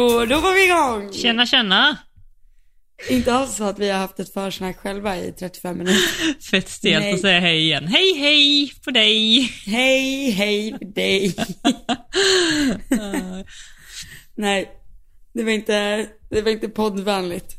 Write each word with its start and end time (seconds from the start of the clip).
Och 0.00 0.28
då 0.28 0.40
var 0.40 0.54
vi 0.54 0.64
igång! 0.64 1.12
Tjena 1.12 1.46
tjena! 1.46 1.98
Inte 3.10 3.34
alls 3.34 3.56
så 3.56 3.64
att 3.64 3.78
vi 3.78 3.90
har 3.90 3.98
haft 3.98 4.20
ett 4.20 4.32
försnack 4.32 4.78
själva 4.78 5.16
i 5.16 5.32
35 5.32 5.78
minuter. 5.78 6.42
Fett 6.50 6.68
stelt 6.68 7.04
Nej. 7.04 7.14
att 7.14 7.20
säga 7.20 7.40
hej 7.40 7.60
igen. 7.60 7.86
Hej 7.86 8.18
hej 8.18 8.72
på 8.84 8.90
dig! 8.90 9.40
Hej, 9.66 10.30
hej 10.30 10.78
för 10.78 10.84
dig. 10.84 11.34
Nej, 14.36 14.70
det 15.34 15.44
var 15.44 15.50
inte, 15.50 16.06
det 16.30 16.42
var 16.42 16.50
inte 16.50 16.68
poddvänligt. 16.68 17.56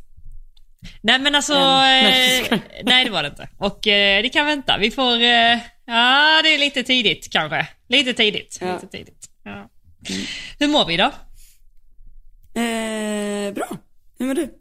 Nej 1.01 1.19
men 1.19 1.35
alltså. 1.35 1.53
Nej, 1.53 2.47
eh, 2.51 2.59
nej 2.83 3.05
det 3.05 3.11
var 3.11 3.23
det 3.23 3.29
inte. 3.29 3.49
Och 3.57 3.87
eh, 3.87 4.23
det 4.23 4.29
kan 4.29 4.45
vänta. 4.45 4.77
Vi 4.77 4.91
får, 4.91 5.13
eh, 5.13 5.59
ja 5.85 6.41
det 6.44 6.53
är 6.53 6.58
lite 6.58 6.83
tidigt 6.83 7.31
kanske. 7.31 7.67
Lite 7.89 8.13
tidigt. 8.13 8.58
Ja. 8.61 8.73
Lite 8.73 8.88
tidigt. 8.88 9.30
Ja. 9.44 9.69
Hur 10.59 10.67
mår 10.67 10.85
vi 10.85 10.97
då? 10.97 11.11
Eh, 12.53 13.53
bra. 13.53 13.77
Hur 14.19 14.25
mår 14.25 14.33
du? 14.33 14.57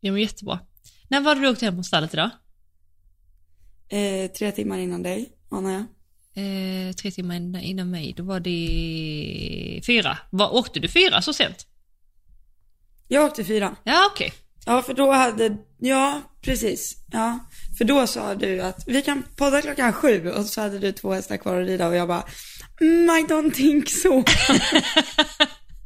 Jag 0.00 0.12
mår 0.12 0.20
jättebra. 0.20 0.60
När 1.08 1.20
var 1.20 1.34
det 1.34 1.40
du 1.40 1.48
åkte 1.48 1.64
hem 1.64 1.74
från 1.74 1.84
stallet 1.84 2.14
idag? 2.14 2.30
Eh, 3.88 4.30
tre 4.30 4.52
timmar 4.52 4.78
innan 4.78 5.02
dig, 5.02 5.32
anar 5.50 5.72
jag. 5.72 5.84
Eh, 6.34 6.92
tre 6.92 7.10
timmar 7.10 7.36
innan, 7.36 7.62
innan 7.62 7.90
mig, 7.90 8.14
då 8.16 8.22
var 8.22 8.40
det 8.40 9.80
fyra. 9.86 10.18
Var, 10.30 10.54
åkte 10.54 10.80
du 10.80 10.88
fyra 10.88 11.22
så 11.22 11.32
sent? 11.32 11.66
Jag 13.08 13.24
åkte 13.24 13.44
fyra. 13.44 13.76
Ja 13.84 14.08
okej. 14.12 14.32
Ja, 14.66 14.82
för 14.82 14.94
då 14.94 15.12
hade, 15.12 15.56
ja, 15.78 16.20
precis. 16.42 16.96
Ja, 17.12 17.38
för 17.78 17.84
då 17.84 18.06
sa 18.06 18.34
du 18.34 18.62
att 18.62 18.84
vi 18.86 19.02
kan 19.02 19.22
podda 19.36 19.62
klockan 19.62 19.92
sju 19.92 20.30
och 20.30 20.46
så 20.46 20.60
hade 20.60 20.78
du 20.78 20.92
två 20.92 21.12
hästar 21.12 21.36
kvar 21.36 21.60
att 21.60 21.68
rida 21.68 21.88
och 21.88 21.96
jag 21.96 22.08
bara, 22.08 22.24
mm, 22.80 23.04
I 23.04 23.26
don't 23.28 23.50
think 23.50 23.88
so. 23.88 24.24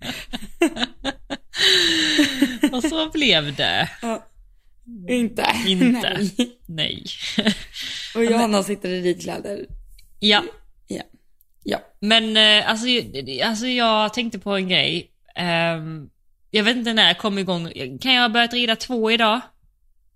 Och 2.72 2.82
så 2.84 3.10
blev 3.10 3.54
det. 3.56 3.90
ja. 4.02 4.26
Inte. 5.08 5.46
Inte. 5.66 6.18
Nej. 6.18 6.58
Nej. 6.66 7.04
Och 8.14 8.24
Johanna 8.24 8.62
sitter 8.62 8.88
i 8.88 9.00
ridkläder. 9.00 9.66
ja. 10.18 10.44
Ja. 10.88 11.02
Ja. 11.64 11.78
Men 12.00 12.36
eh, 12.36 12.70
alltså, 12.70 12.86
alltså 13.44 13.66
jag 13.66 14.14
tänkte 14.14 14.38
på 14.38 14.50
en 14.56 14.68
grej. 14.68 15.10
Ehm, 15.36 16.08
jag 16.50 16.64
vet 16.64 16.76
inte 16.76 16.92
när 16.92 17.06
jag 17.06 17.18
kom 17.18 17.38
igång. 17.38 17.72
Kan 18.00 18.14
jag 18.14 18.22
ha 18.22 18.28
börjat 18.28 18.52
rida 18.52 18.76
två 18.76 19.10
idag? 19.10 19.40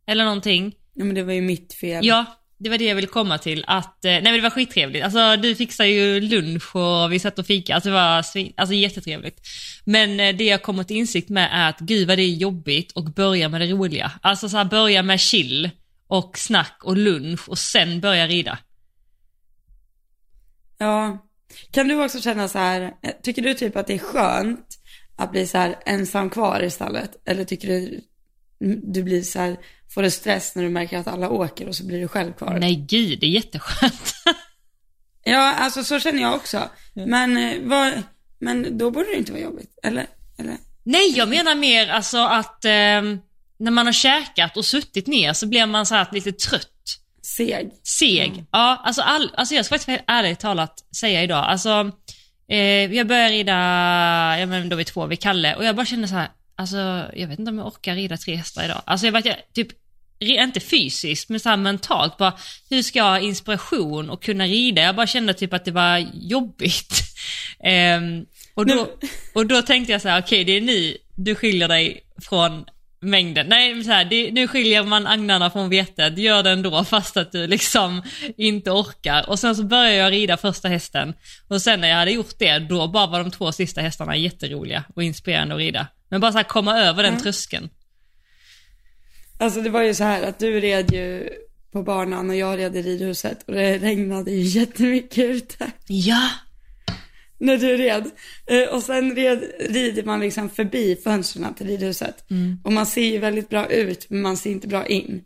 Eller 0.06 0.24
någonting. 0.24 0.74
Ja, 0.94 1.04
men 1.04 1.14
det 1.14 1.22
var 1.22 1.32
ju 1.32 1.40
mitt 1.40 1.74
fel. 1.74 2.06
Ja, 2.06 2.24
det 2.58 2.70
var 2.70 2.78
det 2.78 2.84
jag 2.84 2.94
ville 2.94 3.08
komma 3.08 3.38
till. 3.38 3.64
Att, 3.66 4.04
eh, 4.04 4.10
nej 4.10 4.22
men 4.22 4.34
det 4.34 4.40
var 4.40 4.50
skittrevligt. 4.50 5.04
Alltså 5.04 5.36
du 5.36 5.54
fixade 5.54 5.88
ju 5.88 6.20
lunch 6.20 6.76
och 6.76 7.12
vi 7.12 7.18
satt 7.18 7.38
och 7.38 7.46
fika. 7.46 7.74
Alltså 7.74 7.88
det 7.88 7.94
var 7.94 8.22
svin, 8.22 8.52
alltså, 8.56 8.74
jättetrevligt. 8.74 9.40
Men 9.84 10.20
eh, 10.20 10.36
det 10.36 10.44
jag 10.44 10.62
kommer 10.62 10.84
till 10.84 10.96
insikt 10.96 11.28
med 11.28 11.48
är 11.52 11.68
att 11.68 11.80
gud 11.80 12.08
vad 12.08 12.18
det 12.18 12.22
är 12.22 12.34
jobbigt 12.34 12.92
och 12.92 13.04
börja 13.04 13.48
med 13.48 13.60
det 13.60 13.66
roliga. 13.66 14.12
Alltså 14.22 14.48
så 14.48 14.56
här, 14.56 14.64
börja 14.64 15.02
med 15.02 15.20
chill 15.20 15.70
och 16.08 16.38
snack 16.38 16.80
och 16.84 16.96
lunch 16.96 17.48
och 17.48 17.58
sen 17.58 18.00
börja 18.00 18.26
rida. 18.26 18.58
Ja. 20.78 21.22
Kan 21.70 21.88
du 21.88 22.04
också 22.04 22.20
känna 22.20 22.48
så 22.48 22.58
här, 22.58 22.82
eh, 22.82 23.12
tycker 23.22 23.42
du 23.42 23.54
typ 23.54 23.76
att 23.76 23.86
det 23.86 23.94
är 23.94 23.98
skönt 23.98 24.66
att 25.16 25.30
bli 25.30 25.46
så 25.46 25.58
här 25.58 25.76
ensam 25.86 26.30
kvar 26.30 26.60
i 26.60 26.70
stallet? 26.70 27.10
Eller 27.28 27.44
tycker 27.44 27.68
du, 27.68 28.00
du 28.82 29.02
blir 29.02 29.22
så 29.22 29.38
här, 29.38 29.56
får 29.94 30.02
du 30.02 30.10
stress 30.10 30.54
när 30.54 30.62
du 30.62 30.68
märker 30.68 30.98
att 30.98 31.06
alla 31.06 31.30
åker 31.30 31.68
och 31.68 31.76
så 31.76 31.86
blir 31.86 32.00
du 32.00 32.08
själv 32.08 32.32
kvar? 32.32 32.58
Nej 32.60 32.86
gud, 32.88 33.20
det 33.20 33.26
är 33.26 33.30
jätteskönt. 33.30 34.14
Ja, 35.28 35.54
alltså 35.54 35.84
så 35.84 36.00
känner 36.00 36.22
jag 36.22 36.34
också. 36.34 36.68
Men, 36.94 37.36
eh, 37.36 37.56
vad, 37.62 38.02
men 38.38 38.78
då 38.78 38.90
borde 38.90 39.06
det 39.06 39.16
inte 39.16 39.32
vara 39.32 39.42
jobbigt, 39.42 39.78
eller? 39.82 40.06
eller? 40.38 40.56
Nej, 40.82 41.12
jag 41.16 41.28
menar 41.28 41.54
mer 41.54 41.88
alltså 41.88 42.18
att 42.18 42.64
ehm, 42.64 43.18
när 43.58 43.70
man 43.70 43.86
har 43.86 43.92
käkat 43.92 44.56
och 44.56 44.64
suttit 44.64 45.06
ner 45.06 45.32
så 45.32 45.46
blir 45.46 45.66
man 45.66 45.86
så 45.86 45.94
här 45.94 46.08
lite 46.12 46.32
trött. 46.32 46.72
Seg. 47.22 47.70
Seg. 47.82 48.44
Ja, 48.50 48.82
alltså, 48.84 49.02
all, 49.02 49.30
alltså 49.36 49.54
jag 49.54 49.64
ska 49.64 49.78
faktiskt 49.78 50.04
ärligt 50.06 50.40
talat 50.40 50.84
säga 50.96 51.22
idag, 51.22 51.44
alltså 51.44 51.90
eh, 52.48 52.94
jag 52.94 53.06
började 53.06 53.34
rida, 53.34 53.52
ja 54.38 54.46
men 54.46 54.68
då 54.68 54.76
vi 54.76 54.84
två 54.84 55.06
vid 55.06 55.20
Kalle 55.20 55.54
och 55.56 55.64
jag 55.64 55.76
bara 55.76 55.86
kände 55.86 56.08
så 56.08 56.14
här, 56.14 56.28
alltså 56.56 56.76
jag 57.14 57.28
vet 57.28 57.38
inte 57.38 57.50
om 57.50 57.58
jag 57.58 57.66
orkar 57.66 57.94
rida 57.94 58.16
tre 58.16 58.34
hästar 58.34 58.64
idag. 58.64 58.82
Alltså 58.84 59.06
jag 59.06 59.12
var 59.12 59.22
jag, 59.24 59.36
typ, 59.54 59.68
inte 60.18 60.60
fysiskt 60.60 61.28
men 61.28 61.40
så 61.40 61.48
här 61.48 61.56
mentalt 61.56 62.16
bara, 62.16 62.38
hur 62.70 62.82
ska 62.82 62.98
jag 62.98 63.04
ha 63.04 63.18
inspiration 63.18 64.10
och 64.10 64.22
kunna 64.22 64.44
rida? 64.44 64.82
Jag 64.82 64.96
bara 64.96 65.06
kände 65.06 65.34
typ 65.34 65.52
att 65.52 65.64
det 65.64 65.70
var 65.70 66.06
jobbigt. 66.14 67.02
Ehm, 67.60 68.26
och, 68.54 68.66
då, 68.66 68.88
och 69.34 69.46
då 69.46 69.62
tänkte 69.62 69.92
jag 69.92 70.02
så 70.02 70.08
här, 70.08 70.20
okej 70.20 70.44
det 70.44 70.52
är 70.52 70.60
nu 70.60 70.96
du 71.16 71.34
skiljer 71.34 71.68
dig 71.68 72.00
från 72.22 72.64
mängden. 73.00 73.46
Nej, 73.46 73.84
så 73.84 73.90
här, 73.90 74.04
det, 74.04 74.30
nu 74.32 74.48
skiljer 74.48 74.82
man 74.82 75.06
agnarna 75.06 75.50
från 75.50 75.68
vetet, 75.68 76.18
gör 76.18 76.42
det 76.42 76.50
ändå 76.50 76.84
fast 76.84 77.16
att 77.16 77.32
du 77.32 77.46
liksom 77.46 78.02
inte 78.36 78.70
orkar. 78.70 79.30
Och 79.30 79.38
sen 79.38 79.56
så 79.56 79.62
började 79.62 79.94
jag 79.94 80.12
rida 80.12 80.36
första 80.36 80.68
hästen 80.68 81.14
och 81.48 81.62
sen 81.62 81.80
när 81.80 81.88
jag 81.88 81.96
hade 81.96 82.10
gjort 82.10 82.38
det, 82.38 82.58
då 82.58 82.88
bara 82.88 83.06
var 83.06 83.18
de 83.18 83.30
två 83.30 83.52
sista 83.52 83.80
hästarna 83.80 84.16
jätteroliga 84.16 84.84
och 84.94 85.02
inspirerande 85.02 85.54
att 85.54 85.58
rida. 85.58 85.86
Men 86.08 86.20
bara 86.20 86.32
så 86.32 86.38
här 86.38 86.44
komma 86.44 86.78
över 86.80 87.02
den 87.02 87.18
tröskeln. 87.18 87.68
Alltså 89.38 89.60
det 89.60 89.70
var 89.70 89.82
ju 89.82 89.94
så 89.94 90.04
här 90.04 90.22
att 90.22 90.38
du 90.38 90.60
red 90.60 90.92
ju 90.92 91.28
på 91.72 91.82
banan 91.82 92.30
och 92.30 92.36
jag 92.36 92.58
red 92.58 92.76
i 92.76 92.82
ridhuset 92.82 93.42
och 93.46 93.54
det 93.54 93.78
regnade 93.78 94.30
ju 94.30 94.40
jättemycket 94.60 95.24
ute 95.24 95.70
Ja, 95.86 96.28
när 97.38 97.56
du 97.56 97.76
red. 97.76 98.10
Eh, 98.46 98.74
Och 98.74 98.82
sen 98.82 99.16
red, 99.16 99.44
rider 99.60 100.02
man 100.02 100.20
liksom 100.20 100.50
förbi 100.50 100.96
fönstren 101.04 101.54
till 101.54 101.66
ridhuset. 101.66 102.24
Och 102.64 102.72
man 102.72 102.86
ser 102.86 103.06
ju 103.06 103.18
väldigt 103.18 103.48
bra 103.48 103.66
ut 103.70 104.10
men 104.10 104.22
man 104.22 104.36
ser 104.36 104.50
inte 104.50 104.68
bra 104.68 104.86
in. 104.86 105.22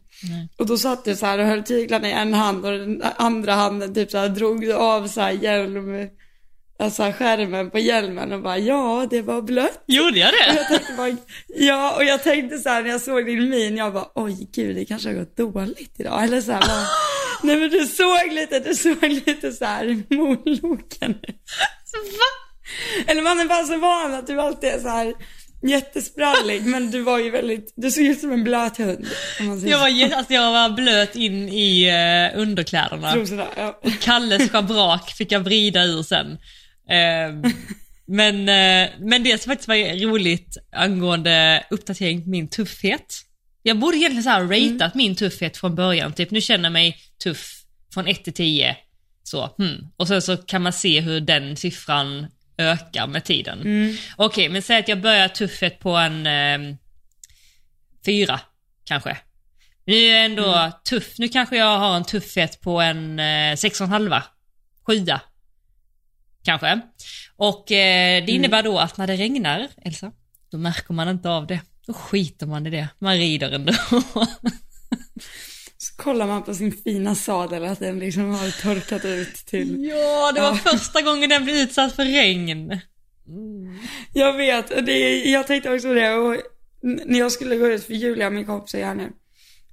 Och 0.57 0.67
då 0.67 0.79
satt 0.79 1.05
du 1.05 1.17
så 1.17 1.27
här 1.27 1.39
och 1.39 1.45
höll 1.47 1.63
tyglarna 1.63 2.09
i 2.09 2.13
en 2.13 2.35
hand 2.35 2.65
och 2.67 2.73
den 2.73 3.03
andra 3.17 3.53
handen 3.55 3.95
typ 3.95 4.11
så 4.11 4.19
här 4.19 4.29
drog 4.29 4.61
du 4.61 4.75
av 4.75 5.09
så 5.09 5.21
här 5.21 5.31
hjälm, 5.33 6.09
alltså 6.81 7.13
skärmen 7.19 7.71
på 7.71 7.79
hjälmen 7.79 8.33
och 8.33 8.43
bara 8.43 8.59
ja 8.59 9.07
det 9.11 9.23
var 9.23 9.43
blött. 9.43 9.85
gjorde 9.87 10.19
jag 10.19 10.29
Och 10.29 10.35
det? 10.55 10.57
jag 10.57 10.69
tänkte 10.69 10.93
bara, 10.97 11.17
ja, 11.49 11.97
och 11.97 12.05
jag 12.05 12.23
tänkte 12.23 12.59
så 12.59 12.69
här 12.69 12.83
när 12.83 12.91
jag 12.91 13.01
såg 13.01 13.27
din 13.27 13.51
min, 13.51 13.77
jag 13.77 13.93
bara, 13.93 14.09
oj 14.15 14.49
gud, 14.55 14.77
det 14.77 14.85
kanske 14.85 15.09
har 15.09 15.17
gått 15.17 15.37
dåligt 15.37 15.95
idag. 15.99 16.25
Eller 16.25 16.41
så 16.41 16.53
här, 16.53 16.61
bara, 16.61 16.87
nej 17.43 17.57
men 17.57 17.71
du 17.71 17.87
såg 17.87 18.33
lite, 18.33 18.59
du 18.59 18.75
såg 18.75 19.03
lite 19.03 19.53
så 19.53 19.65
här 19.65 20.15
moloken. 20.15 21.13
Va? 21.93 22.31
Eller 23.07 23.23
man 23.23 23.41
är 23.41 23.45
bara 23.45 23.65
så 23.65 23.79
van 23.79 24.15
att 24.15 24.27
du 24.27 24.41
alltid 24.41 24.71
är 24.71 24.79
så 24.79 24.89
här 24.89 25.15
jättesprallig, 25.63 26.67
men 26.67 26.91
du 26.91 27.03
var 27.03 27.19
ju 27.19 27.31
väldigt, 27.31 27.73
du 27.77 27.91
såg 27.91 28.05
ut 28.05 28.21
som 28.21 28.33
en 28.33 28.45
blöt 28.45 28.77
hund. 28.77 29.07
Jag 29.65 29.79
var, 29.79 30.17
alltså 30.17 30.33
jag 30.33 30.53
var 30.53 30.71
blöt 30.77 31.17
in 31.17 31.49
i 31.49 31.91
uh, 31.91 32.41
underkläderna. 32.41 33.13
Trosorna, 33.13 33.47
ja. 33.57 33.81
Kalles 34.01 34.51
schabrak 34.51 35.11
fick 35.11 35.33
jag 35.33 35.41
vrida 35.41 35.85
ur 35.85 36.03
sen. 36.03 36.39
Ehm, 36.91 37.43
men, 38.07 38.49
eh, 38.49 38.91
men 38.99 39.23
det 39.25 39.43
som 39.43 39.51
faktiskt 39.51 39.69
var 39.69 40.07
roligt 40.07 40.57
angående 40.73 41.65
uppdatering 41.71 42.25
på 42.25 42.31
min 42.31 42.49
tuffhet. 42.49 43.17
Jag 43.63 43.79
borde 43.79 43.97
egentligen 43.97 44.23
så 44.23 44.31
här 44.31 44.43
ratat 44.43 44.95
min 44.95 45.17
tuffhet 45.17 45.57
från 45.57 45.75
början. 45.75 46.13
Typ 46.13 46.31
nu 46.31 46.41
känner 46.41 46.65
jag 46.65 46.73
mig 46.73 46.97
tuff 47.23 47.63
från 47.95 48.09
1 48.09 48.25
till 48.25 48.33
10. 48.33 48.77
Så, 49.23 49.55
hmm. 49.59 49.91
Och 49.97 50.09
sen 50.09 50.23
så 50.23 50.37
kan 50.37 50.63
man 50.63 50.73
se 50.73 51.01
hur 51.01 51.21
den 51.21 51.57
siffran 51.57 52.27
ökar 52.59 53.07
med 53.07 53.25
tiden. 53.25 53.59
Okej, 54.17 54.49
men 54.49 54.63
säg 54.63 54.79
att 54.79 54.89
jag 54.89 55.01
börjar 55.01 55.29
tuffhet 55.29 55.79
på 55.79 55.91
en 55.97 56.27
eh, 56.27 56.77
fyra 58.07 58.41
kanske. 58.85 59.17
Nu 59.85 59.95
är 59.95 60.15
jag 60.15 60.25
ändå 60.25 60.73
tuff. 60.89 61.19
Nu 61.19 61.29
kanske 61.29 61.57
jag 61.57 61.79
har 61.79 61.97
en 61.97 62.05
tuffhet 62.05 62.61
på 62.61 62.81
en 62.81 63.19
eh, 63.19 63.57
sex 63.57 63.81
och 63.81 63.85
en 63.85 63.93
halva. 63.93 64.23
Sjua. 64.87 65.21
Kanske. 66.45 66.81
Och 67.37 67.73
eh, 67.73 68.25
det 68.25 68.33
innebär 68.33 68.63
då 68.63 68.79
att 68.79 68.97
när 68.99 69.07
det 69.07 69.17
regnar, 69.17 69.69
Elsa, 69.85 70.13
då 70.53 70.59
märker 70.59 70.95
man 70.95 71.09
inte 71.09 71.31
av 71.31 71.47
det. 71.47 71.61
Då 71.87 71.93
skiter 71.93 72.47
man 72.47 72.67
i 72.67 72.71
det. 72.71 72.89
Man 72.99 73.17
rider 73.17 73.51
ändå. 73.53 73.73
Så 75.79 75.97
kollar 75.97 76.27
man 76.27 76.43
på 76.43 76.55
sin 76.55 76.73
fina 76.73 77.15
sadel 77.15 77.65
att 77.65 77.79
den 77.79 77.99
liksom 77.99 78.31
har 78.31 78.63
torkat 78.63 79.05
ut 79.05 79.35
till 79.35 79.85
ja, 79.91 80.33
det 80.33 80.41
var 80.41 80.49
Ja. 80.49 80.55
första 80.73 81.03
gången 81.03 81.31
den 81.31 81.45
blev 81.45 81.57
utsatt 81.57 81.97
för 81.97 82.05
regn. 82.05 82.81
Jag 84.13 84.33
vet, 84.37 84.87
det, 84.87 85.25
jag 85.25 85.47
tänkte 85.47 85.71
också 85.75 85.95
det. 85.95 86.13
Och 86.15 86.37
när 86.83 87.19
jag 87.19 87.33
skulle 87.33 87.57
gå 87.57 87.67
ut, 87.67 87.85
för 87.85 87.95
Julia, 87.95 88.31
min 88.31 88.47
kompis 88.47 88.75
är 88.75 88.85
här 88.85 88.95
nu. 88.95 89.13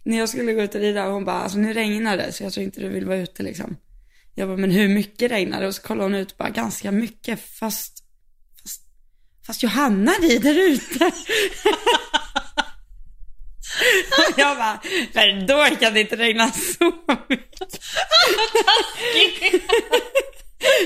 När 0.04 0.18
jag 0.18 0.30
skulle 0.30 0.54
gå 0.54 0.62
ut 0.62 0.76
och 0.76 0.82
rida 0.82 1.06
och 1.08 1.14
hon 1.14 1.26
bara, 1.26 1.36
alltså 1.42 1.58
nu 1.58 1.74
regnar 1.74 2.18
det 2.18 2.32
så 2.32 2.44
jag 2.44 2.54
tror 2.54 2.64
inte 2.64 2.82
du 2.82 2.90
vill 2.90 3.06
vara 3.06 3.18
ute 3.18 3.44
liksom. 3.44 3.78
Jag 4.40 4.48
bara, 4.48 4.58
men 4.58 4.72
hur 4.72 4.88
mycket 4.88 5.32
regnar 5.32 5.62
det? 5.62 5.68
Och 5.68 5.76
så 5.76 5.82
kollade 5.82 6.06
hon 6.06 6.16
ut 6.16 6.38
bara, 6.38 6.50
ganska 6.50 6.92
mycket 6.92 7.40
fast, 7.60 8.04
fast, 8.62 8.82
fast 9.48 9.64
Johanna 9.64 10.12
rider 10.12 10.70
ute. 10.70 11.06
och 14.18 14.34
jag 14.38 14.58
bara, 14.58 14.82
men 15.14 15.48
då 15.48 15.66
kan 15.80 15.94
det 15.94 16.02
inte 16.02 16.16
regna 16.16 16.52
så 16.52 16.94
mycket. 17.30 17.80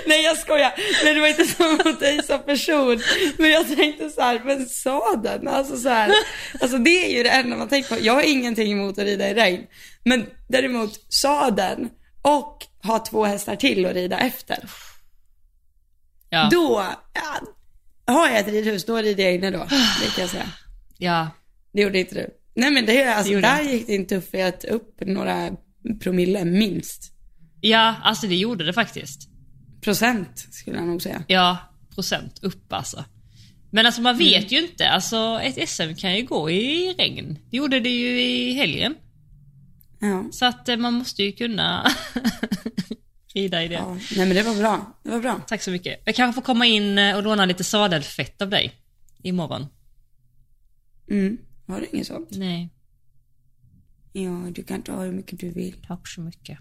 Nej 0.05 0.23
jag 0.23 0.37
skojar. 0.37 0.73
men 1.03 1.15
det 1.15 1.21
var 1.21 1.27
inte 1.27 1.45
så 1.45 1.71
mot 1.71 1.99
dig 1.99 2.23
som 2.23 2.43
person. 2.43 3.01
Men 3.37 3.49
jag 3.49 3.75
tänkte 3.75 4.09
så 4.09 4.21
här, 4.21 4.41
men 4.45 4.65
sadeln, 4.69 5.47
alltså 5.47 5.77
så 5.77 5.89
här, 5.89 6.13
alltså 6.61 6.77
det 6.77 7.05
är 7.05 7.17
ju 7.17 7.23
det 7.23 7.29
enda 7.29 7.57
man 7.57 7.69
tänker 7.69 7.95
på. 7.95 8.01
Jag 8.01 8.13
har 8.13 8.23
ingenting 8.23 8.71
emot 8.71 8.97
att 8.97 9.05
rida 9.05 9.29
i 9.29 9.33
regn. 9.33 9.65
Men 10.03 10.25
däremot 10.47 10.99
sadeln 11.09 11.89
och 12.21 12.65
ha 12.83 12.99
två 12.99 13.25
hästar 13.25 13.55
till 13.55 13.85
att 13.85 13.93
rida 13.93 14.19
efter. 14.19 14.69
Ja. 16.29 16.49
Då, 16.51 16.83
ja, 17.13 17.41
har 18.13 18.29
jag 18.29 18.39
ett 18.39 18.47
ridhus, 18.47 18.85
då 18.85 18.97
rider 18.97 19.23
jag 19.23 19.35
inne 19.35 19.51
då. 19.51 19.57
Det 20.01 20.15
kan 20.15 20.21
jag 20.21 20.29
säga. 20.29 20.51
ja. 20.97 21.29
Det 21.73 21.81
gjorde 21.81 21.99
inte 21.99 22.15
du. 22.15 22.29
Nej 22.55 22.71
men 22.71 22.85
det, 22.85 23.03
alltså, 23.05 23.33
gjorde 23.33 23.47
där 23.47 23.61
gick 23.61 23.87
din 23.87 24.07
tuffhet 24.07 24.63
upp 24.63 25.01
några 25.01 25.49
promille 26.01 26.45
minst. 26.45 27.13
Ja, 27.61 27.95
alltså 28.03 28.27
det 28.27 28.35
gjorde 28.35 28.65
det 28.65 28.73
faktiskt. 28.73 29.29
Procent 29.81 30.47
skulle 30.51 30.77
jag 30.77 30.87
nog 30.87 31.01
säga. 31.01 31.23
Ja, 31.27 31.57
procent 31.95 32.39
upp 32.43 32.73
alltså. 32.73 33.05
Men 33.71 33.85
alltså 33.85 34.01
man 34.01 34.17
vet 34.17 34.51
ju 34.51 34.61
inte, 34.61 34.89
alltså 34.89 35.39
ett 35.43 35.69
SM 35.69 35.95
kan 35.97 36.15
ju 36.15 36.23
gå 36.25 36.51
i 36.51 36.95
regn. 36.97 37.37
Det 37.51 37.57
gjorde 37.57 37.79
det 37.79 37.89
ju 37.89 38.21
i 38.21 38.53
helgen. 38.53 38.95
Ja. 40.01 40.25
Så 40.31 40.45
att 40.45 40.69
eh, 40.69 40.77
man 40.77 40.93
måste 40.93 41.23
ju 41.23 41.31
kunna 41.31 41.91
rida 43.33 43.63
i 43.63 43.67
det. 43.67 43.73
ja. 43.73 43.93
Nej 44.17 44.25
men 44.27 44.35
det 44.35 44.43
var 44.43 44.55
bra. 44.55 44.99
Det 45.03 45.09
var 45.09 45.19
bra. 45.19 45.41
Tack 45.47 45.61
så 45.61 45.71
mycket. 45.71 46.01
Jag 46.05 46.15
kanske 46.15 46.35
får 46.41 46.45
komma 46.45 46.65
in 46.65 46.97
eh, 46.97 47.15
och 47.17 47.23
låna 47.23 47.45
lite 47.45 47.63
sadelfett 47.63 48.41
av 48.41 48.49
dig 48.49 48.73
imorgon. 49.23 49.65
Mm. 51.09 51.37
Har 51.67 51.79
du 51.81 51.87
inget 51.91 52.07
sånt? 52.07 52.29
Nej, 52.31 52.69
Ja, 54.13 54.47
du 54.51 54.63
kan 54.63 54.81
ta 54.81 55.01
hur 55.01 55.11
mycket 55.11 55.39
du 55.39 55.49
vill. 55.49 55.75
tack 55.87 56.07
så 56.07 56.21
mycket. 56.21 56.59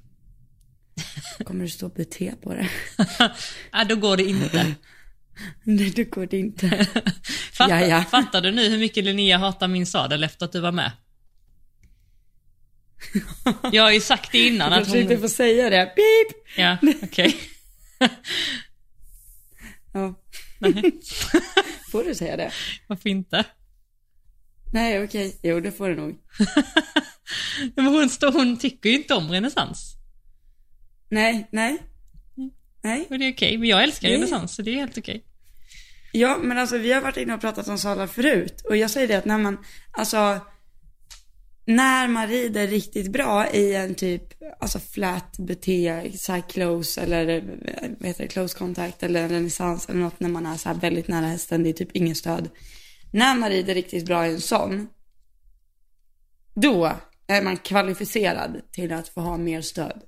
Kommer 1.44 1.64
det 1.64 1.70
stå 1.70 1.88
bete 1.88 2.34
på 2.42 2.54
det? 2.54 2.68
ja, 3.72 3.84
då 3.88 3.96
går 3.96 4.16
det 4.16 4.24
inte. 4.24 4.74
Nej, 5.62 5.90
det 5.90 6.04
går 6.04 6.26
det 6.26 6.38
inte. 6.38 6.86
Fattar, 7.52 8.00
fattar 8.04 8.40
du 8.40 8.50
nu 8.50 8.68
hur 8.68 8.78
mycket 8.78 9.04
Linnea 9.04 9.38
hatar 9.38 9.68
min 9.68 9.86
sadel 9.86 10.24
efter 10.24 10.44
att 10.44 10.52
du 10.52 10.60
var 10.60 10.72
med? 10.72 10.92
Jag 13.72 13.82
har 13.82 13.90
ju 13.90 14.00
sagt 14.00 14.32
det 14.32 14.46
innan 14.46 14.72
Jag 14.72 14.80
att 14.80 14.86
försökte 14.86 15.14
hon... 15.14 15.22
få 15.22 15.28
säga 15.28 15.70
det. 15.70 15.86
Pip! 15.86 16.36
Ja, 16.56 16.76
okej. 17.02 17.36
Ja. 19.92 20.14
Nej, 20.58 20.82
Får 21.90 22.04
du 22.04 22.14
säga 22.14 22.36
det? 22.36 22.52
varför 22.86 23.08
inte? 23.08 23.44
Nej, 24.72 25.04
okej. 25.04 25.40
Jo, 25.42 25.60
det 25.60 25.72
får 25.72 25.88
du 25.88 25.96
nog. 25.96 26.18
Men 27.76 27.86
hon, 27.86 28.08
står, 28.08 28.32
hon 28.32 28.56
tycker 28.58 28.88
ju 28.90 28.96
inte 28.96 29.14
om 29.14 29.30
renässans. 29.30 29.94
Nej, 31.08 31.48
nej. 31.52 31.78
Nej. 32.82 33.06
Och 33.10 33.18
det 33.18 33.24
är 33.24 33.32
okej, 33.32 33.58
men 33.58 33.68
jag 33.68 33.82
älskar 33.82 34.08
Nej. 34.08 34.16
renässans 34.16 34.54
så 34.54 34.62
det 34.62 34.70
är 34.70 34.74
helt 34.74 34.98
okej. 34.98 35.24
Ja, 36.12 36.38
men 36.42 36.58
alltså 36.58 36.78
vi 36.78 36.92
har 36.92 37.00
varit 37.00 37.16
inne 37.16 37.34
och 37.34 37.40
pratat 37.40 37.68
om 37.68 37.78
sadlar 37.78 38.06
förut. 38.06 38.62
Och 38.68 38.76
jag 38.76 38.90
säger 38.90 39.08
det 39.08 39.14
att 39.14 39.24
när 39.24 39.38
man, 39.38 39.58
alltså, 39.92 40.40
när 41.70 42.08
man 42.08 42.28
rider 42.28 42.66
riktigt 42.66 43.12
bra 43.12 43.50
i 43.50 43.74
en 43.74 43.94
typ, 43.94 44.22
alltså 44.60 44.78
flat 44.78 45.38
buté, 45.38 46.12
så 46.18 46.32
här 46.32 46.40
close 46.48 47.00
eller 47.00 47.40
vad 47.98 48.06
heter 48.08 48.22
det, 48.24 48.28
close 48.28 48.58
contact 48.58 49.02
eller 49.02 49.28
renässans 49.28 49.88
eller 49.88 50.00
något 50.00 50.20
när 50.20 50.28
man 50.28 50.46
är 50.46 50.56
så 50.56 50.68
här 50.68 50.76
väldigt 50.76 51.08
nära 51.08 51.26
hästen, 51.26 51.62
det 51.62 51.68
är 51.68 51.72
typ 51.72 51.96
ingen 51.96 52.14
stöd. 52.16 52.48
När 53.12 53.34
man 53.34 53.50
rider 53.50 53.74
riktigt 53.74 54.06
bra 54.06 54.26
i 54.26 54.30
en 54.32 54.40
sån, 54.40 54.88
då 56.54 56.92
är 57.26 57.42
man 57.42 57.56
kvalificerad 57.56 58.60
till 58.72 58.92
att 58.92 59.08
få 59.08 59.20
ha 59.20 59.36
mer 59.36 59.60
stöd. 59.62 60.02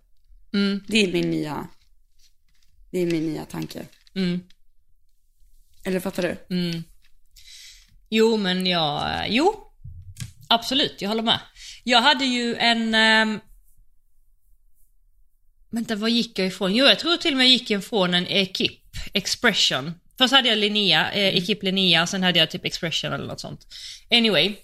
Mm, 0.55 0.81
Det 0.89 0.99
är 1.05 1.13
min 1.13 1.31
nya, 1.31 1.69
det 2.91 2.99
är 2.99 3.07
min 3.07 3.27
nya 3.27 3.45
tanke. 3.45 3.83
mm, 4.15 4.41
Eller 5.85 6.01
fattar 6.01 6.23
du? 6.23 6.55
mm. 6.57 6.83
Jo, 8.09 8.37
men 8.37 8.67
jag... 8.67 9.27
Jo, 9.29 9.72
absolut, 10.55 10.97
jag 10.99 11.09
håller 11.09 11.23
med. 11.23 11.41
Jag 11.85 12.03
hade 12.03 12.25
ju 12.25 12.57
en... 12.57 12.95
Um... 12.95 13.41
Vänta, 15.71 15.95
vad 15.95 16.11
gick 16.11 16.39
jag 16.39 16.47
ifrån? 16.47 16.75
Jo, 16.75 16.87
jag 16.87 16.99
tror 16.99 17.17
till 17.17 17.33
och 17.33 17.37
med 17.37 17.47
jag 17.47 17.53
gick 17.53 17.71
ifrån 17.71 18.15
en 18.15 18.27
Ekip 18.27 18.81
Expression. 19.13 19.95
Först 20.19 20.35
hade 20.35 20.49
jag 20.49 20.59
Linnea, 20.59 21.13
eh, 21.13 21.37
Ekip 21.37 21.63
Linnea, 21.63 22.03
och 22.03 22.09
sen 22.09 22.23
hade 22.23 22.39
jag 22.39 22.51
typ 22.51 22.65
Expression 22.65 23.13
eller 23.13 23.27
något 23.27 23.41
sånt. 23.41 23.67
Anyway. 24.11 24.55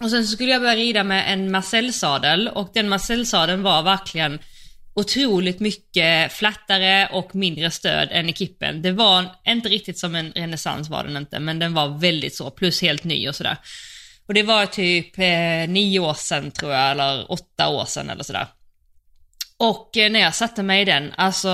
Och 0.00 0.10
sen 0.10 0.26
så 0.26 0.32
skulle 0.32 0.50
jag 0.50 0.60
börja 0.60 0.76
rida 0.76 1.04
med 1.04 1.32
en 1.32 1.50
Marcel-sadel 1.50 2.48
och 2.48 2.70
den 2.74 2.88
Marcel-sadeln 2.88 3.62
var 3.62 3.82
verkligen 3.82 4.38
otroligt 4.94 5.60
mycket 5.60 6.32
flattare 6.32 7.08
och 7.12 7.34
mindre 7.34 7.70
stöd 7.70 8.08
än 8.12 8.28
Ekippen. 8.28 8.82
Det 8.82 8.92
var 8.92 9.24
inte 9.46 9.68
riktigt 9.68 9.98
som 9.98 10.14
en 10.14 10.32
renässans 10.32 10.88
var 10.88 11.04
den 11.04 11.16
inte, 11.16 11.38
men 11.38 11.58
den 11.58 11.74
var 11.74 11.98
väldigt 11.98 12.34
så, 12.34 12.50
plus 12.50 12.82
helt 12.82 13.04
ny 13.04 13.28
och 13.28 13.36
sådär. 13.36 13.56
Och 14.28 14.34
det 14.34 14.42
var 14.42 14.66
typ 14.66 15.18
eh, 15.18 15.68
nio 15.68 15.98
år 15.98 16.14
sedan 16.14 16.50
tror 16.50 16.72
jag, 16.72 16.90
eller 16.90 17.32
åtta 17.32 17.68
år 17.68 17.84
sedan 17.84 18.10
eller 18.10 18.24
sådär. 18.24 18.46
Och 19.56 19.96
eh, 19.96 20.10
när 20.10 20.20
jag 20.20 20.34
satte 20.34 20.62
mig 20.62 20.82
i 20.82 20.84
den, 20.84 21.12
alltså 21.16 21.48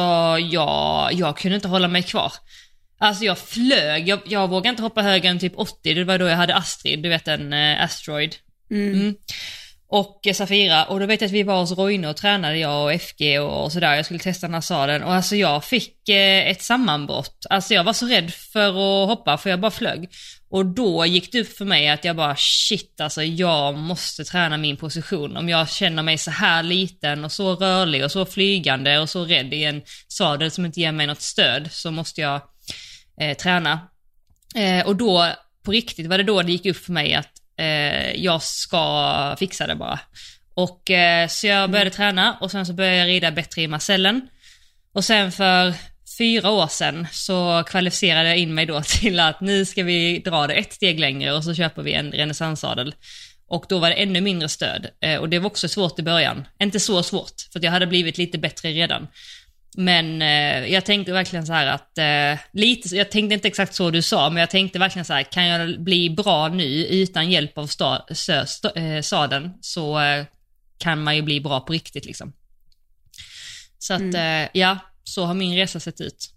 jag, 0.50 1.12
jag 1.12 1.37
kunde 1.37 1.55
inte 1.55 1.69
hålla 1.69 1.88
mig 1.88 2.03
kvar. 2.03 2.32
Alltså 2.99 3.25
jag 3.25 3.38
flög, 3.38 4.09
jag, 4.09 4.21
jag 4.26 4.49
vågade 4.49 4.69
inte 4.69 4.82
hoppa 4.82 5.03
högre 5.03 5.29
än 5.29 5.38
typ 5.38 5.53
80, 5.56 5.94
det 5.94 6.05
var 6.05 6.19
då 6.19 6.26
jag 6.26 6.37
hade 6.37 6.55
Astrid, 6.55 7.03
du 7.03 7.09
vet 7.09 7.29
en 7.29 7.53
eh, 7.53 7.85
Asteroid. 7.85 8.37
Mm. 8.71 9.15
Och 9.88 10.26
eh, 10.26 10.35
Safira, 10.35 10.85
och 10.85 11.00
då 11.00 11.06
vet 11.06 11.21
jag 11.21 11.29
att 11.29 11.32
vi 11.32 11.43
var 11.43 11.61
hos 11.61 11.73
Roine 11.73 12.09
och 12.09 12.17
tränade, 12.17 12.59
jag 12.59 12.85
och 12.85 13.00
FG 13.00 13.41
och, 13.41 13.65
och 13.65 13.73
sådär, 13.73 13.94
jag 13.94 14.05
skulle 14.05 14.21
testa 14.21 14.47
den 14.47 14.55
här 14.55 14.61
sadeln 14.61 15.03
och 15.03 15.15
alltså 15.15 15.37
jag 15.37 15.65
fick 15.65 16.09
eh, 16.09 16.50
ett 16.50 16.62
sammanbrott. 16.62 17.47
Alltså 17.50 17.75
jag 17.75 17.85
var 17.85 17.93
så 17.93 18.06
rädd 18.06 18.32
för 18.32 18.69
att 18.69 19.09
hoppa 19.09 19.38
för 19.38 19.50
jag 19.50 19.61
bara 19.61 19.71
flög. 19.71 20.09
Och 20.55 20.67
då 20.67 21.06
gick 21.06 21.33
det 21.33 21.41
upp 21.41 21.56
för 21.56 21.65
mig 21.65 21.89
att 21.89 22.05
jag 22.05 22.17
bara 22.17 22.37
shit 22.37 23.01
alltså 23.01 23.23
jag 23.23 23.75
måste 23.75 24.25
träna 24.25 24.56
min 24.56 24.77
position. 24.77 25.37
Om 25.37 25.49
jag 25.49 25.71
känner 25.71 26.03
mig 26.03 26.19
så 26.19 26.31
här 26.31 26.62
liten 26.62 27.25
och 27.25 27.33
så 27.33 27.55
rörlig 27.55 28.05
och 28.05 28.12
så 28.12 28.27
flygande 28.27 28.99
och 28.99 29.11
så 29.11 29.25
rädd 29.25 29.55
i 29.55 29.65
en 29.65 29.83
sadel 30.09 30.51
som 30.51 30.67
inte 30.67 30.81
ger 30.81 30.93
mig 30.93 31.06
något 31.06 31.21
stöd 31.21 31.69
så 31.73 31.91
måste 31.91 32.21
jag 32.21 32.41
eh, 33.21 33.37
träna. 33.37 33.89
Eh, 34.55 34.87
och 34.87 34.97
då, 34.97 35.33
på 35.65 35.73
riktigt 35.73 36.06
var 36.06 36.19
det 36.19 36.25
då 36.25 36.43
det 36.43 36.53
gick 36.53 36.67
upp 36.67 36.85
för 36.85 36.93
mig 36.93 37.15
att 37.15 37.33
eh, 37.59 38.12
jag 38.12 38.43
ska 38.43 39.37
fixa 39.39 39.67
det 39.67 39.75
bara. 39.75 40.00
Och 40.55 40.91
eh, 40.91 41.29
så 41.29 41.47
jag 41.47 41.71
började 41.71 41.91
träna 41.91 42.39
och 42.41 42.50
sen 42.50 42.67
så 42.67 42.73
började 42.73 42.97
jag 42.97 43.09
rida 43.09 43.31
bättre 43.31 43.62
i 43.62 43.69
Marcellen. 43.69 44.29
Och 44.93 45.05
sen 45.05 45.33
för 45.33 45.75
fyra 46.18 46.50
år 46.50 46.66
sedan 46.66 47.06
så 47.12 47.64
kvalificerade 47.66 48.28
jag 48.28 48.38
in 48.38 48.54
mig 48.54 48.66
då 48.66 48.83
till 49.00 49.21
att 49.21 49.40
nu 49.40 49.64
ska 49.64 49.83
vi 49.83 50.18
dra 50.18 50.47
det 50.47 50.54
ett 50.54 50.73
steg 50.73 51.00
längre 51.00 51.33
och 51.33 51.44
så 51.44 51.54
köper 51.54 51.83
vi 51.83 51.92
en 51.92 52.12
renässanssadel. 52.12 52.94
Och 53.47 53.64
då 53.68 53.78
var 53.78 53.90
det 53.90 53.94
ännu 53.94 54.21
mindre 54.21 54.49
stöd 54.49 54.87
eh, 55.00 55.21
och 55.21 55.28
det 55.28 55.38
var 55.38 55.47
också 55.47 55.68
svårt 55.68 55.99
i 55.99 56.02
början. 56.02 56.49
Inte 56.62 56.80
så 56.80 57.02
svårt, 57.02 57.35
för 57.52 57.59
att 57.59 57.64
jag 57.64 57.71
hade 57.71 57.87
blivit 57.87 58.18
lite 58.18 58.38
bättre 58.38 58.68
redan. 58.68 59.06
Men 59.76 60.23
eh, 60.23 60.73
jag 60.73 60.85
tänkte 60.85 61.12
verkligen 61.12 61.47
så 61.47 61.52
här 61.52 61.66
att, 61.66 61.99
eh, 61.99 62.40
lite, 62.52 62.97
jag 62.97 63.11
tänkte 63.11 63.35
inte 63.35 63.49
exakt 63.49 63.75
så 63.75 63.90
du 63.90 64.02
sa, 64.02 64.30
men 64.30 64.40
jag 64.40 64.50
tänkte 64.50 64.78
verkligen 64.78 65.04
så 65.04 65.12
här, 65.12 65.23
kan 65.23 65.47
jag 65.47 65.80
bli 65.80 66.11
bra 66.11 66.49
nu 66.49 66.87
utan 66.87 67.30
hjälp 67.30 67.59
av 67.59 67.66
sta, 67.66 68.06
sö, 68.11 68.47
sta, 68.47 68.71
eh, 68.71 69.02
sadeln 69.02 69.50
så 69.61 70.00
eh, 70.00 70.25
kan 70.78 71.02
man 71.02 71.16
ju 71.16 71.23
bli 71.23 71.40
bra 71.40 71.61
på 71.61 71.73
riktigt 71.73 72.04
liksom. 72.04 72.33
Så 73.78 73.94
att 73.94 74.14
eh, 74.14 74.49
ja, 74.52 74.78
så 75.04 75.25
har 75.25 75.34
min 75.34 75.56
resa 75.56 75.80
sett 75.80 76.00
ut. 76.00 76.34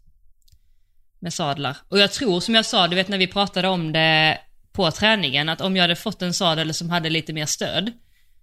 Med 1.20 1.34
sadlar. 1.34 1.78
Och 1.88 2.00
jag 2.00 2.12
tror 2.12 2.40
som 2.40 2.56
jag 2.56 2.66
sa, 2.66 2.88
du 2.88 2.96
vet 2.96 3.08
när 3.08 3.18
vi 3.18 3.28
pratade 3.28 3.68
om 3.68 3.92
det 3.92 4.40
på 4.72 4.92
träningen, 4.92 5.50
att 5.50 5.62
om 5.62 5.76
jag 5.76 5.84
hade 5.84 5.96
fått 5.96 6.22
en 6.22 6.34
sadel 6.34 6.74
som 6.74 6.90
hade 6.90 7.10
lite 7.10 7.34
mer 7.34 7.46
stöd 7.46 7.92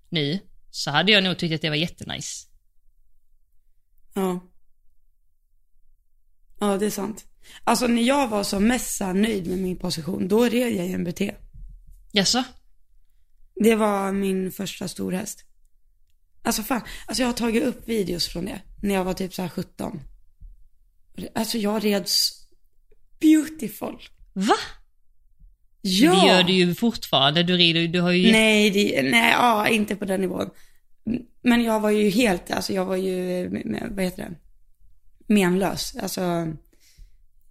nu, 0.09 0.39
så 0.71 0.91
hade 0.91 1.13
jag 1.13 1.25
nog 1.25 1.39
tyckt 1.39 1.55
att 1.55 1.63
det 1.63 1.69
var 1.69 1.77
jättenice. 1.77 2.47
Ja. 4.15 4.41
Ja, 6.61 6.79
det 6.79 6.87
är 6.87 6.91
sant. 6.91 7.25
Alltså 7.65 7.87
när 7.87 8.03
jag 8.03 8.29
var 8.29 8.45
som 8.45 8.67
mest 8.67 9.01
nöjd 9.01 9.47
med 9.47 9.59
min 9.59 9.77
position, 9.77 10.29
då 10.29 10.45
red 10.45 10.73
jag 10.73 10.87
i 10.87 10.93
en 10.93 11.05
BT. 11.05 11.35
Jaså? 12.13 12.45
Det 13.55 13.75
var 13.75 14.13
min 14.13 14.53
första 14.53 14.89
storhäst. 14.89 15.45
Alltså 16.43 16.63
fan, 16.63 16.83
alltså 17.07 17.23
jag 17.23 17.29
har 17.29 17.33
tagit 17.33 17.63
upp 17.63 17.89
videos 17.89 18.29
från 18.29 18.45
det. 18.45 18.63
När 18.83 18.95
jag 18.95 19.05
var 19.05 19.15
typ 19.15 19.35
så 19.35 19.43
här 19.43 19.49
17. 19.49 20.01
Alltså 21.35 21.59
jag 21.59 21.85
red 21.85 22.03
s- 22.03 22.31
beautiful. 23.21 23.97
Va? 24.33 24.55
Ja! 25.81 26.11
Det 26.21 26.27
gör 26.29 26.43
du 26.43 26.53
ju 26.53 26.75
fortfarande, 26.75 27.43
du 27.43 27.57
rider 27.57 27.89
du 27.89 28.01
har 28.01 28.11
ju... 28.13 28.33
Nej, 28.33 28.71
det, 28.71 29.03
nej, 29.03 29.31
ja, 29.33 29.69
inte 29.69 29.97
på 29.97 30.05
den 30.05 30.21
nivån. 30.21 30.51
Men 31.43 31.63
jag 31.65 31.81
var 31.81 31.91
ju 31.91 32.11
helt, 32.11 32.51
alltså 32.51 32.73
jag 32.73 32.85
var 32.85 32.97
ju, 32.97 33.49
med- 33.65 33.89
vad 33.91 34.05
heter 34.05 34.23
det? 34.23 34.35
Menlös, 35.35 35.97
alltså 35.97 36.47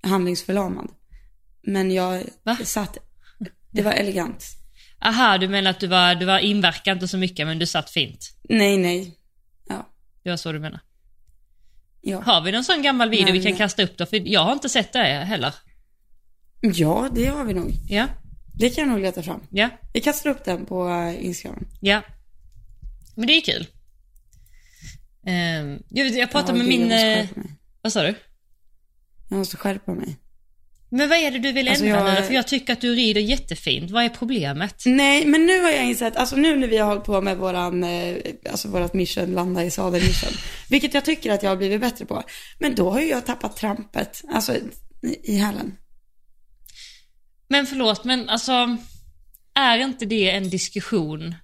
handlingsförlamad. 0.01 0.87
Men 1.61 1.91
jag 1.91 2.23
Va? 2.43 2.57
satt, 2.63 2.97
det 3.71 3.81
var 3.81 3.91
elegant. 3.91 4.45
Aha, 5.01 5.37
du 5.37 5.47
menar 5.47 5.69
att 5.71 5.79
du 5.79 5.87
var, 5.87 6.15
du 6.15 6.25
var 6.25 6.39
inverkade 6.39 6.93
inte 6.93 7.07
så 7.07 7.17
mycket 7.17 7.47
men 7.47 7.59
du 7.59 7.65
satt 7.65 7.89
fint? 7.89 8.35
Nej, 8.49 8.77
nej. 8.77 9.17
Ja, 9.69 9.89
Det 10.23 10.29
var 10.29 10.37
så 10.37 10.51
du 10.51 10.59
menar? 10.59 10.79
Ja. 12.03 12.21
Har 12.21 12.41
vi 12.41 12.51
någon 12.51 12.63
sån 12.63 12.81
gammal 12.81 13.09
video 13.09 13.23
Nej, 13.25 13.33
vi 13.39 13.43
kan 13.43 13.55
kasta 13.57 13.83
upp 13.83 13.97
då? 13.97 14.05
För 14.05 14.27
jag 14.27 14.43
har 14.43 14.53
inte 14.53 14.69
sett 14.69 14.93
det 14.93 14.99
heller. 15.03 15.53
Ja, 16.61 17.09
det 17.15 17.25
har 17.25 17.43
vi 17.43 17.53
nog. 17.53 17.71
Ja, 17.89 18.07
Det 18.59 18.69
kan 18.69 18.83
jag 18.83 18.91
nog 18.91 19.01
leta 19.01 19.23
fram. 19.23 19.39
ja, 19.49 19.69
Vi 19.93 20.01
kastar 20.01 20.29
upp 20.29 20.45
den 20.45 20.65
på 20.65 20.89
eh, 20.89 21.25
Instagram. 21.25 21.65
ja. 21.79 22.01
Men 23.15 23.27
det 23.27 23.33
är 23.33 23.41
kul. 23.41 23.67
Ehm, 25.25 25.83
jag, 25.89 26.07
jag 26.07 26.31
pratade 26.31 26.57
Ja, 26.59 26.63
med 26.63 26.71
gud, 26.71 26.79
min... 26.79 26.91
Eh, 26.91 27.27
vad 27.81 27.93
sa 27.93 28.01
du? 28.03 28.15
Jag 29.29 29.37
måste 29.37 29.57
skärpa 29.57 29.93
mig. 29.93 30.17
Men 30.95 31.09
vad 31.09 31.17
är 31.17 31.31
det 31.31 31.39
du 31.39 31.51
vill 31.51 31.67
Alltså, 31.67 31.85
ändra 31.85 31.99
jag- 32.09 32.21
nu? 32.21 32.27
För 32.27 32.33
jag 32.33 32.47
tycker 32.47 32.73
att 32.73 32.81
du 32.81 32.95
rider 32.95 33.21
jättefint. 33.21 33.91
Vad 33.91 34.03
är 34.03 34.09
problemet? 34.09 34.83
Nej, 34.85 35.25
men 35.25 35.45
nu 35.45 35.61
har 35.61 35.69
jag 35.69 35.85
insett, 35.85 36.15
alltså 36.15 36.35
nu 36.35 36.55
när 36.57 36.67
vi 36.67 36.77
har 36.77 36.87
hållit 36.87 37.03
på 37.03 37.21
med 37.21 37.37
våran, 37.37 37.83
eh, 37.83 38.17
alltså 38.51 38.67
vårat 38.67 38.93
mission, 38.93 39.33
landa 39.33 39.63
i 39.63 39.71
sadeln 39.71 40.05
mission, 40.05 40.29
vilket 40.69 40.93
jag 40.93 41.05
tycker 41.05 41.31
att 41.31 41.43
jag 41.43 41.49
har 41.49 41.57
blivit 41.57 41.81
bättre 41.81 42.05
på. 42.05 42.23
Men 42.59 42.75
då 42.75 42.89
har 42.91 42.99
ju 43.01 43.07
jag 43.07 43.25
tappat 43.25 43.57
trampet, 43.57 44.21
alltså 44.33 44.55
i- 45.23 45.37
hälen. 45.37 45.77
Men 47.47 47.65
förlåt, 47.65 48.03
men 48.03 48.29
alltså... 48.29 48.77
Är 49.55 49.77
inte 49.77 50.05
det 50.05 50.29
en 50.31 50.49
diskussion 50.49 51.35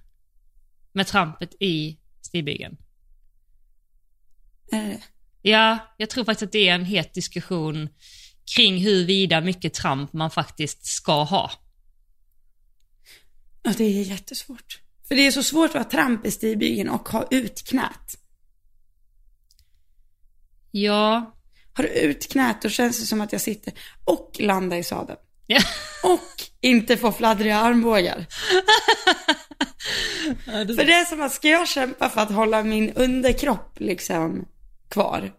med 0.92 1.06
trampet 1.06 1.54
i 1.60 1.98
stigbygeln? 2.22 2.76
Är 4.72 4.82
det? 4.88 5.00
Ja, 5.42 5.78
jag 5.96 6.10
tror 6.10 6.24
faktiskt 6.24 6.42
att 6.42 6.52
det 6.52 6.68
är 6.68 6.74
en 6.74 6.84
het 6.84 7.14
diskussion 7.14 7.88
kring 8.56 8.78
huruvida 8.78 9.40
mycket 9.40 9.74
tramp 9.74 10.12
man 10.12 10.30
faktiskt 10.30 10.86
ska 10.86 11.22
ha. 11.22 11.50
Ja, 13.62 13.72
det 13.78 13.84
är 13.84 14.02
jättesvårt. 14.02 14.80
För 15.08 15.14
det 15.14 15.26
är 15.26 15.30
så 15.30 15.42
svårt 15.42 15.68
att 15.68 15.74
vara 15.74 15.84
tramp 15.84 16.26
i 16.26 16.30
stigbygeln 16.30 16.88
och 16.88 17.08
ha 17.08 17.26
ut 17.30 17.62
knät. 17.68 18.16
Ja. 20.70 21.36
Har 21.72 21.84
du 21.84 21.88
ut 21.88 22.32
knät 22.32 22.62
då 22.62 22.68
känns 22.68 23.00
det 23.00 23.06
som 23.06 23.20
att 23.20 23.32
jag 23.32 23.40
sitter 23.40 23.72
och 24.04 24.36
landar 24.38 24.76
i 24.76 24.84
sadeln. 24.84 25.18
ja. 25.46 25.60
Och 26.04 26.42
inte 26.60 26.96
får 26.96 27.12
fladdriga 27.12 27.56
armbågar. 27.56 28.26
För 30.44 30.84
det 30.84 30.92
är 30.92 31.04
som 31.04 31.20
att 31.20 31.32
ska 31.32 31.48
jag 31.48 31.68
kämpa 31.68 32.08
för 32.08 32.20
att 32.20 32.30
hålla 32.30 32.62
min 32.62 32.90
underkropp 32.90 33.80
liksom 33.80 34.48
kvar. 34.88 35.32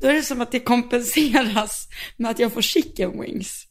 Då 0.00 0.08
är 0.08 0.14
det 0.14 0.22
som 0.22 0.40
att 0.40 0.52
det 0.52 0.60
kompenseras 0.60 1.88
med 2.16 2.30
att 2.30 2.38
jag 2.38 2.52
får 2.52 2.62
chicken 2.62 3.20
wings 3.20 3.66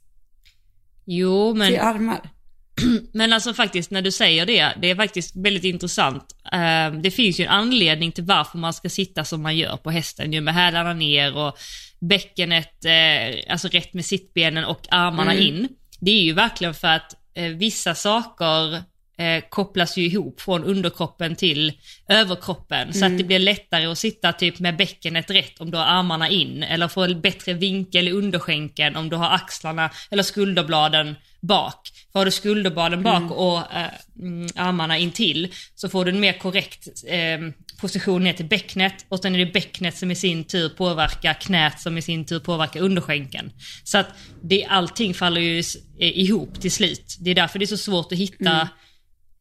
Jo, 1.06 1.52
till 1.52 1.58
men, 1.60 1.80
armar. 1.80 2.30
men 3.14 3.34
alltså 3.34 3.54
faktiskt 3.54 3.92
när 3.92 4.02
du 4.02 4.12
säger 4.12 4.46
det, 4.46 4.74
det 4.82 4.90
är 4.90 4.96
faktiskt 4.96 5.36
väldigt 5.36 5.64
intressant. 5.64 6.36
Eh, 6.54 6.92
det 7.02 7.12
finns 7.12 7.40
ju 7.40 7.44
en 7.44 7.50
anledning 7.52 8.12
till 8.12 8.24
varför 8.24 8.58
man 8.58 8.74
ska 8.74 8.90
sitta 8.90 9.24
som 9.26 9.42
man 9.42 9.58
gör 9.58 9.78
på 9.78 9.92
hästen, 9.92 10.34
ju 10.34 10.42
med 10.42 10.54
hälarna 10.54 10.94
ner 10.94 11.38
och 11.38 11.58
bäckenet, 12.02 12.86
eh, 12.86 13.52
alltså 13.52 13.68
rätt 13.68 13.94
med 13.94 14.06
sittbenen 14.06 14.66
och 14.66 14.88
armarna 14.92 15.34
Mm. 15.34 15.44
in. 15.44 15.68
Det 16.00 16.12
är 16.12 16.22
ju 16.22 16.34
verkligen 16.34 16.74
för 16.74 16.88
att 16.88 17.16
eh, 17.34 17.50
vissa 17.50 17.96
saker 17.96 18.84
eh, 19.18 19.44
kopplas 19.50 19.98
ju 19.98 20.06
ihop 20.06 20.42
från 20.42 20.64
underkroppen 20.64 21.36
till 21.36 21.74
överkroppen 22.10 22.94
så 22.94 23.06
att 23.06 23.18
det 23.18 23.24
blir 23.24 23.40
lättare 23.40 23.86
att 23.86 23.98
sitta 23.98 24.34
typ 24.34 24.60
med 24.60 24.78
bäckenet 24.78 25.32
rätt 25.32 25.62
om 25.62 25.72
du 25.72 25.78
har 25.78 25.86
armarna 25.86 26.30
in 26.30 26.64
eller 26.64 26.88
få 26.88 27.04
en 27.04 27.22
bättre 27.22 27.54
vinkel 27.54 28.08
i 28.08 28.12
underskänken 28.12 28.96
om 28.96 29.10
du 29.10 29.16
har 29.16 29.30
axlarna 29.36 29.90
eller 30.12 30.24
skulderbladen 30.24 31.16
bak. 31.42 31.92
För 32.12 32.20
har 32.20 32.26
du 32.26 32.32
skulderbladen 32.32 33.04
bak 33.04 33.32
och 33.32 33.58
eh, 33.58 33.90
mm, 34.20 34.48
armarna 34.56 34.98
in 34.98 35.12
till 35.12 35.54
så 35.76 35.90
får 35.90 36.06
du 36.06 36.12
en 36.12 36.20
mer 36.20 36.34
korrekt 36.34 36.88
eh, 37.08 37.40
position 37.82 38.24
ner 38.24 38.34
till 38.34 38.46
bäcknet 38.46 39.06
och 39.10 39.20
sen 39.20 39.36
är 39.36 39.40
det 39.40 39.54
bäcknet 39.54 39.98
som 39.98 40.12
i 40.12 40.16
sin 40.16 40.44
tur 40.44 40.70
påverkar 40.70 41.34
knät 41.34 41.80
som 41.80 41.98
i 41.98 42.02
sin 42.02 42.26
tur 42.26 42.40
påverkar 42.40 42.82
underskänken. 42.82 43.52
Så 43.84 43.98
att 43.98 44.08
det, 44.42 44.66
allting 44.66 45.14
faller 45.14 45.42
ju 45.42 45.60
eh, 45.60 46.20
ihop 46.20 46.62
till 46.62 46.72
slut. 46.72 47.18
Det 47.20 47.32
är 47.32 47.36
därför 47.36 47.60
det 47.60 47.66
är 47.66 47.68
så 47.68 47.78
svårt 47.78 48.12
att 48.12 48.18
hitta 48.18 48.70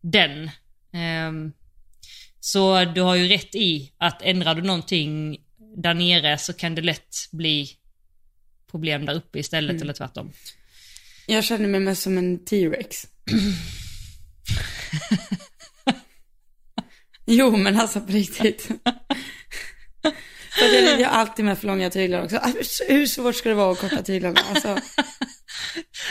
den. 0.04 0.50
Ehm, 0.92 1.52
så 2.40 2.84
du 2.84 3.00
har 3.00 3.14
ju 3.14 3.28
rätt 3.28 3.54
i 3.54 3.92
att 3.98 4.22
ändrar 4.22 4.54
du 4.54 4.62
någonting 4.62 5.36
där 5.76 5.94
nere 5.94 6.38
så 6.38 6.52
kan 6.52 6.74
det 6.74 6.82
lätt 6.82 7.16
bli 7.32 7.70
problem 8.70 9.06
där 9.06 9.14
uppe 9.14 9.38
istället 9.38 9.82
eller 9.82 9.92
tvärtom. 9.92 10.32
Jag 11.26 11.44
känner 11.44 11.68
mig 11.68 11.80
mest 11.80 12.02
som 12.02 12.18
en 12.18 12.44
T-rex. 12.44 13.06
jo, 17.26 17.56
men 17.56 17.80
alltså 17.80 18.00
på 18.00 18.12
riktigt. 18.12 18.68
För 20.58 20.64
att 20.64 20.74
jag 20.74 20.82
rider 20.82 21.04
alltid 21.04 21.44
med 21.44 21.58
för 21.58 21.66
långa 21.66 21.90
tyglar 21.90 22.24
också. 22.24 22.36
Alltså, 22.36 22.84
Hur 22.88 23.06
svårt 23.06 23.36
ska 23.36 23.48
det 23.48 23.54
vara 23.54 23.72
att 23.72 23.78
korta 23.78 24.02
tyglarna? 24.02 24.40
Alltså, 24.50 24.78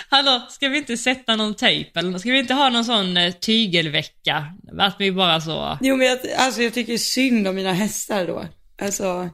Hallå, 0.09 0.47
ska 0.49 0.69
vi 0.69 0.77
inte 0.77 0.97
sätta 0.97 1.35
någon 1.35 1.55
tejp 1.55 1.99
eller 1.99 2.17
ska 2.17 2.31
vi 2.31 2.39
inte 2.39 2.53
ha 2.53 2.69
någon 2.69 2.85
sån 2.85 3.17
eh, 3.17 3.33
tygelvecka? 3.33 4.53
Att 4.79 4.95
vi 4.99 5.11
bara 5.11 5.41
så... 5.41 5.77
jo, 5.81 5.95
men 5.95 6.07
jag, 6.07 6.19
alltså, 6.37 6.61
jag 6.61 6.73
tycker 6.73 6.97
synd 6.97 7.47
om 7.47 7.55
mina 7.55 7.73
hästar 7.73 8.27
då. 8.27 8.45
Alltså, 8.81 9.29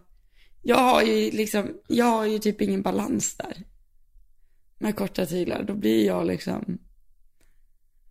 jag 0.62 0.78
har 0.78 1.02
ju 1.02 1.32
liksom, 1.32 1.74
jag 1.88 2.06
har 2.06 2.26
ju 2.26 2.40
typ 2.40 2.62
ingen 2.62 2.82
balans 2.82 3.38
där. 3.38 3.58
Med 4.80 4.96
korta 4.96 5.26
tyglar, 5.26 5.64
då 5.64 5.74
blir 5.74 6.06
jag 6.06 6.28
liksom, 6.28 6.78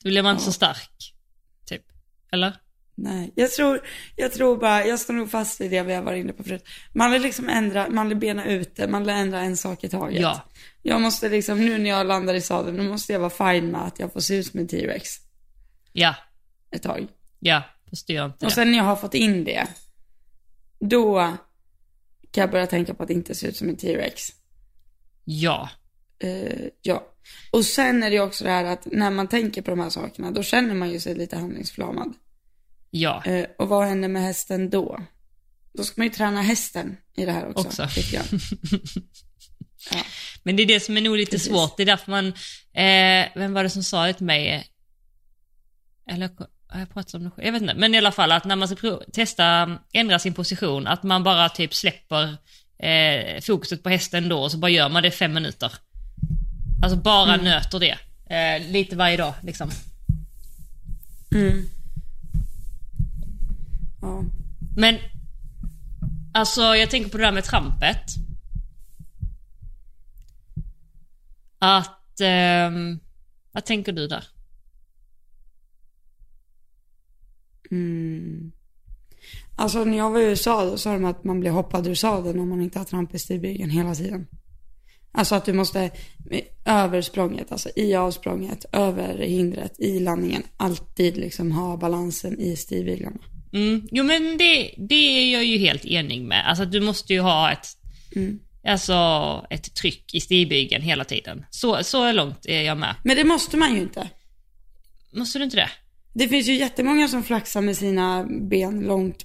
Då 0.02 0.08
blir 0.08 0.22
man 0.22 0.32
inte 0.32 0.44
så 0.44 0.52
stark. 0.52 1.14
Typ. 1.66 1.82
Eller? 2.32 2.56
Nej, 3.00 3.32
jag 3.34 3.50
tror, 3.50 3.80
jag 4.16 4.32
tror 4.32 4.56
bara, 4.56 4.86
jag 4.86 5.00
står 5.00 5.14
nog 5.14 5.30
fast 5.30 5.60
vid 5.60 5.70
det 5.70 5.82
vi 5.82 5.94
har 5.94 6.02
varit 6.02 6.20
inne 6.24 6.32
på 6.32 6.42
förut. 6.42 6.64
Man 6.92 7.10
vill 7.10 7.22
liksom 7.22 7.48
ändra, 7.48 7.88
man 7.88 8.08
vill 8.08 8.16
bena 8.18 8.44
ut 8.46 8.76
det, 8.76 8.88
man 8.88 9.02
vill 9.02 9.08
ändra 9.10 9.40
en 9.40 9.56
sak 9.56 9.84
i 9.84 9.88
taget. 9.88 10.20
Ja. 10.20 10.44
Jag 10.82 11.00
måste 11.00 11.28
liksom, 11.28 11.64
nu 11.64 11.78
när 11.78 11.90
jag 11.90 12.06
landar 12.06 12.34
i 12.34 12.40
sadeln, 12.40 12.76
nu 12.76 12.88
måste 12.88 13.12
jag 13.12 13.20
vara 13.20 13.52
fine 13.54 13.70
med 13.70 13.84
att 13.86 13.98
jag 13.98 14.12
får 14.12 14.20
se 14.20 14.34
ut 14.36 14.46
som 14.46 14.60
en 14.60 14.68
T-rex 14.68 15.08
Ja. 15.92 16.14
ett 16.70 16.82
tag. 16.82 17.06
Ja. 17.38 17.62
Fast 17.90 18.08
gör 18.08 18.24
inte 18.26 18.44
Och 18.46 18.50
det. 18.50 18.54
sen 18.54 18.70
när 18.70 18.78
jag 18.78 18.84
har 18.84 18.96
fått 18.96 19.14
in 19.14 19.44
det, 19.44 19.66
då 20.80 21.36
kan 22.30 22.42
jag 22.42 22.50
börja 22.50 22.66
tänka 22.66 22.94
på 22.94 23.02
att 23.02 23.10
inte 23.10 23.34
se 23.34 23.46
ut 23.48 23.56
som 23.56 23.68
en 23.68 23.76
T-rex. 23.76 24.22
Ja. 25.24 25.68
Eh, 26.18 26.66
ja. 26.82 27.12
Och 27.50 27.64
sen 27.64 28.02
är 28.02 28.10
det 28.10 28.20
också 28.20 28.44
det 28.44 28.50
här 28.50 28.64
att 28.64 28.86
när 28.92 29.10
man 29.10 29.28
tänker 29.28 29.62
på 29.62 29.70
de 29.70 29.80
här 29.80 29.90
sakerna, 29.90 30.30
då 30.30 30.42
känner 30.42 30.74
man 30.74 30.90
ju 30.90 31.00
sig 31.00 31.14
lite 31.14 31.36
handlingsförlamad. 31.36 32.14
Ja. 32.90 33.22
Eh, 33.24 33.46
och 33.58 33.68
vad 33.68 33.86
händer 33.86 34.08
med 34.08 34.22
hästen 34.22 34.70
då? 34.70 35.00
Då 35.72 35.84
ska 35.84 35.94
man 36.00 36.06
ju 36.06 36.12
träna 36.12 36.42
hästen 36.42 36.96
i 37.16 37.24
det 37.24 37.32
här 37.32 37.48
också, 37.48 37.82
Också. 37.84 37.88
Ja. 39.90 39.98
Men 40.42 40.56
det 40.56 40.62
är 40.62 40.66
det 40.66 40.80
som 40.80 40.96
är 40.96 41.00
nog 41.00 41.16
lite 41.16 41.30
Precis. 41.30 41.48
svårt. 41.48 41.76
Det 41.76 41.82
är 41.82 41.86
därför 41.86 42.10
man... 42.10 42.26
Eh, 42.72 43.28
vem 43.34 43.52
var 43.52 43.62
det 43.62 43.70
som 43.70 43.82
sa 43.82 44.06
det 44.06 44.12
till 44.12 44.26
mig? 44.26 44.66
Eller 46.10 46.30
har 46.68 46.78
jag 46.80 46.90
pratat 46.94 47.14
om 47.14 47.24
det 47.24 47.30
själv? 47.30 47.46
Jag 47.46 47.52
vet 47.52 47.62
inte. 47.62 47.74
Men 47.74 47.94
i 47.94 47.98
alla 47.98 48.12
fall 48.12 48.32
att 48.32 48.44
när 48.44 48.56
man 48.56 48.68
ska 48.68 49.00
testa 49.12 49.78
ändra 49.92 50.18
sin 50.18 50.34
position, 50.34 50.86
att 50.86 51.02
man 51.02 51.24
bara 51.24 51.48
typ 51.48 51.74
släpper 51.74 52.36
eh, 52.78 53.40
fokuset 53.40 53.82
på 53.82 53.88
hästen 53.88 54.28
då 54.28 54.38
och 54.42 54.50
så 54.52 54.58
bara 54.58 54.70
gör 54.70 54.88
man 54.88 55.02
det 55.02 55.10
fem 55.10 55.32
minuter. 55.34 55.72
Alltså 56.82 56.96
bara 56.98 57.34
Mm. 57.34 57.44
nöter 57.44 57.78
det. 57.80 57.98
Eh, 58.34 58.70
lite 58.70 58.96
varje 58.96 59.16
dag 59.16 59.34
liksom. 59.42 59.70
Mm. 61.34 61.68
Ja. 64.00 64.24
Men 64.76 64.98
alltså 66.34 66.60
jag 66.60 66.90
tänker 66.90 67.10
på 67.10 67.18
det 67.18 67.24
där 67.24 67.32
med 67.32 67.44
trampet. 67.44 68.04
Att... 71.58 72.20
ehm, 72.20 72.98
vad 73.52 73.64
tänker 73.64 73.92
du 73.92 74.06
där? 74.08 74.24
Mm. 77.70 78.52
Alltså 79.56 79.84
när 79.84 79.98
jag 79.98 80.10
var 80.10 80.20
i 80.20 80.24
USA 80.24 80.64
då 80.64 80.76
sa 80.76 80.92
de 80.92 81.04
att 81.04 81.24
man 81.24 81.40
blir 81.40 81.50
hoppad 81.50 81.86
ur 81.86 81.94
sadeln 81.94 82.40
om 82.40 82.48
man 82.48 82.60
inte 82.60 82.78
har 82.78 82.84
tramp 82.84 83.14
i 83.14 83.18
stigbygeln 83.18 83.70
hela 83.70 83.94
tiden. 83.94 84.26
Alltså 85.12 85.34
att 85.34 85.44
du 85.44 85.52
måste 85.52 85.90
över 86.64 87.00
språnget, 87.00 87.52
alltså 87.52 87.68
i 87.76 87.94
avsprånget, 87.94 88.64
över 88.72 89.18
hindret, 89.18 89.80
i 89.80 90.00
landningen, 90.00 90.42
alltid 90.56 91.16
liksom 91.16 91.52
ha 91.52 91.76
balansen 91.76 92.40
i 92.40 92.56
stigbyglarna. 92.56 93.20
Mm. 93.52 93.88
Jo 93.90 94.04
men 94.04 94.38
det, 94.38 94.74
det 94.76 94.94
är 94.94 95.32
jag 95.32 95.44
ju 95.44 95.58
helt 95.58 95.84
enig 95.84 96.22
med. 96.22 96.48
Alltså 96.48 96.64
du 96.64 96.80
måste 96.80 97.12
ju 97.12 97.20
ha 97.20 97.52
ett, 97.52 97.66
Mm. 98.16 98.38
alltså, 98.66 98.96
ett 99.50 99.74
tryck 99.74 100.14
i 100.14 100.20
stigbygeln 100.20 100.82
hela 100.82 101.04
tiden. 101.04 101.44
Så, 101.50 101.84
så 101.84 102.12
långt 102.12 102.46
är 102.46 102.62
jag 102.62 102.78
med. 102.78 102.94
Men 103.04 103.16
det 103.16 103.24
måste 103.24 103.56
man 103.56 103.74
ju 103.74 103.80
inte. 103.80 104.08
Måste 105.12 105.38
du 105.38 105.44
inte 105.44 105.56
det? 105.56 105.70
Det 106.14 106.28
finns 106.28 106.48
ju 106.48 106.54
jättemånga 106.54 107.08
som 107.08 107.22
flaxar 107.22 107.60
med 107.60 107.76
sina 107.76 108.26
ben 108.50 108.80
långt 108.80 109.24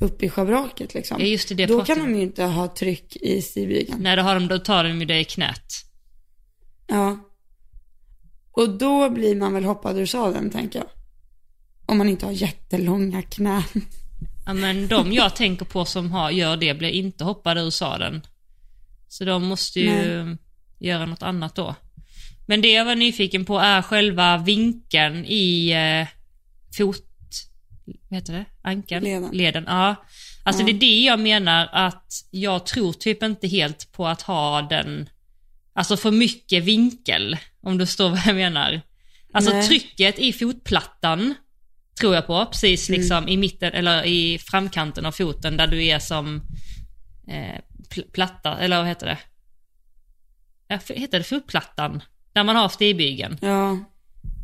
upp 0.00 0.22
i 0.22 0.28
schabraket 0.28 0.94
liksom. 0.94 1.20
Ja 1.20 1.26
just 1.26 1.48
det, 1.48 1.54
det 1.54 1.66
Då 1.66 1.84
kan 1.84 1.98
de 1.98 2.14
ju 2.16 2.22
inte 2.22 2.44
ha 2.44 2.74
tryck 2.74 3.16
i 3.16 3.42
stigbygeln. 3.42 4.02
Nej, 4.02 4.16
då, 4.16 4.22
har 4.22 4.34
de, 4.34 4.48
då 4.48 4.58
tar 4.58 4.84
de 4.84 5.00
ju 5.00 5.04
det 5.06 5.20
i 5.20 5.24
knät. 5.24 5.72
Ja. 6.86 7.18
Och 8.52 8.78
då 8.78 9.10
blir 9.10 9.36
man 9.36 9.52
väl 9.54 9.64
hoppad 9.64 9.98
ur 9.98 10.06
sadeln, 10.06 10.50
tänker 10.50 10.78
jag. 10.78 10.88
Om 11.88 11.98
man 11.98 12.08
inte 12.08 12.26
har 12.26 12.32
jättelånga 12.32 13.22
knän. 13.22 13.62
Ja, 14.46 14.54
men 14.54 14.88
de 14.88 15.12
jag 15.12 15.36
tänker 15.36 15.64
på 15.64 15.84
som 15.84 16.10
har, 16.10 16.30
gör 16.30 16.56
det 16.56 16.74
blir 16.74 16.90
inte 16.90 17.24
hoppade 17.24 17.60
ur 17.60 17.70
sadeln. 17.70 18.22
Så 19.08 19.24
de 19.24 19.44
måste 19.44 19.80
ju 19.80 20.36
göra 20.78 21.06
något 21.06 21.22
annat 21.22 21.54
då. 21.54 21.74
Men 22.46 22.60
det 22.60 22.72
jag 22.72 22.84
var 22.84 22.94
nyfiken 22.94 23.44
på 23.44 23.58
är 23.58 23.82
själva 23.82 24.38
vinkeln 24.38 25.24
i 25.24 25.70
eh, 25.70 26.08
fot... 26.76 27.04
Vad 28.08 28.18
heter 28.20 28.32
det? 28.32 28.44
Ankeln? 28.62 29.04
Leden. 29.04 29.30
Leden. 29.32 29.64
Ja. 29.66 29.96
Alltså 30.42 30.62
Ja. 30.62 30.66
det 30.66 30.72
är 30.72 30.80
det 30.80 31.00
jag 31.00 31.20
menar 31.20 31.68
att 31.72 32.12
jag 32.30 32.66
tror 32.66 32.92
typ 32.92 33.22
inte 33.22 33.48
helt 33.48 33.92
på 33.92 34.06
att 34.06 34.22
ha 34.22 34.62
den, 34.62 35.08
alltså 35.72 35.96
för 35.96 36.10
mycket 36.10 36.64
vinkel, 36.64 37.36
om 37.62 37.78
du 37.78 37.86
förstår 37.86 38.08
vad 38.10 38.26
jag 38.26 38.36
menar. 38.36 38.80
Alltså 39.32 39.52
Nej. 39.52 39.68
trycket 39.68 40.18
i 40.18 40.32
fotplattan 40.32 41.34
tror 41.98 42.14
jag 42.14 42.26
på, 42.26 42.46
precis 42.46 42.88
Mm. 42.88 43.00
liksom 43.00 43.28
i 43.28 43.36
mitten 43.36 43.72
eller 43.72 44.04
i 44.06 44.38
framkanten 44.38 45.06
av 45.06 45.12
foten 45.12 45.56
där 45.56 45.66
du 45.66 45.84
är 45.86 45.98
som 45.98 46.42
eh, 47.28 47.60
pl- 47.94 48.10
platta, 48.12 48.58
eller 48.58 48.78
vad 48.78 48.86
heter 48.86 49.06
det? 49.06 49.18
Ja, 50.68 50.78
heter 50.94 51.18
det 51.18 51.24
fotplattan? 51.24 52.02
Där 52.32 52.44
man 52.44 52.56
har 52.56 52.68
stigbygeln. 52.68 53.38
Ja, 53.40 53.78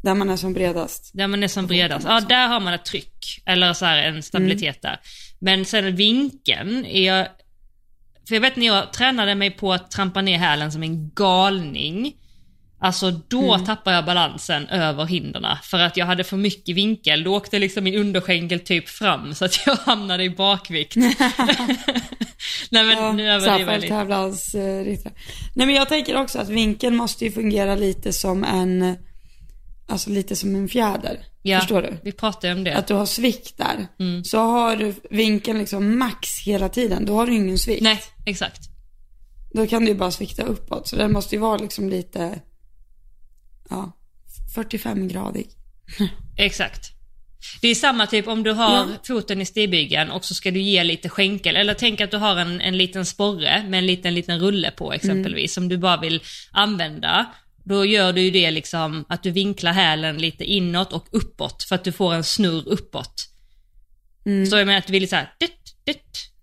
där 0.02 0.14
man 0.14 0.30
är 0.30 0.37
som 0.37 0.52
bredast. 0.52 1.11
Där 1.14 1.26
man 1.26 1.42
är 1.42 1.49
som 1.49 1.66
bredast. 1.66 2.06
Ja, 2.08 2.20
där 2.20 2.49
har 2.49 2.61
man 2.61 2.75
ett 2.75 2.84
tryck. 2.84 3.42
Eller 3.46 3.73
så 3.73 3.84
här 3.84 3.99
en 3.99 4.23
stabilitet 4.23 4.82
där. 4.82 5.00
Men 5.38 5.64
sen 5.64 5.96
vinkeln 5.96 6.87
är 6.87 7.06
jag... 7.16 7.28
För 8.28 8.34
jag 8.34 8.40
vet 8.40 8.56
när 8.56 8.66
jag 8.66 8.92
tränade 8.92 9.34
mig 9.34 9.50
på 9.50 9.73
att 9.73 9.90
trampa 9.90 10.23
ner 10.23 10.38
hälen 10.38 10.73
som 10.73 10.82
en 10.82 11.11
galning. 11.11 12.12
Alltså 12.84 13.10
då 13.10 13.58
tappade 13.58 13.96
jag 13.96 14.04
balansen 14.04 14.66
över 14.68 15.04
hinderna. 15.04 15.58
För 15.62 15.78
att 15.78 15.96
jag 15.96 16.06
hade 16.06 16.24
för 16.24 16.36
mycket 16.36 16.76
vinkel. 16.76 17.24
Då 17.24 17.36
åkte 17.36 17.58
liksom 17.58 17.84
min 17.84 17.94
underskänkel 17.94 18.60
typ 18.60 18.88
fram 18.88 19.34
så 19.34 19.44
att 19.44 19.60
jag 19.66 19.76
hamnade 19.76 20.24
i 20.24 20.30
bakvikt. 20.30 20.96
Nej 22.70 22.84
men 22.84 22.98
Ja, 22.98 23.12
nu 23.12 23.30
överdriver 23.30 23.72
jag 23.72 23.80
lite. 23.80 23.88
fälttävlansryttare. 23.88 25.12
Nej 25.54 25.66
men 25.66 25.74
jag 25.76 25.88
tänker 25.88 26.16
också 26.16 26.38
att 26.38 26.48
vinkeln 26.48 26.96
måste 26.96 27.24
ju 27.24 27.32
fungera 27.32 27.74
lite 27.74 28.12
som 28.12 28.44
en, 28.44 28.96
alltså 29.88 30.10
lite 30.10 30.36
som 30.36 30.54
en 30.56 30.68
fjäder. 30.68 31.24
Ja, 31.42 31.60
Förstår 31.60 31.82
du? 31.82 31.96
Vi 32.02 32.12
pratade 32.12 32.52
om 32.52 32.64
det. 32.64 32.76
Att 32.76 32.86
du 32.86 32.94
har 32.94 33.06
svikt 33.06 33.58
där. 33.58 33.86
Mm. 34.00 34.24
Så 34.24 34.38
har 34.38 34.76
du 34.76 34.94
vinkeln 35.10 35.58
liksom 35.58 35.98
max 35.98 36.28
hela 36.46 36.68
tiden, 36.68 37.06
då 37.06 37.14
har 37.14 37.26
du 37.26 37.34
ingen 37.34 37.58
svikt. 37.58 37.82
Nej, 37.82 38.00
exakt. 38.26 38.60
Då 39.54 39.66
kan 39.66 39.82
du 39.84 39.88
ju 39.88 39.94
bara 39.94 40.10
svikta 40.10 40.42
uppåt. 40.42 40.88
Så 40.88 40.96
den 40.96 41.12
måste 41.12 41.34
ju 41.34 41.40
vara 41.40 41.56
liksom 41.56 41.88
lite, 41.88 42.40
ja, 43.71 43.92
45-gradig. 44.56 45.47
Exakt. 46.37 46.90
Det 47.61 47.68
är 47.68 47.75
samma 47.75 48.06
typ 48.06 48.28
om 48.28 48.42
du 48.42 48.52
har 48.52 48.75
Ja. 48.76 48.87
foten 49.06 49.40
i 49.40 49.47
stigbygeln 49.47 50.11
och 50.11 50.25
så 50.25 50.35
ska 50.35 50.50
du 50.50 50.61
ge 50.61 50.85
lite 50.85 51.09
skänkel. 51.09 51.56
Eller 51.56 51.75
tänk 51.75 52.00
att 52.00 52.11
du 52.11 52.16
har 52.16 52.37
en, 52.37 52.61
en 52.61 52.78
liten 52.78 53.06
sporre 53.06 53.64
med 53.68 53.78
en 53.78 53.87
liten, 53.87 54.14
liten 54.14 54.38
rulle 54.40 54.71
på 54.71 54.92
exempelvis 54.92 55.54
som 55.54 55.68
du 55.68 55.78
bara 55.78 55.97
vill 56.00 56.23
använda. 56.52 57.26
Då 57.64 57.85
gör 57.85 58.12
du 58.12 58.21
ju 58.21 58.30
det 58.30 58.50
liksom 58.50 59.04
att 59.09 59.23
du 59.23 59.30
vinklar 59.30 59.73
hälen 59.73 60.18
lite 60.18 60.44
inåt 60.44 60.92
och 60.92 61.06
uppåt 61.12 61.62
för 61.62 61.75
att 61.75 61.85
du 61.85 61.92
får 61.92 62.14
en 62.14 62.25
snurr 62.25 62.68
uppåt. 62.68 63.14
Så 64.50 64.56
jag 64.56 64.66
menar 64.66 64.78
att 64.78 64.87
du 64.87 64.92
vill 64.92 65.09
så 65.09 65.16
här, 65.16 65.33
dytt, 65.40 65.85
dytt. 65.87 66.00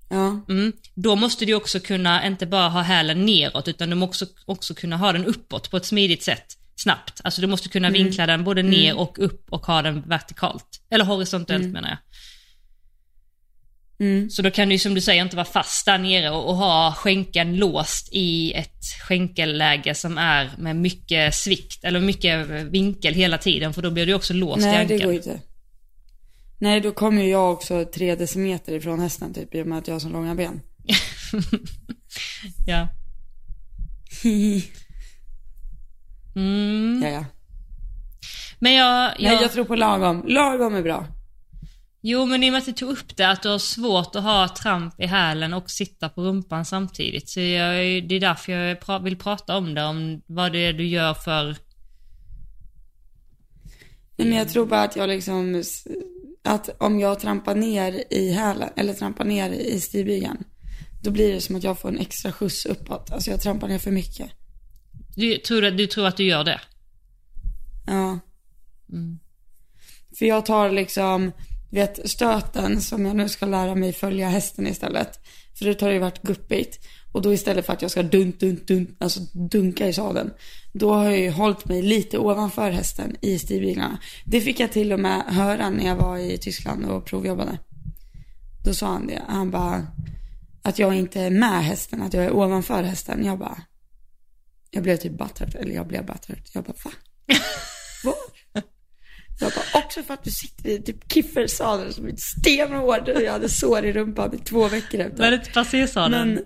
Ja, 0.09 0.41
Mm. 0.49 0.73
Då 0.95 1.15
måste 1.15 1.45
du 1.45 1.53
också 1.53 1.79
kunna, 1.79 2.27
inte 2.27 2.45
bara 2.45 2.69
ha 2.69 2.81
hälen 2.81 3.25
neråt, 3.25 3.67
utan 3.67 3.89
du 3.89 3.95
måste 3.95 4.25
också, 4.25 4.35
också 4.45 4.73
kunna 4.73 4.97
ha 4.97 5.11
den 5.13 5.25
uppåt 5.25 5.71
på 5.71 5.77
ett 5.77 5.85
smidigt 5.85 6.23
sätt. 6.23 6.57
Snabbt. 6.83 7.21
Alltså 7.23 7.41
du 7.41 7.47
måste 7.47 7.69
kunna 7.69 7.89
vinkla 7.89 8.25
den 8.25 8.43
både 8.43 8.63
ner 8.63 8.97
och 8.97 9.19
upp 9.19 9.45
och 9.49 9.65
ha 9.65 9.81
den 9.81 10.01
vertikalt. 10.01 10.81
Eller 10.89 11.05
horisontellt 11.05 11.67
menar 11.67 11.89
jag. 11.89 11.97
mm. 14.07 14.29
Så 14.29 14.41
då 14.41 14.51
kan 14.51 14.69
du 14.69 14.79
som 14.79 14.93
du 14.93 15.01
säger 15.01 15.21
inte 15.21 15.35
vara 15.35 15.45
fast 15.45 15.85
där 15.85 15.97
nere 15.97 16.29
och, 16.29 16.49
och 16.49 16.55
ha 16.55 16.93
skänkeln 16.93 17.55
låst 17.55 18.09
i 18.11 18.53
ett 18.53 18.85
skänkelläge 19.07 19.95
som 19.95 20.17
är 20.17 20.51
med 20.57 20.75
mycket 20.75 21.35
svikt 21.35 21.83
eller 21.83 21.99
mycket 21.99 22.49
vinkel 22.49 23.13
hela 23.13 23.37
tiden 23.37 23.73
för 23.73 23.81
då 23.81 23.91
blir 23.91 24.05
du 24.05 24.13
också 24.13 24.33
låst 24.33 24.61
i 24.61 24.65
nej 24.65 24.73
det 24.73 24.93
ankeln. 24.93 25.03
går 25.03 25.13
inte. 25.13 25.39
Nej, 26.59 26.81
då 26.81 26.91
kommer 26.91 27.23
ju 27.23 27.29
jag 27.29 27.53
också 27.53 27.85
tre 27.85 28.15
decimeter 28.15 28.73
ifrån 28.73 28.99
hästen 28.99 29.33
typ, 29.33 29.55
i 29.55 29.61
och 29.61 29.67
med 29.67 29.77
att 29.77 29.87
jag 29.87 29.95
har 29.95 29.99
så 29.99 30.09
långa 30.09 30.35
ben. 30.35 30.61
Ja. 32.67 32.87
Mm. 36.35 37.01
ja, 37.03 37.09
ja. 37.09 37.25
Men 38.59 38.73
jag, 38.73 39.13
Nej, 39.19 39.33
jag, 39.33 39.41
jag 39.41 39.51
tror 39.51 39.65
på 39.65 39.75
lagom. 39.75 40.23
Lagom 40.27 40.75
är 40.75 40.81
bra. 40.81 41.07
Jo, 42.03 42.25
men 42.25 42.43
i 42.43 42.49
och 42.49 42.51
med 42.51 42.59
att 42.59 42.65
du 42.65 42.71
tog 42.71 42.89
upp 42.89 43.17
det, 43.17 43.29
att 43.29 43.41
du 43.41 43.49
har 43.49 43.59
svårt 43.59 44.15
att 44.15 44.23
ha 44.23 44.47
tramp 44.47 44.99
i 44.99 45.05
hälen 45.05 45.53
och 45.53 45.69
sitta 45.71 46.09
på 46.09 46.21
rumpan 46.21 46.65
samtidigt. 46.65 47.29
Så 47.29 47.39
jag, 47.39 47.75
det 48.07 48.15
är 48.15 48.19
därför 48.19 48.51
jag 48.51 49.03
vill 49.03 49.17
prata 49.17 49.57
om 49.57 49.73
det, 49.73 49.83
om 49.83 50.21
vad 50.25 50.51
det 50.51 50.65
är 50.65 50.73
du 50.73 50.87
gör 50.87 51.13
för... 51.13 51.45
Nej, 54.15 54.27
men 54.27 54.37
jag 54.37 54.49
tror 54.49 54.65
bara 54.65 54.83
att 54.83 54.95
jag 54.95 55.09
liksom, 55.09 55.63
att 56.43 56.69
om 56.81 56.99
jag 56.99 57.19
trampar 57.19 57.55
ner 57.55 58.03
i 58.09 58.31
hälen, 58.31 58.69
eller 58.75 58.93
trampar 58.93 59.25
ner 59.25 59.51
i 59.51 59.79
stigbygeln, 59.79 60.43
då 61.03 61.11
blir 61.11 61.33
det 61.33 61.41
som 61.41 61.55
att 61.55 61.63
jag 61.63 61.79
får 61.79 61.89
en 61.89 61.99
extra 61.99 62.31
skjuts 62.31 62.65
uppåt. 62.65 63.11
Alltså 63.11 63.31
jag 63.31 63.41
trampar 63.41 63.67
ner 63.67 63.79
för 63.79 63.91
mycket. 63.91 64.31
Du 65.15 65.37
tror, 65.37 65.61
du 65.61 65.87
tror 65.87 66.05
att 66.07 66.17
du 66.17 66.23
gör 66.23 66.43
det? 66.43 66.61
Ja. 67.87 68.19
Mm. 68.91 69.19
För 70.17 70.25
jag 70.25 70.45
tar 70.45 70.71
liksom, 70.71 71.31
vet 71.71 72.09
stöten 72.09 72.81
som 72.81 73.05
jag 73.05 73.15
nu 73.15 73.29
ska 73.29 73.45
lära 73.45 73.75
mig 73.75 73.93
följa 73.93 74.29
hästen 74.29 74.67
istället. 74.67 75.19
För 75.57 75.65
det 75.65 75.81
har 75.81 75.91
ju 75.91 75.99
varit 75.99 76.21
guppigt. 76.21 76.87
Och 77.11 77.21
då 77.21 77.33
istället 77.33 77.65
för 77.65 77.73
att 77.73 77.81
jag 77.81 77.91
ska 77.91 78.03
dunt, 78.03 78.39
dunt, 78.39 78.67
dunt, 78.67 78.89
alltså 78.99 79.19
dunka 79.33 79.87
i 79.87 79.93
sadeln. 79.93 80.31
Då 80.73 80.93
har 80.93 81.03
jag 81.03 81.19
ju 81.19 81.29
hållit 81.29 81.65
mig 81.65 81.81
lite 81.81 82.17
ovanför 82.17 82.71
hästen 82.71 83.15
i 83.21 83.39
stigbyglarna. 83.39 83.97
Det 84.25 84.41
fick 84.41 84.59
jag 84.59 84.71
till 84.71 84.93
och 84.93 84.99
med 84.99 85.23
höra 85.27 85.69
när 85.69 85.85
jag 85.85 85.95
var 85.95 86.17
i 86.17 86.37
Tyskland 86.37 86.85
och 86.85 87.05
provjobbade. 87.05 87.59
Då 88.65 88.73
sa 88.73 88.87
han 88.87 89.07
det. 89.07 89.21
Han 89.27 89.51
bara, 89.51 89.87
att 90.61 90.79
jag 90.79 90.95
inte 90.95 91.21
är 91.21 91.29
med 91.29 91.63
hästen, 91.63 92.01
att 92.01 92.13
jag 92.13 92.25
är 92.25 92.35
ovanför 92.35 92.83
hästen. 92.83 93.25
Jag 93.25 93.39
bara, 93.39 93.61
jag 94.71 94.83
blev 94.83 94.97
typ 94.97 95.17
butthurt, 95.17 95.55
eller 95.55 95.73
jag 95.73 95.87
blev 95.87 96.05
butthurt. 96.05 96.49
Jag 96.53 96.63
bara, 96.63 96.73
va? 96.83 96.91
Var? 98.03 98.15
Jag 99.39 99.51
bara, 99.51 99.83
också 99.83 100.03
för 100.03 100.13
att 100.13 100.23
du 100.23 100.31
sitter 100.31 100.69
i 100.69 100.81
typ 100.81 101.11
kiffersadel 101.13 101.93
som 101.93 102.07
är 102.07 102.15
stenhård 102.17 103.09
och 103.09 103.21
jag 103.21 103.31
hade 103.31 103.49
sår 103.49 103.85
i 103.85 103.93
rumpan 103.93 104.33
i 104.35 104.37
två 104.37 104.67
veckor 104.67 104.97
Var 104.97 105.05
efter. 105.05 105.31
det 105.31 105.35
inte 105.35 105.51
passersadeln? 105.51 106.33
Men, 106.33 106.43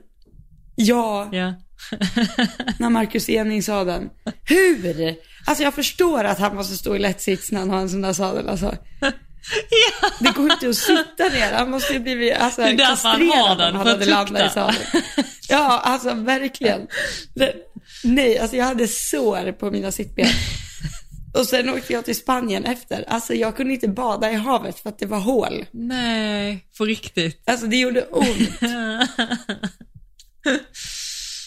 ja, 0.75 1.29
Ja. 1.31 1.53
när 2.79 2.89
Marcus 2.89 3.29
Ening 3.29 3.63
sa 3.63 3.83
den. 3.83 4.09
Hur? 4.43 5.15
Alltså 5.45 5.63
jag 5.63 5.73
förstår 5.73 6.23
att 6.23 6.39
han 6.39 6.55
måste 6.55 6.77
stå 6.77 6.95
i 6.95 6.99
lätt 6.99 7.21
sits 7.21 7.51
när 7.51 7.59
han 7.59 7.69
har 7.69 7.79
en 7.79 7.89
sån 7.89 8.01
där 8.01 8.13
sadel 8.13 8.49
alltså. 8.49 8.75
ja. 8.99 10.09
Det 10.19 10.31
går 10.35 10.51
inte 10.51 10.69
att 10.69 10.75
sitta 10.75 11.23
ner, 11.23 11.53
han 11.53 11.71
måste 11.71 11.93
ju 11.93 11.99
bli 11.99 12.33
alltså, 12.33 12.61
Det 12.61 12.73
därför 12.73 13.09
han 13.09 13.19
kastrerad 13.19 13.47
har 13.47 13.51
om 13.51 13.57
den, 13.57 13.75
han 13.75 13.85
för 13.85 13.91
att 13.91 13.99
hade 13.99 14.11
landat 14.11 14.51
i 14.51 14.53
sadeln. 14.53 15.03
Ja, 15.49 15.79
alltså 15.79 16.13
verkligen. 16.13 16.87
Det, 17.33 17.55
nej, 18.03 18.39
alltså 18.39 18.57
jag 18.57 18.65
hade 18.65 18.87
sår 18.87 19.51
på 19.51 19.71
mina 19.71 19.91
sittben. 19.91 20.27
Och 21.33 21.45
sen 21.45 21.69
åkte 21.69 21.93
jag 21.93 22.05
till 22.05 22.15
Spanien 22.15 22.65
efter. 22.65 23.05
Alltså 23.07 23.33
jag 23.33 23.55
kunde 23.55 23.73
inte 23.73 23.87
bada 23.87 24.31
i 24.31 24.35
havet 24.35 24.79
för 24.79 24.89
att 24.89 24.99
det 24.99 25.05
var 25.05 25.19
hål. 25.19 25.65
Nej, 25.71 26.67
på 26.77 26.85
riktigt. 26.85 27.41
Alltså 27.45 27.67
det 27.67 27.75
gjorde 27.77 28.01
ont. 28.01 28.49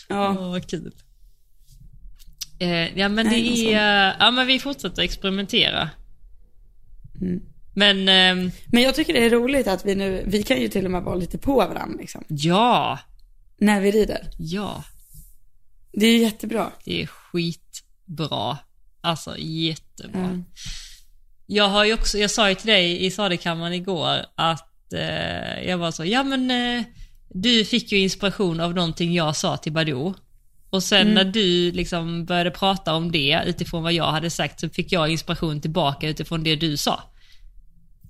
Ja, 0.08 0.36
Åh, 0.38 0.50
vad 0.50 0.70
kul. 0.70 0.92
Eh, 2.60 2.98
ja 2.98 3.08
men 3.08 3.26
Nej, 3.26 3.42
det 3.42 3.74
är, 3.74 4.16
ja 4.18 4.30
men 4.30 4.46
vi 4.46 4.58
fortsätter 4.58 5.02
experimentera. 5.02 5.90
Mm. 7.20 7.40
Men, 7.74 8.08
ehm, 8.08 8.50
men 8.66 8.82
jag 8.82 8.94
tycker 8.94 9.12
det 9.12 9.24
är 9.24 9.30
roligt 9.30 9.66
att 9.66 9.86
vi 9.86 9.94
nu, 9.94 10.24
vi 10.26 10.42
kan 10.42 10.60
ju 10.60 10.68
till 10.68 10.84
och 10.84 10.90
med 10.90 11.02
vara 11.02 11.14
lite 11.14 11.38
på 11.38 11.54
varandra 11.54 11.98
liksom. 12.00 12.24
ja, 12.28 12.98
När 13.58 13.80
vi 13.80 13.90
rider. 13.90 14.30
ja, 14.38 14.84
Det 16.00 16.06
är 16.06 16.18
jättebra. 16.18 16.70
det 16.84 17.02
är 17.02 17.06
skitbra. 17.06 18.58
Alltså 19.00 19.34
jättebra. 19.38 20.20
Mm. 20.24 20.44
Jag 21.46 21.68
har 21.68 21.84
ju 21.84 21.94
också, 21.94 22.18
jag 22.18 22.30
sa 22.30 22.48
ju 22.48 22.54
till 22.54 22.66
dig 22.66 23.04
i 23.06 23.10
sadelkammaren 23.10 23.72
igår 23.72 24.18
att 24.34 24.92
eh, 24.92 25.68
jag 25.68 25.78
var 25.78 25.90
så, 25.90 26.04
ja 26.04 26.22
men 26.22 26.50
eh, 26.50 26.84
du 27.28 27.64
fick 27.64 27.92
ju 27.92 27.98
inspiration 27.98 28.60
av 28.60 28.74
någonting 28.74 29.14
jag 29.14 29.36
sa 29.36 29.56
till 29.56 29.72
Badou. 29.72 30.14
Och 30.70 30.82
sen 30.82 31.00
Mm. 31.00 31.14
när 31.14 31.24
du 31.24 31.72
liksom 31.72 32.24
började 32.24 32.50
prata 32.50 32.94
om 32.94 33.12
det 33.12 33.42
utifrån 33.46 33.82
vad 33.82 33.92
jag 33.92 34.10
hade 34.12 34.30
sagt 34.30 34.60
så 34.60 34.68
fick 34.68 34.92
jag 34.92 35.08
inspiration 35.08 35.60
tillbaka 35.60 36.08
utifrån 36.08 36.42
det 36.44 36.56
du 36.56 36.76
sa. 36.76 37.02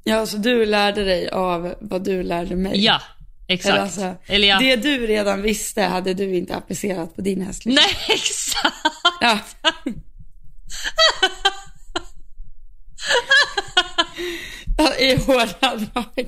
Ja, 0.05 0.27
så 0.27 0.37
du 0.37 0.67
lärde 0.67 1.05
dig 1.05 1.29
av 1.29 1.75
vad 1.81 2.05
du 2.05 2.23
lärde 2.23 2.57
mig. 2.57 2.85
Ja, 2.85 3.01
exakt. 3.49 3.73
Eller, 3.73 3.83
alltså, 3.83 4.15
Eller 4.27 4.49
ja. 4.49 4.59
Det 4.59 4.77
du 4.77 5.07
redan 5.07 5.43
visste 5.43 5.83
hade 5.83 6.15
du 6.15 6.37
inte 6.37 6.57
applicerat 6.57 7.17
på 7.17 7.23
din 7.23 7.41
häst. 7.41 7.65
liksom. 7.65 7.85
Nej, 7.85 7.97
exakt! 8.17 8.77
Ja. 9.21 9.39
Ja, 14.79 14.95
i 14.97 15.17
hårda 15.17 15.77
drag. 15.77 16.15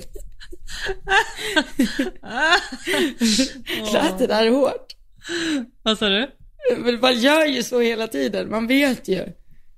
Lät 3.93 4.19
det 4.19 4.27
där 4.27 4.49
hårt? 4.49 4.95
Vad 5.83 5.97
sa 5.97 6.09
du? 6.09 6.31
Men 6.77 6.99
man 6.99 7.19
gör 7.19 7.45
ju 7.45 7.63
så 7.63 7.79
hela 7.79 8.07
tiden, 8.07 8.49
man 8.49 8.67
vet 8.67 9.07
ju. 9.07 9.25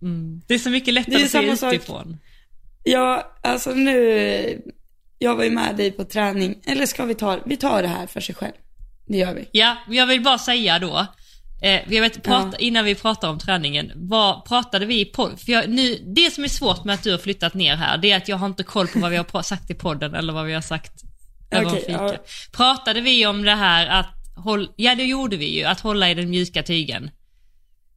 Mm. 0.01 0.41
Det 0.47 0.53
är 0.53 0.59
så 0.59 0.69
mycket 0.69 0.93
lättare 0.93 1.21
är 1.21 1.25
att 1.25 1.31
se 1.31 1.57
sak. 1.57 1.73
utifrån. 1.73 2.17
Ja, 2.83 3.35
alltså 3.41 3.71
nu, 3.71 4.61
jag 5.23 5.35
var 5.35 5.43
ju 5.43 5.49
med 5.51 5.75
dig 5.75 5.91
på 5.91 6.03
träning, 6.03 6.55
eller 6.65 6.85
ska 6.85 7.05
vi 7.05 7.15
ta, 7.15 7.39
vi 7.45 7.57
tar 7.57 7.81
det 7.81 7.87
här 7.87 8.07
för 8.07 8.21
sig 8.21 8.35
själv. 8.35 8.53
Det 9.07 9.17
gör 9.17 9.33
vi. 9.33 9.49
Ja, 9.51 9.77
men 9.87 9.97
jag 9.97 10.07
vill 10.07 10.21
bara 10.23 10.37
säga 10.37 10.79
då, 10.79 11.07
eh, 11.61 11.93
jag 11.93 12.01
vet, 12.01 12.23
prata, 12.23 12.49
Ja. 12.51 12.57
innan 12.59 12.85
vi 12.85 12.95
pratar 12.95 13.29
om 13.29 13.39
träningen, 13.39 13.91
vad 13.95 14.45
pratade 14.45 14.85
vi 14.85 14.99
i 14.99 15.05
podd? 15.05 15.39
För 15.39 15.51
jag, 15.51 15.69
nu, 15.69 15.95
det 16.15 16.33
som 16.33 16.43
är 16.43 16.47
svårt 16.47 16.83
med 16.83 16.93
att 16.95 17.03
du 17.03 17.11
har 17.11 17.17
flyttat 17.17 17.53
ner 17.53 17.75
här, 17.75 17.97
det 17.97 18.11
är 18.11 18.17
att 18.17 18.27
jag 18.27 18.37
har 18.37 18.47
inte 18.47 18.63
koll 18.63 18.87
på 18.87 18.99
vad 18.99 19.11
vi 19.11 19.17
har 19.17 19.41
sagt 19.43 19.69
i 19.69 19.73
podden 19.73 20.15
eller 20.15 20.33
vad 20.33 20.45
vi 20.45 20.53
har 20.53 20.61
sagt 20.61 20.93
över 21.51 21.69
fika. 21.69 21.91
ja. 21.91 22.15
Pratade 22.51 23.01
vi 23.01 23.25
om 23.25 23.43
det 23.43 23.55
här 23.55 23.87
att, 23.87 24.13
håll, 24.35 24.69
ja 24.75 24.95
det 24.95 25.03
gjorde 25.03 25.37
vi 25.37 25.57
ju, 25.59 25.63
att 25.63 25.79
hålla 25.79 26.09
i 26.09 26.13
den 26.13 26.29
mjuka 26.29 26.63
tygen. 26.63 27.09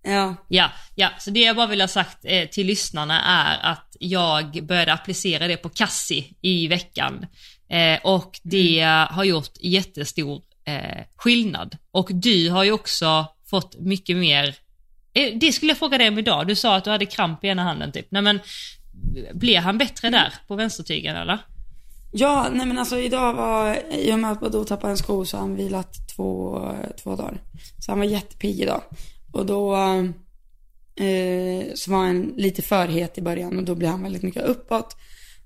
Ja, 0.02 0.34
Ja, 0.48 0.70
ja, 0.94 1.10
så 1.18 1.30
det 1.30 1.40
jag 1.40 1.56
bara 1.56 1.66
vill 1.66 1.80
ha 1.80 1.88
sagt 1.88 2.18
eh, 2.24 2.48
till 2.48 2.66
lyssnarna 2.66 3.22
är 3.22 3.70
att 3.72 3.85
jag 4.00 4.66
började 4.66 4.92
applicera 4.92 5.48
det 5.48 5.56
på 5.56 5.68
Kassi 5.68 6.36
i 6.40 6.68
veckan. 6.68 7.26
Eh, 7.68 7.98
och 8.04 8.40
det 8.42 8.82
har 9.10 9.24
gjort 9.24 9.52
jättestor 9.60 10.42
eh, 10.64 11.04
skillnad. 11.16 11.76
Och 11.90 12.08
du 12.12 12.50
har 12.50 12.64
ju 12.64 12.72
också 12.72 13.26
fått 13.50 13.78
mycket 13.78 14.16
mer, 14.16 14.54
eh, 15.14 15.38
det 15.40 15.52
skulle 15.52 15.70
jag 15.70 15.78
fråga 15.78 15.98
dig 15.98 16.08
om 16.08 16.18
idag, 16.18 16.46
du 16.46 16.54
sa 16.54 16.76
att 16.76 16.84
du 16.84 16.90
hade 16.90 17.06
kramp 17.06 17.44
i 17.44 17.48
ena 17.48 17.62
handen 17.62 17.92
typ. 17.92 18.06
Nej 18.10 18.22
men, 18.22 18.40
blev 19.34 19.62
han 19.62 19.78
bättre 19.78 20.10
där 20.10 20.34
på 20.48 20.56
vänstertygen 20.56 21.16
eller? 21.16 21.38
ja 22.12 22.48
nej 22.52 22.66
men 22.66 22.78
alltså 22.78 22.98
idag 22.98 23.34
var, 23.34 23.78
i 23.92 24.12
och 24.12 24.18
med 24.18 24.32
att 24.32 24.40
Badou 24.40 24.64
tappade 24.64 24.90
en 24.90 24.96
sko 24.96 25.24
så 25.24 25.36
har 25.36 25.42
han 25.42 25.56
vilat 25.56 26.08
två, 26.16 26.60
två 27.02 27.16
dagar. 27.16 27.42
Så 27.78 27.92
han 27.92 27.98
var 27.98 28.06
jättepigg 28.06 28.60
idag. 28.60 28.82
Och 29.32 29.46
då 29.46 29.76
eh, 30.96 31.74
så 31.74 31.90
var 31.90 31.98
han 31.98 32.34
lite 32.36 32.62
för 32.62 32.86
het 32.86 33.18
i 33.18 33.22
början 33.22 33.58
och 33.58 33.64
då 33.64 33.74
blev 33.74 33.90
han 33.90 34.02
väldigt 34.02 34.22
mycket 34.22 34.44
uppåt. 34.44 34.96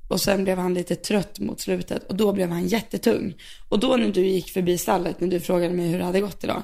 Och 0.09 0.21
sen 0.21 0.45
blev 0.45 0.59
han 0.59 0.75
lite 0.75 0.97
trött 0.97 1.39
mot 1.39 1.61
slutet 1.61 2.05
och 2.09 2.15
då 2.15 2.33
blev 2.33 2.51
han 2.51 2.67
jättetung. 2.67 3.35
Och 3.69 3.79
då 3.79 3.97
när 3.97 4.09
du 4.09 4.27
gick 4.27 4.53
förbi 4.53 4.79
stallet, 4.79 5.21
när 5.21 5.29
du 5.29 5.41
frågade 5.41 5.75
mig 5.75 5.89
hur 5.89 5.99
det 5.99 6.05
hade 6.05 6.21
gått 6.21 6.45
idag. 6.45 6.63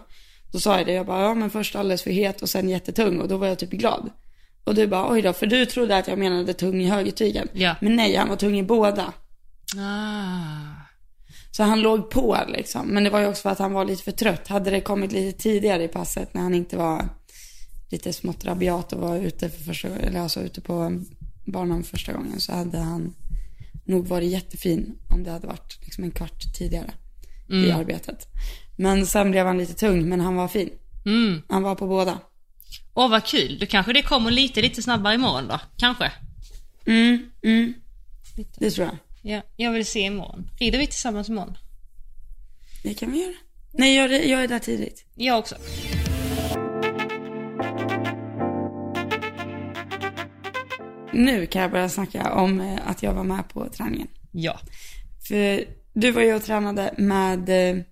Då 0.52 0.60
sa 0.60 0.78
jag 0.78 0.86
det, 0.86 0.92
jag 0.92 1.06
bara, 1.06 1.22
ja 1.22 1.34
men 1.34 1.50
först 1.50 1.76
alldeles 1.76 2.02
för 2.02 2.10
het 2.10 2.42
och 2.42 2.48
sen 2.48 2.68
jättetung 2.68 3.20
och 3.20 3.28
då 3.28 3.36
var 3.36 3.46
jag 3.46 3.58
typ 3.58 3.70
glad. 3.70 4.10
Och 4.64 4.74
du 4.74 4.86
bara, 4.86 5.12
oj 5.12 5.22
då, 5.22 5.32
för 5.32 5.46
du 5.46 5.66
trodde 5.66 5.96
att 5.96 6.08
jag 6.08 6.18
menade 6.18 6.54
tung 6.54 6.82
i 6.82 6.86
högertygen. 6.86 7.48
Ja. 7.52 7.74
Men 7.80 7.96
nej, 7.96 8.16
han 8.16 8.28
var 8.28 8.36
tung 8.36 8.58
i 8.58 8.62
båda. 8.62 9.12
Ah. 9.76 10.86
Så 11.50 11.62
han 11.62 11.80
låg 11.80 12.10
på 12.10 12.38
liksom. 12.48 12.86
Men 12.86 13.04
det 13.04 13.10
var 13.10 13.20
ju 13.20 13.26
också 13.26 13.42
för 13.42 13.50
att 13.50 13.58
han 13.58 13.72
var 13.72 13.84
lite 13.84 14.02
för 14.02 14.12
trött. 14.12 14.48
Hade 14.48 14.70
det 14.70 14.80
kommit 14.80 15.12
lite 15.12 15.42
tidigare 15.42 15.84
i 15.84 15.88
passet 15.88 16.34
när 16.34 16.42
han 16.42 16.54
inte 16.54 16.76
var 16.76 17.08
lite 17.88 18.12
smått 18.12 18.44
rabiat 18.44 18.92
och 18.92 19.00
var 19.00 19.16
ute 19.16 19.50
för 19.50 19.64
första 19.64 19.88
eller 19.88 20.20
alltså 20.20 20.40
ute 20.40 20.60
på 20.60 21.02
banan 21.44 21.84
första 21.84 22.12
gången 22.12 22.40
så 22.40 22.52
hade 22.52 22.78
han 22.78 23.14
nog 23.84 24.06
varit 24.06 24.30
jättefin 24.30 24.98
om 25.10 25.24
det 25.24 25.30
hade 25.30 25.46
varit 25.46 25.78
liksom 25.84 26.04
en 26.04 26.10
kvart 26.10 26.54
tidigare 26.58 26.90
i 27.48 27.70
arbetet. 27.70 28.26
Men 28.76 29.06
sen 29.06 29.30
blev 29.30 29.46
han 29.46 29.58
lite 29.58 29.74
tung, 29.74 30.08
men 30.08 30.20
han 30.20 30.36
var 30.36 30.48
fin. 30.48 30.70
Mm. 31.06 31.42
Han 31.48 31.62
var 31.62 31.74
på 31.74 31.86
båda. 31.86 32.18
Åh 32.94 33.10
vad 33.10 33.24
kul, 33.24 33.58
då 33.58 33.66
kanske 33.66 33.92
det 33.92 34.02
kommer 34.02 34.30
lite, 34.30 34.62
lite 34.62 34.82
snabbare 34.82 35.14
imorgon 35.14 35.48
då, 35.48 35.60
kanske? 35.76 36.12
Mm, 36.86 37.30
mm. 37.42 37.74
Det 38.58 38.70
tror 38.70 38.86
jag. 38.86 38.96
Ja, 39.22 39.42
jag 39.56 39.72
vill 39.72 39.86
se 39.86 40.00
imorgon. 40.00 40.50
Rider 40.58 40.78
vi 40.78 40.86
tillsammans 40.86 41.28
imorgon? 41.28 41.58
Det 42.82 42.94
kan 42.94 43.12
vi 43.12 43.22
göra. 43.22 43.34
Nej, 43.72 43.96
jag, 43.96 44.26
jag 44.26 44.44
är 44.44 44.48
där 44.48 44.58
tidigt. 44.58 45.04
Jag 45.14 45.38
också. 45.38 45.56
Nu 51.16 51.46
kan 51.46 51.62
jag 51.62 51.70
börja 51.70 51.88
snacka 51.88 52.32
om 52.32 52.60
eh, 52.60 52.78
att 52.88 53.02
jag 53.02 53.14
var 53.14 53.24
med 53.24 53.48
på 53.48 53.68
träningen. 53.68 54.08
Ja. 54.32 54.60
För 55.28 55.64
du 55.92 56.10
var 56.10 56.22
ju 56.22 56.34
och 56.34 56.42
tränade 56.42 56.94
med 56.98 57.48
eh, 57.48 57.82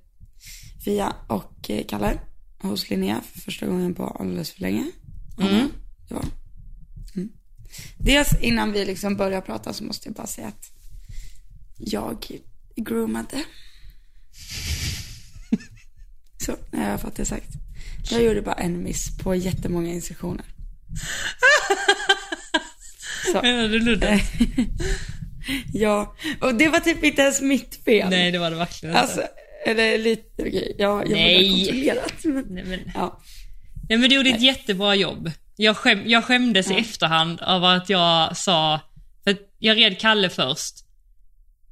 Fia 0.84 1.14
och 1.28 1.70
eh, 1.70 1.84
Kalle 1.86 2.18
hos 2.58 2.90
Linnea 2.90 3.20
för 3.32 3.40
första 3.40 3.66
gången 3.66 3.94
på 3.94 4.06
alldeles 4.06 4.50
för 4.50 4.60
länge. 4.60 4.90
Mm. 5.40 5.68
Det 6.08 6.14
var. 6.14 6.24
Mm. 7.14 7.28
Dels 7.98 8.28
innan 8.40 8.72
vi 8.72 8.84
liksom 8.84 9.16
börjar 9.16 9.40
prata 9.40 9.72
så 9.72 9.84
måste 9.84 10.08
jag 10.08 10.14
bara 10.14 10.26
säga 10.26 10.48
att 10.48 10.70
jag 11.76 12.26
groomade. 12.76 13.44
Så, 16.36 16.52
har 16.72 16.90
jag 16.90 17.00
fått 17.00 17.16
det 17.16 17.24
sagt. 17.24 17.50
Jag 18.10 18.22
gjorde 18.22 18.42
bara 18.42 18.54
en 18.54 18.82
miss 18.82 19.18
på 19.18 19.34
jättemånga 19.34 19.92
instruktioner. 19.92 20.46
Så. 23.32 23.42
Menar 23.42 23.68
du 23.68 23.80
Ludde? 23.80 24.20
Ja, 25.72 26.16
och 26.40 26.54
det 26.54 26.68
var 26.68 26.80
typ 26.80 27.04
inte 27.04 27.22
ens 27.22 27.40
mitt 27.40 27.84
fel. 27.84 28.10
Nej, 28.10 28.30
det 28.30 28.38
var 28.38 28.50
det 28.50 28.56
verkligen 28.56 28.94
inte. 28.94 29.00
Alltså, 29.02 29.22
eller 29.66 29.98
lite, 29.98 30.42
okej, 30.42 30.76
ja, 30.78 30.86
jag 30.86 31.08
borde 31.08 31.14
Nej. 31.14 31.64
kontrollerat. 31.64 32.24
Men, 32.24 32.44
Nej, 32.48 32.64
men, 32.64 32.80
ja. 32.94 33.20
nej, 33.88 33.98
men 33.98 34.10
du 34.10 34.16
gjorde 34.16 34.30
ett 34.30 34.42
jättebra 34.42 34.94
jobb. 34.94 35.30
Jag, 35.56 35.76
skäm, 35.76 36.02
jag 36.06 36.24
skämdes 36.24 36.70
i 36.70 36.74
efterhand 36.74 37.40
av 37.40 37.64
att 37.64 37.88
jag 37.90 38.36
sa, 38.36 38.80
för 39.24 39.36
jag 39.58 39.76
red 39.76 40.00
Kalle 40.00 40.30
först 40.30 40.74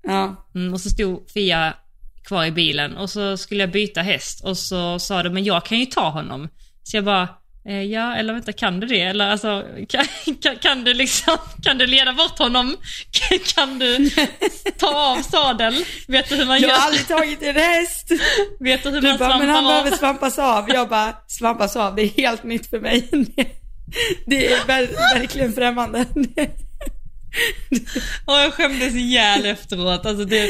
ja, 0.02 0.48
mm, 0.54 0.72
och 0.72 0.80
så 0.80 0.90
stod 0.90 1.30
Fia 1.30 1.74
kvar 2.24 2.44
i 2.44 2.50
bilen 2.50 2.96
och 2.96 3.10
så 3.10 3.36
skulle 3.36 3.60
jag 3.60 3.70
byta 3.70 4.02
häst 4.02 4.44
och 4.44 4.58
så 4.58 4.98
sa 4.98 5.22
du, 5.22 5.30
men 5.30 5.44
jag 5.44 5.64
kan 5.64 5.78
ju 5.78 5.86
ta 5.86 6.08
honom. 6.08 6.48
Så 6.82 6.96
jag 6.96 7.04
bara, 7.04 7.28
ja 7.70 8.14
eller 8.14 8.32
vänta 8.32 8.52
kan 8.52 8.80
du 8.80 8.86
det? 8.86 9.00
Eller 9.02 9.30
alltså, 9.30 9.64
kan, 9.88 10.04
kan, 10.42 10.56
kan 10.56 10.84
du 10.84 10.94
liksom, 10.94 11.36
kan 11.62 11.78
du 11.78 11.86
leda 11.86 12.12
bort 12.12 12.38
honom? 12.38 12.76
Kan, 13.10 13.38
kan 13.38 13.78
du 13.78 14.10
ta 14.78 14.94
av 15.12 15.22
sadeln? 15.22 15.84
Vet 16.08 16.28
du 16.28 16.36
hur 16.36 16.46
man 16.46 16.60
jag 16.60 16.70
gör? 16.70 16.76
har 16.76 16.86
aldrig 16.86 17.08
tagit 17.08 17.42
en 17.42 17.54
häst. 17.56 18.08
Vet 18.60 18.82
du 18.82 18.90
hur 18.90 19.00
Du 19.00 19.08
man 19.08 19.18
bara, 19.18 19.38
men 19.38 19.48
han 19.48 19.56
svampar 19.64 19.76
av? 19.78 19.82
behöver 19.82 19.96
svampas 19.96 20.38
av. 20.38 20.70
Jag 20.70 20.88
bara, 20.88 21.14
svampas 21.26 21.76
av, 21.76 21.94
det 21.96 22.02
är 22.02 22.08
helt 22.08 22.44
nytt 22.44 22.70
för 22.70 22.80
mig. 22.80 23.08
Det, 24.26 24.52
är 24.52 24.58
ver- 24.66 25.18
verkligen 25.18 25.52
främmande. 25.52 26.06
Och 28.24 28.34
jag 28.34 28.52
skämdes 28.54 28.94
ihjäl 28.94 29.46
efteråt. 29.46 30.06
Alltså, 30.06 30.24
det, 30.24 30.48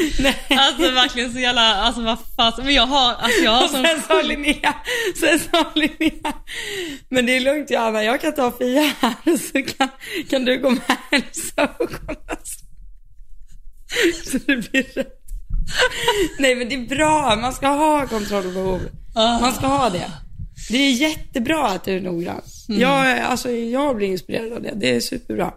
alltså 0.49 0.91
verkligen 0.91 1.33
så 1.33 1.39
jävla, 1.39 1.61
alltså 1.61 2.01
vad 2.01 2.17
fan. 2.35 2.53
Men 2.57 2.73
jag 2.73 2.87
har, 2.87 3.13
alltså 3.13 3.43
jag 3.43 3.51
har 3.51 3.63
Och 3.63 3.69
sen 3.69 4.01
sa 4.07 4.21
Linnea, 4.21 4.75
sen 5.19 5.39
sa 5.39 5.71
Linnea, 5.75 6.33
men 7.09 7.25
det 7.25 7.35
är 7.35 7.39
lugnt 7.39 7.71
Johanna, 7.71 8.03
jag 8.03 8.21
kan 8.21 8.33
ta 8.33 8.51
Fia 8.51 8.93
här 8.99 9.37
så 9.37 9.73
kan, 9.73 9.89
kan 10.29 10.45
du 10.45 10.59
gå 10.59 10.69
med 10.69 10.97
hälsa 11.11 11.63
och 11.79 11.89
kolla. 12.05 12.37
Så, 14.23 14.37
det 14.37 14.71
blir 14.71 14.83
rätt. 14.95 15.19
Nej 16.39 16.55
men 16.55 16.69
det 16.69 16.75
är 16.75 16.87
bra, 16.87 17.35
man 17.35 17.53
ska 17.53 17.67
ha 17.67 18.07
kontrollbehov. 18.07 18.81
Ah. 19.15 19.39
Man 19.39 19.53
ska 19.53 19.67
ha 19.67 19.89
det. 19.89 20.11
Det 20.69 20.77
är 20.77 20.91
jättebra 20.91 21.67
att 21.67 21.83
du 21.83 21.91
är 21.91 22.01
noggrann. 22.01 22.41
Mm. 22.69 22.81
Jag, 22.81 23.19
alltså, 23.19 23.51
jag 23.51 23.95
blir 23.95 24.07
inspirerad 24.07 24.53
av 24.53 24.61
det, 24.61 24.73
det 24.75 24.95
är 24.95 24.99
superbra. 24.99 25.53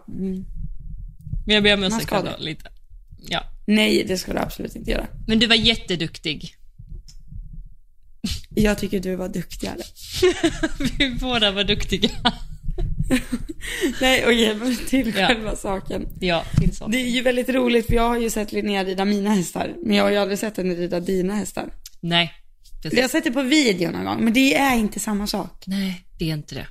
Men 1.47 1.53
jag 1.55 1.63
ber 1.63 1.73
om 1.73 1.83
ursäkt 1.83 2.11
ändå 2.11 2.35
lite. 2.39 2.69
Ja. 3.29 3.43
Nej, 3.65 4.03
det 4.07 4.17
ska 4.17 4.33
du 4.33 4.39
absolut 4.39 4.75
inte 4.75 4.91
göra. 4.91 5.07
Men 5.27 5.39
du 5.39 5.47
var 5.47 5.55
jätteduktig. 5.55 6.55
Jag 8.49 8.77
tycker 8.77 8.99
du 8.99 9.15
var 9.15 9.29
duktigare. 9.29 9.81
Vi 10.99 11.09
båda 11.21 11.51
var 11.51 11.63
duktiga. 11.63 12.09
Nej, 14.01 14.23
okej, 14.25 14.55
men 14.55 14.75
till 14.75 15.13
Ja. 15.17 15.27
själva 15.27 15.55
saken. 15.55 16.07
Ja, 16.19 16.43
till 16.59 16.75
så. 16.75 16.87
Det 16.87 16.97
är 16.97 17.09
ju 17.09 17.21
väldigt 17.21 17.49
roligt 17.49 17.87
för 17.87 17.93
jag 17.93 18.07
har 18.09 18.17
ju 18.17 18.29
sett 18.29 18.51
Linnea 18.51 18.83
rida 18.83 19.05
mina 19.05 19.29
hästar. 19.33 19.75
Men 19.85 19.97
jag 19.97 20.03
har 20.03 20.11
ju 20.11 20.17
aldrig 20.17 20.39
sett 20.39 20.57
henne 20.57 20.75
rida 20.75 20.99
dina 20.99 21.35
hästar. 21.35 21.73
Nej. 22.01 22.33
Jag 22.83 23.01
har 23.01 23.07
sett 23.09 23.23
det 23.23 23.31
på 23.31 23.41
video 23.41 23.91
någon 23.91 24.05
gång, 24.05 24.23
men 24.23 24.33
det 24.33 24.55
är 24.55 24.75
inte 24.77 24.99
samma 24.99 25.27
sak. 25.27 25.63
Nej, 25.67 26.03
det 26.19 26.29
är 26.29 26.33
inte 26.33 26.55
det. 26.55 26.67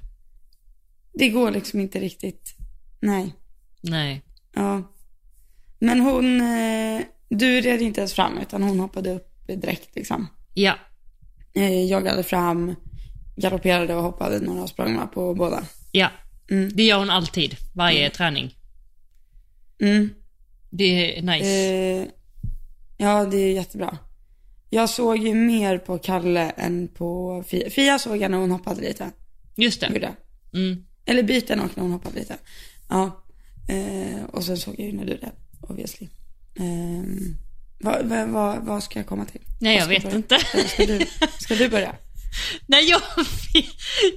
Det 1.13 1.29
går 1.29 1.51
liksom 1.51 1.81
inte 1.81 2.01
riktigt. 2.01 2.55
Nej. 3.01 3.35
Nej. 3.81 4.23
Ja. 4.57 4.83
Men 5.79 6.01
hon, 6.01 6.41
eh, 6.41 7.03
du 7.29 7.61
red 7.61 7.83
inte 7.83 8.01
ens 8.01 8.15
fram 8.15 8.39
utan 8.39 8.63
hon 8.63 8.81
hoppade 8.81 9.11
upp 9.11 9.47
direkt 9.47 9.97
liksom. 9.97 10.29
Ja. 10.55 10.75
Eh, 11.55 11.85
joggade 11.85 12.23
fram, 12.23 12.75
galopperade 13.37 13.95
och 13.95 14.03
hoppade 14.03 14.41
några 14.41 14.67
språng 14.67 15.01
på 15.15 15.35
båda. 15.35 15.65
Ja. 15.93 16.11
Mm. 16.51 16.71
Det 16.75 16.83
gör 16.83 16.99
hon 16.99 17.11
alltid. 17.11 17.57
Varje 17.75 18.11
träning. 18.11 18.55
Mm. 19.81 20.11
Det 20.71 21.19
är 21.19 21.23
nice. 21.23 21.47
Eh, 21.47 22.07
ja, 22.97 23.25
det 23.25 23.37
är 23.37 23.53
jättebra. 23.53 23.99
Jag 24.71 24.91
såg 24.91 25.19
ju 25.19 25.35
mer 25.35 25.79
på 25.79 25.99
Kalle 25.99 26.51
än 26.51 26.89
på 26.89 27.43
Fia. 27.47 27.71
Fia 27.71 27.99
såg 27.99 28.17
jag 28.17 28.31
när 28.31 28.39
hon 28.39 28.51
hoppade 28.51 28.81
lite. 28.81 29.11
Just 29.57 29.81
det. 29.81 30.15
Mm. 30.55 30.85
Eller 31.07 31.23
byten 31.23 31.61
och 31.61 31.71
när 31.75 31.83
hon 31.83 31.93
hoppade 31.93 32.19
lite. 32.19 32.37
Ja. 32.89 33.26
Eh, 33.69 34.25
och 34.25 34.45
sen 34.45 34.57
såg 34.57 34.75
jag 34.79 34.87
ju 34.87 34.93
när 34.93 35.05
du 35.05 35.17
det, 35.17 35.33
obviously. 35.61 36.09
Eh, 36.55 37.05
vad, 37.79 38.07
vad, 38.07 38.29
vad, 38.29 38.65
vad 38.67 38.83
ska 38.83 38.99
jag 38.99 39.07
komma 39.07 39.25
till? 39.25 39.41
Nej, 39.61 39.77
jag 39.77 39.87
vet 39.87 40.03
börja? 40.03 40.17
inte. 40.17 40.39
Ska 40.69 40.87
du, 40.87 41.07
ska 41.39 41.55
du 41.55 41.69
börja? 41.69 41.95
Nej, 42.67 42.85
jag, 42.85 43.03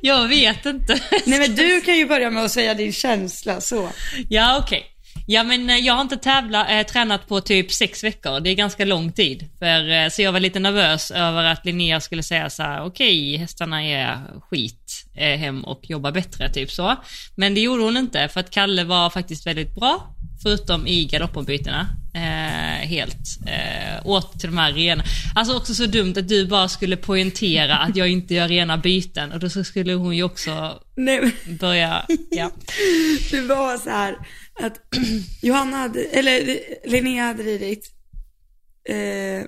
jag 0.01 0.27
vet 0.27 0.65
inte. 0.65 1.01
Nej 1.25 1.39
men 1.39 1.55
du 1.55 1.81
kan 1.81 1.97
ju 1.97 2.07
börja 2.07 2.29
med 2.29 2.43
att 2.43 2.51
säga 2.51 2.73
din 2.73 2.93
känsla 2.93 3.62
så. 3.62 3.89
Ja, 4.29 4.59
okej. 4.63 4.88
Ja 5.32 5.44
men 5.44 5.70
eh, 5.70 5.78
jag 5.78 5.94
har 5.94 6.02
inte 6.02 6.18
tävla, 6.18 6.80
äh, 6.80 6.86
tränat 6.86 7.28
på 7.28 7.42
typ 7.42 7.72
sex 7.72 8.04
veckor, 8.04 8.39
det 8.39 8.50
är 8.50 8.56
ganska 8.56 8.86
lång 8.86 9.12
tid. 9.12 9.50
För, 9.60 9.92
äh, 9.92 10.10
så 10.10 10.22
jag 10.22 10.32
var 10.32 10.39
lite 10.39 10.60
nervös 10.60 11.12
över 11.12 11.44
att 11.44 11.65
Linnea 11.65 12.02
skulle 12.02 12.24
säga 12.24 12.50
så 12.50 12.63
här: 12.63 12.86
okej 12.86 13.38
hästarna 13.38 13.84
är 13.84 14.18
skit, 14.50 15.06
äh, 15.15 15.38
hem 15.38 15.63
och 15.63 15.89
jobba 15.89 16.12
bättre, 16.12 16.50
typ 16.50 16.72
så. 16.72 16.96
Men 17.36 17.54
det 17.54 17.62
gjorde 17.62 17.84
hon 17.84 17.98
inte, 17.98 18.28
för 18.28 18.39
att 18.39 18.52
Kalle 18.52 18.84
var 18.84 19.10
faktiskt 19.10 19.48
väldigt 19.48 19.76
bra, 19.76 20.15
förutom 20.44 20.88
i 20.88 21.06
galoppombytena. 21.06 21.88
Eh, 22.13 22.88
helt. 22.88 23.39
Eh, 23.48 24.08
åt 24.08 24.39
till 24.39 24.50
de 24.50 24.58
här 24.58 24.74
rena. 24.74 25.04
Alltså 25.36 25.58
också 25.58 25.74
så 25.74 25.86
dumt 25.86 26.13
att 26.18 26.28
du 26.28 26.48
bara 26.48 26.68
skulle 26.68 26.98
poängtera 26.98 27.78
att 27.78 27.96
jag 27.96 28.10
inte 28.10 28.34
gör 28.34 28.48
rena 28.48 28.78
byten 28.78 29.32
och 29.32 29.39
då 29.39 29.50
skulle 29.50 29.94
hon 29.94 30.18
ju 30.18 30.24
också 30.24 30.80
Nej, 30.96 31.32
börja, 31.60 32.06
ja. 32.32 32.52
Det 33.32 33.42
var 33.42 33.78
så 33.78 33.89
här 33.89 34.15
att 34.60 34.80
Johanna 35.41 35.78
hade, 35.78 36.04
eller 36.04 36.60
Linnea 36.89 37.26
hade 37.26 37.43
ridit. 37.43 37.91
Eh, 38.89 39.45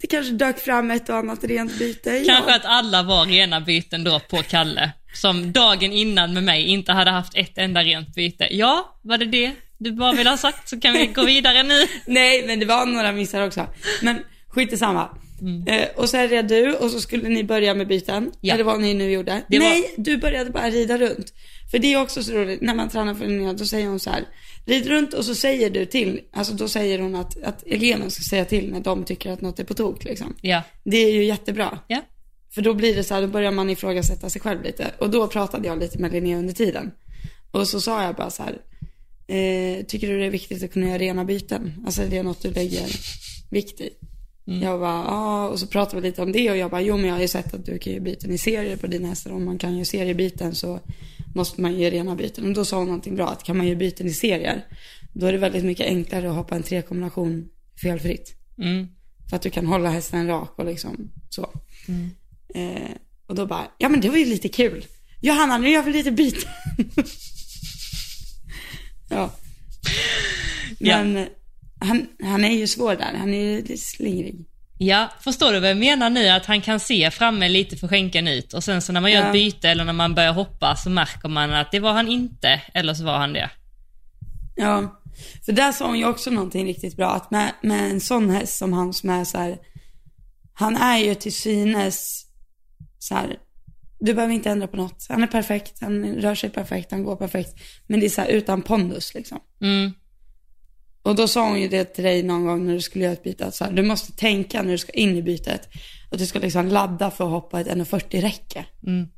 det 0.00 0.06
kanske 0.10 0.32
dök 0.32 0.58
fram 0.58 0.90
ett 0.90 1.08
och 1.08 1.16
annat 1.16 1.44
rent 1.44 1.78
byte. 1.78 2.24
Kanske 2.26 2.50
ja. 2.50 2.56
att 2.56 2.64
alla 2.64 3.02
var 3.02 3.26
rena 3.26 3.60
byten 3.60 4.04
då 4.04 4.20
på 4.20 4.36
Kalle. 4.36 4.92
Som 5.14 5.52
dagen 5.52 5.92
innan 5.92 6.34
med 6.34 6.42
mig 6.42 6.62
inte 6.66 6.92
hade 6.92 7.10
haft 7.10 7.36
ett 7.36 7.58
enda 7.58 7.82
rent 7.82 8.14
byte. 8.14 8.48
Ja, 8.50 8.98
var 9.02 9.18
det 9.18 9.24
det 9.24 9.52
du 9.78 9.92
bara 9.92 10.12
vill 10.12 10.26
ha 10.26 10.36
sagt 10.36 10.68
så 10.68 10.80
kan 10.80 10.92
vi 10.92 11.06
gå 11.06 11.24
vidare 11.24 11.62
nu. 11.62 11.86
Nej, 12.06 12.46
men 12.46 12.60
det 12.60 12.66
var 12.66 12.86
några 12.86 13.12
missar 13.12 13.46
också. 13.46 13.66
Men 14.02 14.18
skit 14.48 14.72
i 14.72 14.76
samma. 14.76 15.08
Mm. 15.40 15.66
Eh, 15.66 15.88
och 15.96 16.08
så 16.08 16.16
är 16.16 16.28
det 16.28 16.42
du 16.42 16.74
och 16.74 16.90
så 16.90 17.00
skulle 17.00 17.28
ni 17.28 17.44
börja 17.44 17.74
med 17.74 17.88
byten. 17.88 18.32
Ja. 18.40 18.54
Eller 18.54 18.64
vad 18.64 18.80
ni 18.80 18.94
nu 18.94 19.10
gjorde. 19.10 19.42
Det 19.48 19.58
Nej, 19.58 19.80
var... 19.80 20.04
du 20.04 20.16
började 20.16 20.50
bara 20.50 20.70
rida 20.70 20.98
runt. 20.98 21.32
För 21.70 21.78
det 21.78 21.92
är 21.92 22.02
också 22.02 22.22
så 22.22 22.32
roligt, 22.32 22.60
när 22.60 22.74
man 22.74 22.88
tränar 22.88 23.14
för 23.14 23.26
Linnea, 23.26 23.52
då 23.52 23.64
säger 23.64 23.88
hon 23.88 24.00
så 24.00 24.10
här, 24.10 24.24
rid 24.66 24.86
runt 24.86 25.14
och 25.14 25.24
så 25.24 25.34
säger 25.34 25.70
du 25.70 25.86
till, 25.86 26.20
alltså 26.32 26.54
då 26.54 26.68
säger 26.68 26.98
hon 26.98 27.14
att, 27.14 27.42
att 27.42 27.66
eleven 27.66 28.10
ska 28.10 28.22
säga 28.22 28.44
till 28.44 28.70
när 28.72 28.80
de 28.80 29.04
tycker 29.04 29.30
att 29.30 29.40
något 29.40 29.58
är 29.58 29.64
på 29.64 29.74
tok 29.74 30.04
liksom. 30.04 30.34
Ja. 30.40 30.62
Det 30.84 30.96
är 30.96 31.12
ju 31.12 31.24
jättebra. 31.24 31.78
Ja. 31.88 32.00
För 32.50 32.62
då 32.62 32.74
blir 32.74 32.96
det 32.96 33.04
så 33.04 33.14
här, 33.14 33.22
då 33.22 33.28
börjar 33.28 33.50
man 33.50 33.70
ifrågasätta 33.70 34.30
sig 34.30 34.40
själv 34.40 34.62
lite. 34.62 34.90
Och 34.98 35.10
då 35.10 35.26
pratade 35.26 35.68
jag 35.68 35.78
lite 35.78 35.98
med 35.98 36.12
Linnea 36.12 36.38
under 36.38 36.54
tiden. 36.54 36.90
Och 37.50 37.68
så 37.68 37.80
sa 37.80 38.02
jag 38.02 38.14
bara 38.14 38.30
så 38.30 38.42
här, 38.42 38.58
eh, 39.26 39.84
tycker 39.84 40.08
du 40.08 40.18
det 40.18 40.26
är 40.26 40.30
viktigt 40.30 40.62
att 40.62 40.72
kunna 40.72 40.86
göra 40.86 40.98
rena 40.98 41.24
byten? 41.24 41.72
Alltså 41.86 42.02
är 42.02 42.08
det 42.08 42.22
något 42.22 42.42
du 42.42 42.50
lägger 42.50 42.86
vikt 43.50 43.80
i? 43.80 43.90
Mm. 44.48 44.62
Jag 44.62 44.80
bara, 44.80 45.04
ja, 45.04 45.48
och 45.48 45.60
så 45.60 45.66
pratade 45.66 46.02
vi 46.02 46.08
lite 46.08 46.22
om 46.22 46.32
det 46.32 46.50
och 46.50 46.56
jag 46.56 46.70
bara, 46.70 46.80
jo 46.80 46.96
men 46.96 47.06
jag 47.06 47.14
har 47.14 47.20
ju 47.20 47.28
sett 47.28 47.54
att 47.54 47.66
du 47.66 47.78
kan 47.78 47.92
ju 47.92 48.00
byten 48.00 48.30
i 48.30 48.38
serier 48.38 48.76
på 48.76 48.86
dina 48.86 49.08
hästar. 49.08 49.32
Om 49.32 49.44
man 49.44 49.58
kan 49.58 49.78
ju 49.78 49.84
seriebyten 49.84 50.54
så 50.54 50.80
måste 51.34 51.60
man 51.60 51.74
ge 51.74 51.90
rena 51.90 52.16
byten. 52.16 52.46
Och 52.46 52.54
då 52.54 52.64
sa 52.64 52.76
hon 52.76 52.86
någonting 52.86 53.16
bra, 53.16 53.28
att 53.28 53.44
kan 53.44 53.56
man 53.56 53.66
ge 53.66 53.74
byten 53.74 54.06
i 54.06 54.10
serier, 54.10 54.66
då 55.12 55.26
är 55.26 55.32
det 55.32 55.38
väldigt 55.38 55.64
mycket 55.64 55.86
enklare 55.86 56.30
att 56.30 56.36
hoppa 56.36 56.56
en 56.56 56.62
trekombination 56.62 57.48
felfritt. 57.82 58.34
Mm. 58.58 58.88
För 59.28 59.36
att 59.36 59.42
du 59.42 59.50
kan 59.50 59.66
hålla 59.66 59.90
hästen 59.90 60.26
rak 60.26 60.58
och 60.58 60.64
liksom 60.64 61.10
så. 61.30 61.50
Mm. 61.88 62.10
Eh, 62.54 62.90
och 63.26 63.34
då 63.34 63.46
bara, 63.46 63.70
ja 63.78 63.88
men 63.88 64.00
det 64.00 64.08
var 64.08 64.16
ju 64.16 64.24
lite 64.24 64.48
kul. 64.48 64.86
Johanna, 65.20 65.58
nu 65.58 65.70
gör 65.70 65.82
vi 65.82 65.92
lite 65.92 66.10
byten. 66.10 66.50
ja. 69.08 69.30
Men 70.78 71.16
ja. 71.16 71.26
Han, 71.80 72.06
han 72.22 72.44
är 72.44 72.52
ju 72.52 72.66
svår 72.66 72.96
där, 72.96 73.14
han 73.18 73.34
är 73.34 73.70
ju 73.70 73.76
slingrig. 73.76 74.46
Ja, 74.78 75.08
förstår 75.20 75.52
du 75.52 75.60
vad 75.60 75.70
jag 75.70 75.76
menar 75.76 76.10
nu? 76.10 76.28
Att 76.28 76.46
han 76.46 76.60
kan 76.60 76.80
se 76.80 77.10
framme 77.10 77.48
lite 77.48 77.76
för 77.76 77.88
skänken 77.88 78.28
ut 78.28 78.54
och 78.54 78.64
sen 78.64 78.82
så 78.82 78.92
när 78.92 79.00
man 79.00 79.12
gör 79.12 79.20
ja. 79.20 79.26
ett 79.26 79.32
byte 79.32 79.68
eller 79.68 79.84
när 79.84 79.92
man 79.92 80.14
börjar 80.14 80.32
hoppa 80.32 80.76
så 80.76 80.90
märker 80.90 81.28
man 81.28 81.52
att 81.52 81.72
det 81.72 81.80
var 81.80 81.92
han 81.92 82.08
inte, 82.08 82.62
eller 82.74 82.94
så 82.94 83.04
var 83.04 83.18
han 83.18 83.32
det. 83.32 83.50
Ja, 84.56 85.00
för 85.44 85.52
där 85.52 85.72
sa 85.72 85.86
hon 85.86 85.98
ju 85.98 86.06
också 86.06 86.30
någonting 86.30 86.66
riktigt 86.66 86.96
bra, 86.96 87.10
att 87.10 87.30
med, 87.30 87.52
med 87.62 87.90
en 87.90 88.00
sån 88.00 88.30
häst 88.30 88.58
som 88.58 88.72
han 88.72 88.94
som 88.94 89.10
är 89.10 89.24
så 89.24 89.38
här, 89.38 89.58
han 90.54 90.76
är 90.76 90.98
ju 90.98 91.14
till 91.14 91.34
synes 91.34 92.26
så 92.98 93.14
här, 93.14 93.36
du 94.00 94.14
behöver 94.14 94.34
inte 94.34 94.50
ändra 94.50 94.66
på 94.66 94.76
något. 94.76 95.06
Han 95.08 95.22
är 95.22 95.26
perfekt, 95.26 95.80
han 95.80 96.04
rör 96.04 96.34
sig 96.34 96.50
perfekt, 96.50 96.90
han 96.90 97.04
går 97.04 97.16
perfekt. 97.16 97.54
Men 97.86 98.00
det 98.00 98.06
är 98.06 98.10
så 98.10 98.20
här 98.20 98.28
utan 98.28 98.62
pondus 98.62 99.14
liksom. 99.14 99.38
Mm. 99.60 99.92
Och 101.08 101.14
då 101.14 101.28
sa 101.28 101.48
hon 101.48 101.60
ju 101.60 101.68
det 101.68 101.84
till 101.84 102.04
dig 102.04 102.22
någon 102.22 102.46
gång 102.46 102.66
när 102.66 102.74
du 102.74 102.80
skulle 102.80 103.04
göra 103.04 103.12
ett 103.12 103.22
byte, 103.22 103.46
att 103.46 103.54
så 103.54 103.64
här, 103.64 103.72
du 103.72 103.82
måste 103.82 104.12
tänka 104.12 104.62
när 104.62 104.72
du 104.72 104.78
ska 104.78 104.92
in 104.92 105.16
i 105.16 105.22
bytet, 105.22 105.68
att 106.10 106.18
du 106.18 106.26
ska 106.26 106.38
liksom 106.38 106.68
ladda 106.68 107.10
för 107.10 107.24
att 107.24 107.30
hoppa 107.30 107.60
ett 107.60 107.66
1,40 107.66 108.20
räcke. 108.20 108.64
Mm. 108.86 109.08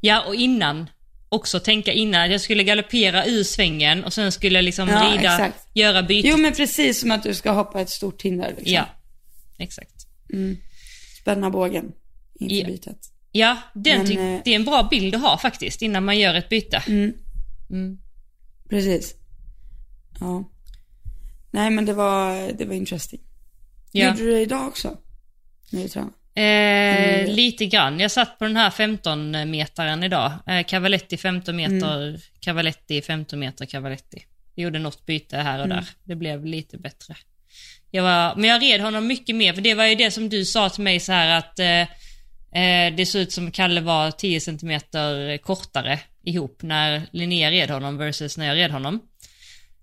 Ja, 0.00 0.24
och 0.26 0.34
innan, 0.34 0.90
också 1.28 1.60
tänka 1.60 1.92
innan, 1.92 2.24
att 2.24 2.30
jag 2.30 2.40
skulle 2.40 2.64
galoppera 2.64 3.26
ur 3.26 3.44
svängen 3.44 4.04
och 4.04 4.12
sen 4.12 4.32
skulle 4.32 4.58
jag 4.58 4.64
liksom 4.64 4.88
ja, 4.88 5.10
rida, 5.10 5.32
exakt. 5.32 5.68
göra 5.74 6.02
bytet. 6.02 6.30
Jo 6.30 6.36
men 6.36 6.52
precis 6.52 7.00
som 7.00 7.10
att 7.10 7.22
du 7.22 7.34
ska 7.34 7.50
hoppa 7.50 7.80
ett 7.80 7.90
stort 7.90 8.22
hinder 8.22 8.48
liksom. 8.48 8.74
Ja, 8.74 8.86
exakt. 9.58 10.06
Mm. 10.32 10.56
Spänna 11.20 11.50
bågen 11.50 11.92
inför 12.34 12.56
ja. 12.56 12.66
bytet. 12.66 12.98
Ja, 13.30 13.56
den 13.74 14.02
men, 14.02 14.34
eh, 14.34 14.40
det 14.44 14.50
är 14.50 14.56
en 14.56 14.64
bra 14.64 14.88
bild 14.90 15.14
att 15.14 15.20
ha 15.20 15.38
faktiskt 15.38 15.82
innan 15.82 16.04
man 16.04 16.18
gör 16.18 16.34
ett 16.34 16.48
byte. 16.48 16.82
Mm. 16.86 17.12
Mm. 17.70 17.98
Precis. 18.68 19.21
Ja. 20.22 20.44
Nej 21.50 21.70
men 21.70 21.86
det 21.86 21.92
var, 21.92 22.52
det 22.52 22.64
var 22.64 22.74
interesting. 22.74 23.20
Ja. 23.92 24.06
Gjorde 24.06 24.18
du 24.18 24.30
det 24.30 24.40
idag 24.40 24.68
också? 24.68 24.96
När 25.70 25.82
du 25.82 25.88
tränade? 25.88 26.12
Eh, 26.34 26.42
mm. 26.44 27.30
Lite 27.30 27.66
grann. 27.66 28.00
Jag 28.00 28.10
satt 28.10 28.38
på 28.38 28.44
den 28.44 28.56
här 28.56 28.70
15 28.70 29.50
metaren 29.50 30.02
idag. 30.02 30.32
Eh, 30.46 30.64
Cavaletti 30.64 31.16
15 31.16 31.56
meter, 31.56 32.08
mm. 32.08 32.20
Cavaletti 32.40 33.02
15 33.02 33.38
meter, 33.38 33.66
Cavaletti. 33.66 34.24
Jag 34.54 34.64
gjorde 34.64 34.78
något 34.78 35.06
byte 35.06 35.36
här 35.36 35.58
och 35.58 35.64
mm. 35.64 35.76
där. 35.76 35.86
Det 36.04 36.14
blev 36.14 36.46
lite 36.46 36.78
bättre. 36.78 37.16
Jag 37.90 38.02
var, 38.02 38.36
men 38.36 38.50
jag 38.50 38.62
red 38.62 38.80
honom 38.80 39.06
mycket 39.06 39.36
mer, 39.36 39.52
för 39.52 39.62
det 39.62 39.74
var 39.74 39.86
ju 39.86 39.94
det 39.94 40.10
som 40.10 40.28
du 40.28 40.44
sa 40.44 40.68
till 40.68 40.82
mig 40.82 41.00
så 41.00 41.12
här 41.12 41.38
att 41.38 41.58
eh, 41.58 41.80
eh 42.62 42.94
det 42.96 43.06
såg 43.06 43.22
ut 43.22 43.32
som 43.32 43.50
Kalle 43.50 43.80
var 43.80 44.10
10 44.10 44.40
cm 44.40 44.80
kortare 45.42 46.00
ihop 46.24 46.62
när 46.62 47.02
Linnea 47.12 47.50
red 47.50 47.70
honom 47.70 47.96
versus 47.96 48.36
när 48.36 48.46
jag 48.46 48.56
red 48.56 48.70
honom. 48.70 49.00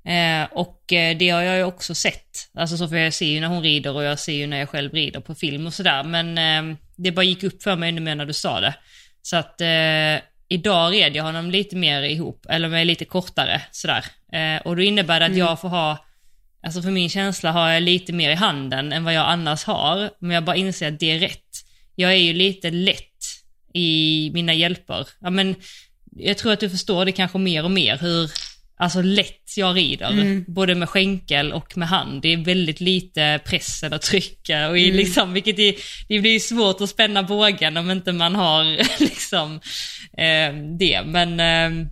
Eh, 0.10 0.48
och 0.52 0.93
eh, 0.93 1.17
det 1.17 1.30
har 1.30 1.41
jag 1.41 1.58
ju 1.58 1.63
också 1.63 1.95
sett. 1.95 2.50
Alltså 2.54 2.78
så 2.78 2.88
för 2.88 2.95
jag 2.95 3.13
ser 3.13 3.26
ju 3.26 3.39
när 3.39 3.48
hon 3.48 3.63
rider 3.63 3.95
och 3.95 4.04
jag 4.04 4.19
ser 4.19 4.34
ju 4.34 4.48
när 4.48 4.60
jag 4.60 4.69
själv 4.69 4.93
rider 4.93 5.19
på 5.19 5.36
film 5.36 5.67
och 5.67 5.74
sådär. 5.74 6.04
Men 6.04 6.38
eh, 6.38 6.78
det 6.95 7.12
bara 7.12 7.24
gick 7.24 7.43
upp 7.43 7.63
för 7.63 7.76
mig 7.76 7.91
mer 7.91 8.15
när 8.15 8.26
du 8.26 8.34
sa 8.34 8.60
det. 8.60 8.76
Så 9.22 9.38
att 9.38 9.62
eh, 9.62 10.30
idag 10.48 10.93
red 10.93 11.15
jag 11.15 11.24
honom 11.24 11.52
lite 11.52 11.76
mer 11.76 12.02
ihop, 12.02 12.45
eller 12.50 12.69
med 12.69 12.88
lite 12.88 13.06
kortare 13.06 13.62
sådär. 13.72 14.06
Eh, 14.34 14.62
och 14.62 14.76
då 14.76 14.82
innebär 14.82 15.19
det 15.19 15.26
att 15.26 15.30
mm. 15.30 15.39
jag 15.39 15.62
får 15.62 15.69
ha, 15.69 16.06
alltså 16.63 16.82
för 16.82 16.91
min 16.91 17.10
känsla 17.10 17.52
har 17.52 17.69
jag 17.69 17.84
lite 17.84 18.13
mer 18.13 18.32
i 18.32 18.36
handen 18.36 18.93
än 18.93 19.04
vad 19.04 19.13
jag 19.13 19.28
annars 19.28 19.63
har. 19.63 20.10
Men 20.19 20.32
jag 20.32 20.43
bara 20.43 20.56
inser 20.56 20.88
att 20.88 21.00
det 21.00 21.12
är 21.12 21.19
rätt. 21.19 21.65
Jag 21.95 22.12
är 22.12 22.15
ju 22.15 22.34
lite 22.34 22.72
lätt 22.72 23.06
i 23.74 24.32
mina 24.34 24.54
hjälper. 24.54 25.08
Ja 25.19 25.30
men, 25.30 25.56
jag 26.15 26.38
tror 26.38 26.54
att 26.54 26.60
du 26.60 26.69
förstår 26.69 27.06
det 27.06 27.12
kanske 27.12 27.38
mer 27.38 27.63
och 27.63 27.72
mer 27.72 27.98
hur 27.98 28.32
alltså 28.80 29.02
lätt 29.02 29.58
jag 29.58 29.76
rider. 29.76 30.12
Mm. 30.12 30.46
Både 30.48 30.76
med 30.76 30.89
skänkel 30.89 31.54
och 31.54 31.78
med 31.78 31.88
hand. 31.88 32.22
Det 32.22 32.34
är 32.34 32.38
väldigt 32.38 32.82
lite 32.82 33.39
press 33.46 33.84
eller 33.84 33.98
trycka. 33.98 34.70
Och 34.70 34.78
mm. 34.78 34.96
liksom, 34.96 35.34
vilket 35.34 35.60
är, 35.60 35.76
det 36.08 36.20
blir 36.20 36.39
svårt 36.39 36.82
att 36.82 36.89
spänna 36.89 37.24
bågen 37.24 37.78
om 37.78 37.92
inte 37.92 38.12
man 38.12 38.36
har 38.36 38.63
liksom 39.00 39.60
eh, 40.18 40.78
det. 40.80 41.02
Men 41.06 41.39
eh, 41.39 41.88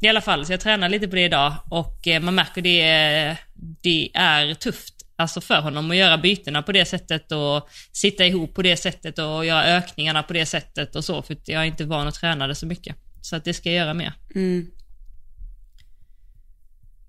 i 0.00 0.08
alla 0.08 0.20
fall, 0.20 0.46
så 0.46 0.52
jag 0.52 0.60
tränar 0.60 0.88
lite 0.88 1.08
på 1.08 1.16
det 1.16 1.24
idag 1.24 1.54
och 1.70 2.08
eh, 2.08 2.22
man 2.22 2.34
märker 2.34 2.62
det, 2.62 3.36
det 3.82 4.10
är 4.14 4.54
tufft 4.54 4.94
alltså 5.16 5.40
för 5.40 5.60
honom 5.60 5.90
att 5.90 5.96
göra 5.96 6.18
bytena 6.18 6.62
på 6.62 6.72
det 6.72 6.84
sättet 6.84 7.32
och 7.32 7.68
sitta 7.92 8.26
ihop 8.26 8.54
på 8.54 8.62
det 8.62 8.76
sättet 8.76 9.18
och 9.18 9.46
göra 9.46 9.64
ökningarna 9.64 10.22
på 10.22 10.32
det 10.32 10.46
sättet 10.46 10.96
och 10.96 11.04
så. 11.04 11.22
För 11.22 11.36
jag 11.44 11.62
är 11.62 11.66
inte 11.66 11.84
van 11.84 12.08
att 12.08 12.14
träna 12.14 12.46
det 12.46 12.54
så 12.54 12.66
mycket. 12.66 12.96
Så 13.22 13.36
att 13.36 13.44
det 13.44 13.54
ska 13.54 13.68
jag 13.68 13.76
göra 13.76 13.94
mer. 13.94 14.12
Mm. 14.34 14.70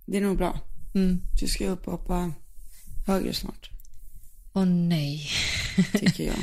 Det 0.05 0.17
är 0.17 0.21
nog 0.21 0.37
bra. 0.37 0.59
Mm. 0.95 1.21
Du 1.39 1.47
ska 1.47 1.67
upp 1.67 1.87
och 1.87 1.91
hoppa 1.91 2.33
högre 3.07 3.33
snart. 3.33 3.69
Åh 4.53 4.63
oh, 4.63 4.67
nej. 4.67 5.29
Tycker 5.93 6.23
jag. 6.23 6.35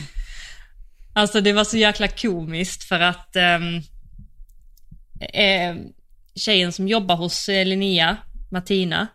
alltså 1.13 1.41
det 1.41 1.53
var 1.53 1.65
så 1.65 1.77
jäkla 1.77 2.09
komiskt 2.09 2.85
för 2.85 3.01
att 3.01 3.37
um, 3.37 3.83
eh, 5.21 5.77
tjejen 6.35 6.73
som 6.73 6.89
jobbar 6.89 7.17
hos 7.17 7.49
eh, 7.49 7.67
Linnea, 7.67 8.17
Martina, 8.51 9.09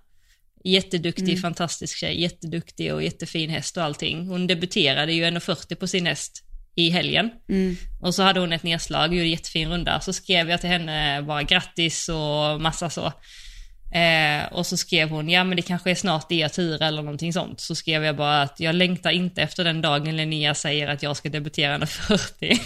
jätteduktig, 0.64 1.30
mm. 1.30 1.42
fantastisk 1.42 1.98
tjej, 1.98 2.22
jätteduktig 2.22 2.94
och 2.94 3.04
jättefin 3.04 3.50
häst 3.50 3.78
och 3.78 3.84
allting. 3.84 4.28
Hon 4.28 4.48
debuterade 4.48 5.14
ju 5.14 5.26
1,40 5.26 5.76
på 5.76 5.88
sin 5.88 6.06
häst 6.06 6.44
i 6.76 6.90
helgen. 6.90 7.30
Mm. 7.50 7.76
Och 8.02 8.16
så 8.16 8.24
hade 8.24 8.40
hon 8.40 8.54
ett 8.54 8.64
nedslag, 8.64 9.14
gjorde 9.14 9.28
jättefin 9.28 9.70
runda. 9.70 10.00
Så 10.00 10.14
skrev 10.14 10.50
jag 10.50 10.62
till 10.62 10.70
henne 10.70 11.22
bara 11.22 11.44
grattis 11.44 12.10
och 12.10 12.62
massa 12.62 12.90
så. 12.90 13.14
Eh, 13.92 14.54
och 14.54 14.66
så 14.66 14.78
skrev 14.78 15.10
hon, 15.10 15.30
ja 15.30 15.44
men 15.44 15.56
det 15.56 15.62
kanske 15.62 15.92
är 15.92 15.96
snart 15.96 16.32
er 16.32 16.48
tur 16.48 16.82
eller 16.82 17.02
någonting 17.02 17.34
sånt. 17.34 17.60
Så 17.60 17.76
skrev 17.76 18.04
jag 18.04 18.16
bara 18.16 18.42
att 18.42 18.60
jag 18.60 18.76
längtar 18.76 19.12
inte 19.12 19.42
efter 19.42 19.64
den 19.64 19.82
dagen 19.82 20.18
Linnea 20.18 20.56
säger 20.56 20.88
att 20.88 21.04
jag 21.04 21.18
ska 21.18 21.30
debutera 21.30 21.78
när 21.78 21.86
40. 22.08 22.62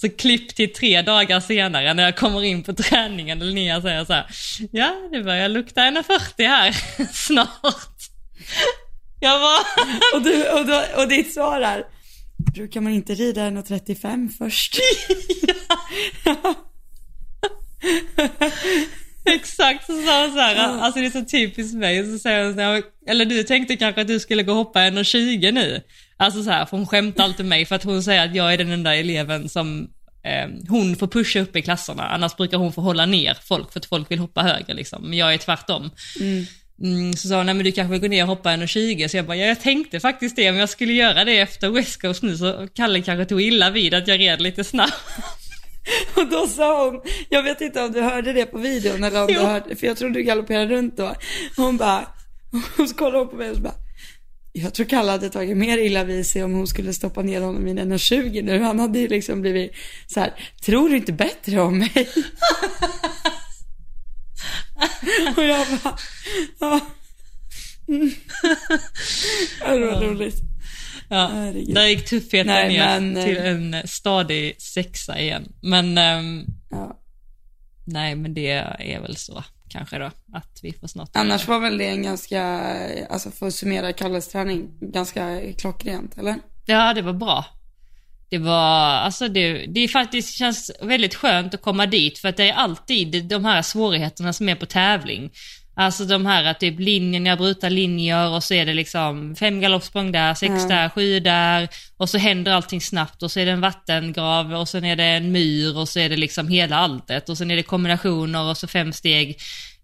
Så 0.00 0.08
klipp 0.08 0.54
till 0.54 0.72
tre 0.72 1.02
dagar 1.02 1.40
senare 1.40 1.94
när 1.94 2.02
jag 2.02 2.16
kommer 2.16 2.44
in 2.44 2.62
på 2.62 2.74
träningen 2.74 3.40
och 3.40 3.46
Linnea 3.46 3.82
säger 3.82 4.04
så 4.04 4.12
här, 4.12 4.26
ja 4.72 5.08
det 5.12 5.22
börjar 5.22 5.48
lukta 5.48 5.80
1,40 5.80 6.48
här 6.48 6.72
snart. 7.12 7.96
Jag 9.20 9.40
bara... 9.40 9.58
Och, 10.14 10.22
du, 10.22 10.50
och, 10.50 10.66
då, 10.66 10.82
och 10.96 11.08
ditt 11.08 11.34
svar 11.34 11.60
är, 11.60 11.84
brukar 12.54 12.80
man 12.80 12.92
inte 12.92 13.14
rida 13.14 13.40
1,35 13.40 14.28
först? 14.38 14.78
ja. 16.24 16.54
Exakt, 19.26 19.86
så 19.86 19.92
sa 19.92 20.22
hon 20.22 20.32
så 20.32 20.38
här, 20.38 20.80
alltså 20.80 21.00
det 21.00 21.06
är 21.06 21.10
så 21.10 21.24
typiskt 21.24 21.74
mig. 21.74 22.12
Så 22.12 22.18
säger 22.18 22.44
hon 22.44 22.54
så 22.54 22.60
här, 22.60 22.82
eller 23.08 23.24
du 23.24 23.42
tänkte 23.42 23.76
kanske 23.76 24.00
att 24.00 24.08
du 24.08 24.20
skulle 24.20 24.42
gå 24.42 24.52
och 24.52 24.58
hoppa 24.58 24.80
1,20 24.80 25.52
nu. 25.52 25.82
Alltså 26.16 26.42
så 26.42 26.50
här, 26.50 26.66
för 26.66 26.76
hon 26.76 26.86
skämtar 26.86 27.24
alltid 27.24 27.46
mig 27.46 27.64
för 27.66 27.74
att 27.76 27.84
hon 27.84 28.02
säger 28.02 28.24
att 28.24 28.34
jag 28.34 28.52
är 28.52 28.58
den 28.58 28.72
enda 28.72 28.94
eleven 28.94 29.48
som 29.48 29.88
eh, 30.24 30.48
hon 30.68 30.96
får 30.96 31.06
pusha 31.06 31.40
upp 31.40 31.56
i 31.56 31.62
klasserna. 31.62 32.08
Annars 32.08 32.36
brukar 32.36 32.58
hon 32.58 32.72
få 32.72 32.80
hålla 32.80 33.06
ner 33.06 33.36
folk 33.42 33.72
för 33.72 33.80
att 33.80 33.86
folk 33.86 34.10
vill 34.10 34.18
hoppa 34.18 34.42
högre 34.42 34.74
liksom. 34.74 35.02
Men 35.02 35.18
jag 35.18 35.34
är 35.34 35.38
tvärtom. 35.38 35.90
Mm. 36.20 36.46
Mm, 36.82 37.12
så 37.12 37.28
sa 37.28 37.36
hon, 37.36 37.46
nej 37.46 37.54
men 37.54 37.64
du 37.64 37.72
kanske 37.72 37.92
vill 37.92 38.00
gå 38.00 38.08
ner 38.08 38.22
och 38.22 38.28
hoppa 38.28 38.50
1,20. 38.50 39.08
Så 39.08 39.16
jag 39.16 39.26
bara, 39.26 39.36
ja, 39.36 39.46
jag 39.46 39.60
tänkte 39.60 40.00
faktiskt 40.00 40.36
det, 40.36 40.52
men 40.52 40.60
jag 40.60 40.68
skulle 40.68 40.92
göra 40.92 41.24
det 41.24 41.38
efter 41.38 41.70
West 41.70 42.00
Coast 42.00 42.22
nu 42.22 42.36
så 42.36 42.68
Kalle 42.74 43.02
kanske 43.02 43.24
tog 43.24 43.40
illa 43.40 43.70
vid 43.70 43.94
att 43.94 44.08
jag 44.08 44.20
red 44.20 44.40
lite 44.40 44.64
snabbt. 44.64 44.94
Och 46.22 46.26
då 46.30 46.46
sa 46.46 46.84
hon, 46.84 47.00
jag 47.28 47.42
vet 47.42 47.60
inte 47.60 47.82
om 47.82 47.92
du 47.92 48.00
hörde 48.00 48.32
det 48.32 48.46
på 48.46 48.58
videon 48.58 49.04
eller 49.04 49.22
om 49.22 49.28
jo. 49.30 49.40
du 49.40 49.46
hörde, 49.46 49.76
för 49.76 49.86
jag 49.86 49.96
tror 49.96 50.10
du 50.10 50.22
galopperade 50.22 50.74
runt 50.74 50.96
då. 50.96 51.14
Hon 51.56 51.76
bara, 51.76 52.08
hon 52.76 52.88
kollade 52.88 53.26
på 53.26 53.36
mig 53.36 53.50
och 53.50 53.56
så 53.56 53.62
bara, 53.62 53.74
jag 54.52 54.74
tror 54.74 54.86
Kalle 54.86 55.10
hade 55.10 55.30
tagit 55.30 55.56
mer 55.56 55.78
illa 55.78 56.04
vid 56.04 56.26
sig 56.26 56.44
om 56.44 56.52
hon 56.52 56.66
skulle 56.66 56.92
stoppa 56.92 57.22
ner 57.22 57.40
honom 57.40 57.66
i 57.66 57.70
en 57.70 57.92
1,20 57.92 58.42
nu. 58.42 58.62
Han 58.62 58.78
hade 58.78 58.98
ju 58.98 59.08
liksom 59.08 59.40
blivit 59.40 59.72
så 60.06 60.20
här, 60.20 60.52
tror 60.64 60.88
du 60.88 60.96
inte 60.96 61.12
bättre 61.12 61.60
om 61.60 61.78
mig? 61.78 61.92
och 65.36 65.44
jag 65.44 65.66
bara, 65.82 65.98
ja. 66.58 66.80
Mm. 67.88 68.10
Det 69.60 69.78
var 69.78 70.00
roligt. 70.00 70.36
Ja, 71.08 71.28
där 71.68 71.86
gick 71.86 72.04
tuffheten 72.08 72.46
Nej, 72.46 72.68
ner 72.68 73.00
men, 73.00 73.24
till 73.24 73.36
eh, 73.36 73.46
en 73.46 73.76
stadig 73.84 74.62
sexa 74.62 75.20
igen. 75.20 75.52
Men 75.62 75.98
um, 75.98 76.46
ja. 76.70 77.00
nej, 77.84 78.16
men 78.16 78.34
det 78.34 78.50
är 78.78 79.00
väl 79.00 79.16
så 79.16 79.44
kanske 79.68 79.98
då, 79.98 80.10
att 80.32 80.60
vi 80.62 80.72
får 80.72 80.86
snart... 80.86 81.10
Annars 81.12 81.48
var 81.48 81.60
väl 81.60 81.78
det 81.78 81.88
en 81.88 82.02
ganska, 82.02 82.42
alltså 83.10 83.30
för 83.30 83.46
att 83.46 83.54
summera 83.54 83.92
Kalles 83.92 84.28
träning, 84.28 84.68
ganska 84.80 85.40
klockrent, 85.58 86.18
eller? 86.18 86.36
Ja, 86.66 86.94
det 86.94 87.02
var 87.02 87.12
bra. 87.12 87.44
Det 88.28 88.38
var, 88.38 88.94
alltså 88.96 89.28
det, 89.28 89.66
det 89.66 89.88
faktiskt 89.88 90.34
känns 90.34 90.70
väldigt 90.82 91.14
skönt 91.14 91.54
att 91.54 91.62
komma 91.62 91.86
dit 91.86 92.18
för 92.18 92.28
att 92.28 92.36
det 92.36 92.50
är 92.50 92.54
alltid 92.54 93.24
de 93.24 93.44
här 93.44 93.62
svårigheterna 93.62 94.32
som 94.32 94.48
är 94.48 94.54
på 94.54 94.66
tävling. 94.66 95.30
Alltså 95.78 96.04
de 96.04 96.26
här 96.26 96.54
typ 96.54 96.80
linjerna, 96.80 97.36
bryta 97.36 97.68
linjer 97.68 98.28
och 98.28 98.44
så 98.44 98.54
är 98.54 98.66
det 98.66 98.74
liksom 98.74 99.36
fem 99.36 99.60
galoppsprång 99.60 100.12
där, 100.12 100.34
sex 100.34 100.50
mm. 100.50 100.68
där, 100.68 100.88
sju 100.88 101.20
där 101.20 101.68
och 101.96 102.10
så 102.10 102.18
händer 102.18 102.52
allting 102.52 102.80
snabbt 102.80 103.22
och 103.22 103.30
så 103.30 103.40
är 103.40 103.46
det 103.46 103.52
en 103.52 103.60
vattengrav 103.60 104.54
och 104.54 104.68
sen 104.68 104.84
är 104.84 104.96
det 104.96 105.04
en 105.04 105.32
myr 105.32 105.76
och 105.76 105.88
så 105.88 106.00
är 106.00 106.08
det 106.08 106.16
liksom 106.16 106.48
hela 106.48 106.76
alltet 106.76 107.28
och 107.28 107.38
sen 107.38 107.50
är 107.50 107.56
det 107.56 107.62
kombinationer 107.62 108.42
och 108.42 108.56
så 108.56 108.66
fem 108.66 108.92
steg 108.92 109.38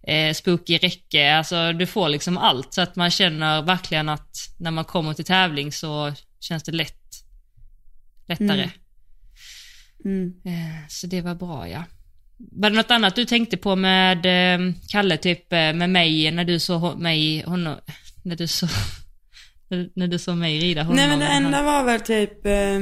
eh, 0.06 0.34
spooky 0.34 0.78
räcke, 0.78 1.36
alltså 1.36 1.72
du 1.72 1.86
får 1.86 2.08
liksom 2.08 2.38
allt 2.38 2.74
så 2.74 2.80
att 2.80 2.96
man 2.96 3.10
känner 3.10 3.62
verkligen 3.62 4.08
att 4.08 4.36
när 4.58 4.70
man 4.70 4.84
kommer 4.84 5.14
till 5.14 5.24
tävling 5.24 5.72
så 5.72 6.12
känns 6.40 6.62
det 6.62 6.72
lätt, 6.72 7.24
lättare. 8.28 8.62
Mm. 8.62 8.72
Mm. 10.04 10.34
Eh, 10.44 10.88
så 10.88 11.06
det 11.06 11.20
var 11.20 11.34
bra 11.34 11.68
ja. 11.68 11.84
Var 12.50 12.70
det 12.70 12.76
något 12.76 12.90
annat 12.90 13.16
du 13.16 13.24
tänkte 13.24 13.56
på 13.56 13.76
med 13.76 14.26
eh, 14.26 14.74
Kalle, 14.88 15.16
typ 15.16 15.52
eh, 15.52 15.72
med 15.72 15.90
mig, 15.90 16.30
när 16.30 16.44
du 16.44 16.58
såg 16.58 16.98
mig, 16.98 17.42
honom, 17.42 17.76
när 18.22 18.36
du 18.36 18.46
såg, 18.46 18.68
när 19.94 20.06
du 20.06 20.18
såg 20.18 20.36
mig 20.36 20.58
rida 20.58 20.82
honom? 20.82 20.96
Nej 20.96 21.08
men 21.08 21.18
det 21.18 21.26
enda 21.26 21.62
var 21.62 21.84
väl 21.84 22.00
typ, 22.00 22.46
eh, 22.46 22.80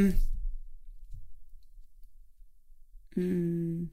mm, 3.16 3.88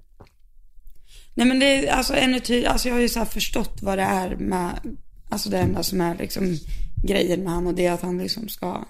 Nej 1.33 1.47
men 1.47 1.59
det 1.59 1.65
är 1.65 1.91
alltså 1.91 2.13
ännu 2.15 2.39
tydligare, 2.39 2.71
alltså 2.71 2.87
jag 2.87 2.95
har 2.95 3.01
ju 3.01 3.09
så 3.09 3.25
förstått 3.25 3.79
vad 3.81 3.97
det 3.97 4.03
är 4.03 4.35
med, 4.35 4.97
alltså 5.29 5.49
det 5.49 5.57
enda 5.57 5.83
som 5.83 6.01
är 6.01 6.15
liksom 6.15 6.57
grejen 7.03 7.43
med 7.43 7.53
han 7.53 7.67
och 7.67 7.73
det 7.73 7.85
är 7.85 7.91
att 7.91 8.01
han 8.01 8.17
liksom 8.17 8.49
ska 8.49 8.85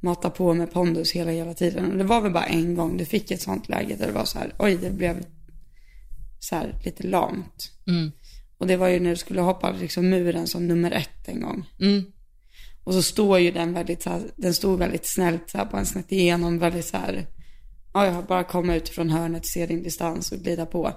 mata 0.00 0.30
på 0.30 0.54
med 0.54 0.72
pondus 0.72 1.12
hela, 1.12 1.30
hela 1.30 1.54
tiden. 1.54 1.92
Och 1.92 1.98
det 1.98 2.04
var 2.04 2.20
väl 2.20 2.32
bara 2.32 2.46
en 2.46 2.74
gång 2.74 2.96
du 2.96 3.04
fick 3.04 3.30
ett 3.30 3.42
sånt 3.42 3.68
läge 3.68 3.96
där 3.96 4.06
det 4.06 4.12
var 4.12 4.24
så 4.24 4.38
här, 4.38 4.52
oj 4.58 4.76
det 4.76 4.90
blev 4.90 5.24
så 6.46 6.56
här 6.56 6.80
lite 6.84 7.06
lamt. 7.06 7.72
Mm. 7.86 8.12
Och 8.58 8.66
det 8.66 8.76
var 8.76 8.88
ju 8.88 9.00
när 9.00 9.10
du 9.10 9.16
skulle 9.16 9.40
hoppa 9.40 9.72
liksom 9.72 10.08
muren 10.08 10.46
som 10.46 10.66
nummer 10.68 10.90
ett 10.90 11.28
en 11.28 11.40
gång. 11.40 11.68
Mm. 11.80 12.04
Och 12.84 12.94
så 12.94 13.02
står 13.02 13.38
ju 13.38 13.50
den 13.50 13.72
väldigt 13.72 14.02
så 14.02 14.10
här, 14.10 14.22
den 14.36 14.54
stod 14.54 14.78
väldigt 14.78 15.06
snällt 15.06 15.50
så 15.50 15.58
här 15.58 15.64
på 15.64 15.76
en 15.76 15.86
snett 15.86 16.12
igenom, 16.12 16.58
väldigt 16.58 16.84
så 16.84 16.96
här, 16.96 17.26
ja 17.94 18.06
jag 18.06 18.12
har 18.12 18.22
bara 18.22 18.44
kommit 18.44 18.82
utifrån 18.82 19.10
hörnet, 19.10 19.46
se 19.46 19.66
din 19.66 19.82
distans 19.82 20.32
och 20.32 20.38
glida 20.38 20.66
på. 20.66 20.92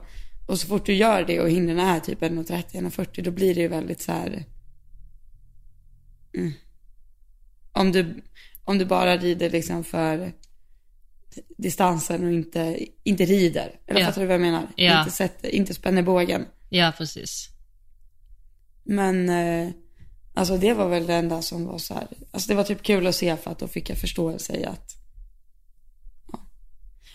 Och 0.48 0.60
så 0.60 0.68
fort 0.68 0.86
du 0.86 0.94
gör 0.94 1.24
det 1.24 1.42
och 1.42 1.50
hindren 1.50 1.80
är 1.80 2.00
typ 2.00 2.22
1,30-1,40 2.22 3.22
då 3.22 3.32
blir 3.32 3.56
det 3.56 3.62
ju 3.62 3.68
väldigt 3.68 4.02
så 4.02 4.12
här. 4.12 4.46
Mm. 6.38 6.52
Om, 7.72 7.92
du, 7.92 8.24
om 8.64 8.78
du 8.78 8.86
bara 8.86 9.18
rider 9.18 9.50
liksom 9.50 9.84
för 9.84 10.34
distansen 11.58 12.26
och 12.26 12.32
inte, 12.32 12.80
inte 13.04 13.26
rider. 13.26 13.80
Eller 13.88 14.00
ja. 14.00 14.06
fattar 14.06 14.22
du 14.22 14.28
vad 14.28 14.34
jag 14.34 14.42
menar? 14.42 14.68
Ja. 14.76 15.00
Inte, 15.00 15.12
sätter, 15.12 15.56
inte 15.56 15.74
spänner 15.74 16.02
bågen. 16.02 16.46
Ja, 16.70 16.94
precis. 16.98 17.50
Men 18.84 19.30
eh, 19.30 19.70
alltså 20.34 20.58
det 20.58 20.74
var 20.74 20.90
väl 20.90 21.08
det 21.08 21.14
enda 21.14 21.42
som 21.42 21.66
var 21.66 21.78
så 21.78 21.94
här. 21.94 22.08
Alltså 22.32 22.50
det 22.50 22.56
var 22.56 22.64
typ 22.64 22.84
kul 22.84 23.08
att 23.08 23.16
se 23.16 23.38
för 23.38 23.52
att 23.52 23.60
då 23.60 23.68
fick 23.68 23.90
jag 23.90 23.98
förståelse 23.98 24.58
i 24.58 24.66
att 24.66 25.00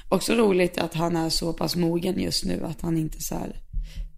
Också 0.08 0.34
roligt 0.34 0.78
att 0.78 0.94
han 0.94 1.16
är 1.16 1.28
så 1.28 1.52
pass 1.52 1.76
mogen 1.76 2.20
just 2.20 2.44
nu 2.44 2.64
att 2.64 2.80
han 2.80 2.98
inte 2.98 3.20
så 3.20 3.34
här. 3.34 3.60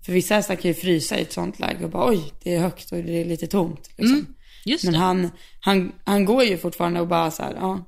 För 0.04 0.12
vissa 0.12 0.35
hästar 0.35 0.54
kan 0.54 0.68
ju 0.68 0.74
frysa 0.74 1.18
i 1.18 1.22
ett 1.22 1.32
sånt 1.32 1.59
läge 1.59 1.85
och 1.85 1.90
bara 1.90 2.09
oj, 2.11 2.32
det 2.42 2.54
är 2.54 2.61
högt 2.61 2.92
och 2.92 2.98
det 2.98 3.20
är 3.20 3.24
lite 3.24 3.46
tomt. 3.46 3.90
Liksom. 3.96 4.16
Mm, 4.16 4.35
just 4.64 4.85
Men 4.85 4.94
han, 4.94 5.30
han, 5.61 5.92
han 6.04 6.24
går 6.24 6.44
ju 6.44 6.59
fortfarande 6.59 7.00
och 7.00 7.09
bara 7.09 7.30
så 7.30 7.42
här, 7.42 7.54
ja, 7.54 7.85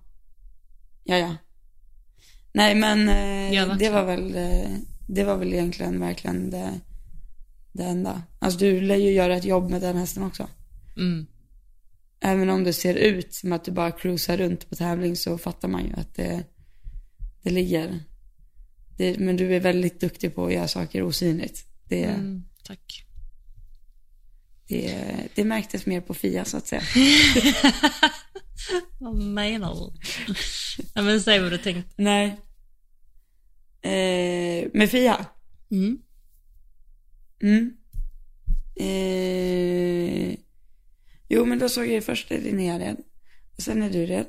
ja, 1.05 1.17
ja. 1.17 1.37
Nej 2.53 2.75
men 2.75 3.09
eh, 3.09 3.77
det 3.77 3.91
var 3.91 4.05
väl, 4.05 4.37
eh, 4.37 4.71
det 5.09 5.25
var 5.25 5.37
väl 5.37 5.53
egentligen 5.53 6.01
verkligen 6.01 6.51
det, 6.51 6.81
det 7.73 7.85
enda. 7.85 8.23
Alltså 8.39 8.59
du 8.59 8.81
lär 8.81 8.97
ju 8.97 9.11
göra 9.11 9.37
ett 9.37 9.45
jobb 9.45 9.71
med 9.71 9.81
den 9.81 9.97
hästen 9.97 10.23
också. 10.23 10.49
Mm. 10.97 11.27
Även 12.21 12.51
om 12.51 12.65
det 12.65 12.73
ser 12.73 12.95
ut 12.95 13.35
som 13.35 13.53
att 13.53 13.65
du 13.65 13.71
bara 13.73 13.91
cruisar 13.91 14.37
runt 14.37 14.71
på 14.71 14.77
tävling 14.77 15.17
så 15.17 15.39
fattar 15.39 15.69
man 15.69 15.85
ju 15.85 15.93
att 15.93 16.15
det 16.15 16.45
det 17.43 17.51
ligger. 17.51 18.01
Det, 18.97 19.19
men 19.19 19.37
du 19.37 19.57
är 19.57 19.61
väldigt 19.61 20.01
duktig 20.01 20.35
på 20.35 20.47
att 20.47 20.53
göra 20.53 20.69
saker 20.69 21.03
osynligt. 21.03 21.65
Det, 21.85 22.05
mm, 22.05 22.45
tack. 22.65 23.05
Det, 24.69 25.05
det 25.35 25.45
märktes 25.45 25.87
mer 25.87 26.01
på 26.01 26.15
Fia 26.15 26.45
så 26.45 26.57
att 26.57 26.67
säga. 26.67 26.83
vad 28.99 29.15
menar 29.15 29.75
du? 29.75 30.03
ja, 30.95 31.03
men 31.03 31.21
säg 31.21 31.41
vad 31.41 31.51
du 31.51 31.59
tänkte. 31.59 31.93
Nej. 31.97 32.41
Eh, 33.83 34.69
med 34.75 34.91
Fia? 34.91 35.27
Mm. 35.71 35.99
Mm. 37.43 37.77
Eh, 38.77 40.37
jo, 41.29 41.45
men 41.45 41.59
då 41.59 41.69
såg 41.69 41.87
jag 41.87 42.05
först 42.05 42.31
är 42.31 42.41
Linnea 42.41 42.79
rädd. 42.79 42.97
Sen 43.59 43.83
är 43.83 43.91
du 43.91 44.07
rädd. 44.07 44.27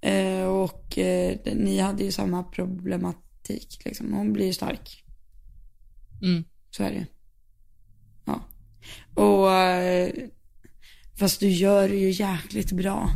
Eh, 0.00 0.44
och 0.44 0.98
eh, 0.98 1.38
ni 1.44 1.78
hade 1.78 2.04
ju 2.04 2.12
samma 2.12 2.42
problematik 2.42 3.82
liksom. 3.84 4.12
Hon 4.12 4.32
blir 4.32 4.52
stark. 4.52 5.04
Mm. 6.22 6.44
Så 6.70 6.82
är 6.82 6.90
det 6.90 7.06
Ja. 8.24 8.48
Och 9.22 9.52
eh, 9.52 10.12
fast 11.18 11.40
du 11.40 11.48
gör 11.48 11.88
det 11.88 11.96
ju 11.96 12.10
jäkligt 12.10 12.72
bra. 12.72 13.10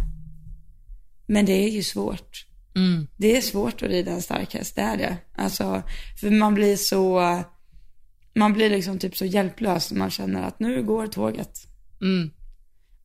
Men 1.27 1.47
det 1.47 1.53
är 1.53 1.69
ju 1.69 1.83
svårt. 1.83 2.47
Mm. 2.77 3.07
Det 3.17 3.37
är 3.37 3.41
svårt 3.41 3.83
att 3.83 3.89
rida 3.89 4.11
en 4.11 4.23
stark 4.23 4.55
häst, 4.55 4.77
det 4.77 4.83
är 4.83 4.97
det. 4.97 5.17
Alltså, 5.37 5.83
för 6.21 6.31
man 6.31 6.55
blir 6.55 6.77
så, 6.77 7.23
man 8.35 8.53
blir 8.53 8.71
liksom 8.71 8.99
typ 8.99 9.17
så 9.17 9.25
hjälplös 9.25 9.91
när 9.91 9.99
man 9.99 10.11
känner 10.11 10.43
att 10.43 10.61
nu 10.61 10.83
går 10.83 11.07
tåget. 11.07 11.53
Mm. 12.01 12.31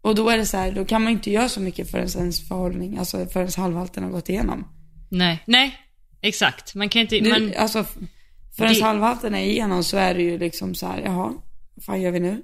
Och 0.01 0.15
då 0.15 0.29
är 0.29 0.37
det 0.37 0.45
så 0.45 0.57
här, 0.57 0.71
då 0.71 0.85
kan 0.85 1.01
man 1.01 1.11
inte 1.11 1.31
göra 1.31 1.49
så 1.49 1.59
mycket 1.59 1.91
förrän 1.91 2.09
ens 2.17 2.47
förhållning, 2.47 2.97
alltså 2.97 3.25
förrän 3.25 3.49
halvhalten 3.57 4.03
har 4.03 4.11
gått 4.11 4.29
igenom. 4.29 4.67
Nej, 5.09 5.43
nej, 5.47 5.75
exakt. 6.21 6.75
Man 6.75 6.89
kan 6.89 7.01
inte, 7.01 7.21
nu, 7.21 7.29
man... 7.29 7.53
Alltså, 7.57 7.85
förrän 8.57 8.73
det... 8.73 8.83
halvhalten 8.83 9.35
är 9.35 9.43
igenom 9.43 9.83
så 9.83 9.97
är 9.97 10.13
det 10.13 10.21
ju 10.21 10.37
liksom 10.37 10.75
så 10.75 10.87
här, 10.87 11.01
jaha, 11.01 11.33
vad 11.75 11.83
fan 11.85 12.01
gör 12.01 12.11
vi 12.11 12.19
nu? 12.19 12.43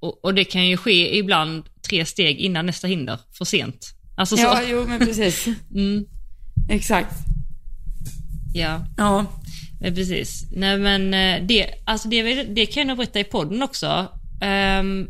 Och, 0.00 0.24
och 0.24 0.34
det 0.34 0.44
kan 0.44 0.66
ju 0.66 0.76
ske 0.76 1.18
ibland 1.18 1.64
tre 1.88 2.06
steg 2.06 2.38
innan 2.38 2.66
nästa 2.66 2.86
hinder, 2.86 3.20
för 3.38 3.44
sent. 3.44 3.94
Alltså 4.22 4.36
så. 4.36 4.42
Ja, 4.42 4.62
jo 4.70 4.84
men 4.88 4.98
precis. 4.98 5.46
Mm, 5.74 6.04
Exakt. 6.68 7.14
ja. 8.54 8.86
Ja. 8.96 9.26
Eh, 9.84 9.94
Precis. 9.94 10.46
Nej 10.52 10.78
men 10.78 11.14
eh, 11.14 11.46
det, 11.46 11.74
alltså 11.84 12.08
det, 12.08 12.42
det 12.42 12.66
kan 12.66 12.80
jag 12.80 12.86
nog 12.86 12.96
berätta 12.96 13.20
i 13.20 13.24
podden 13.24 13.62
också. 13.62 14.08
Ehm, 14.42 15.08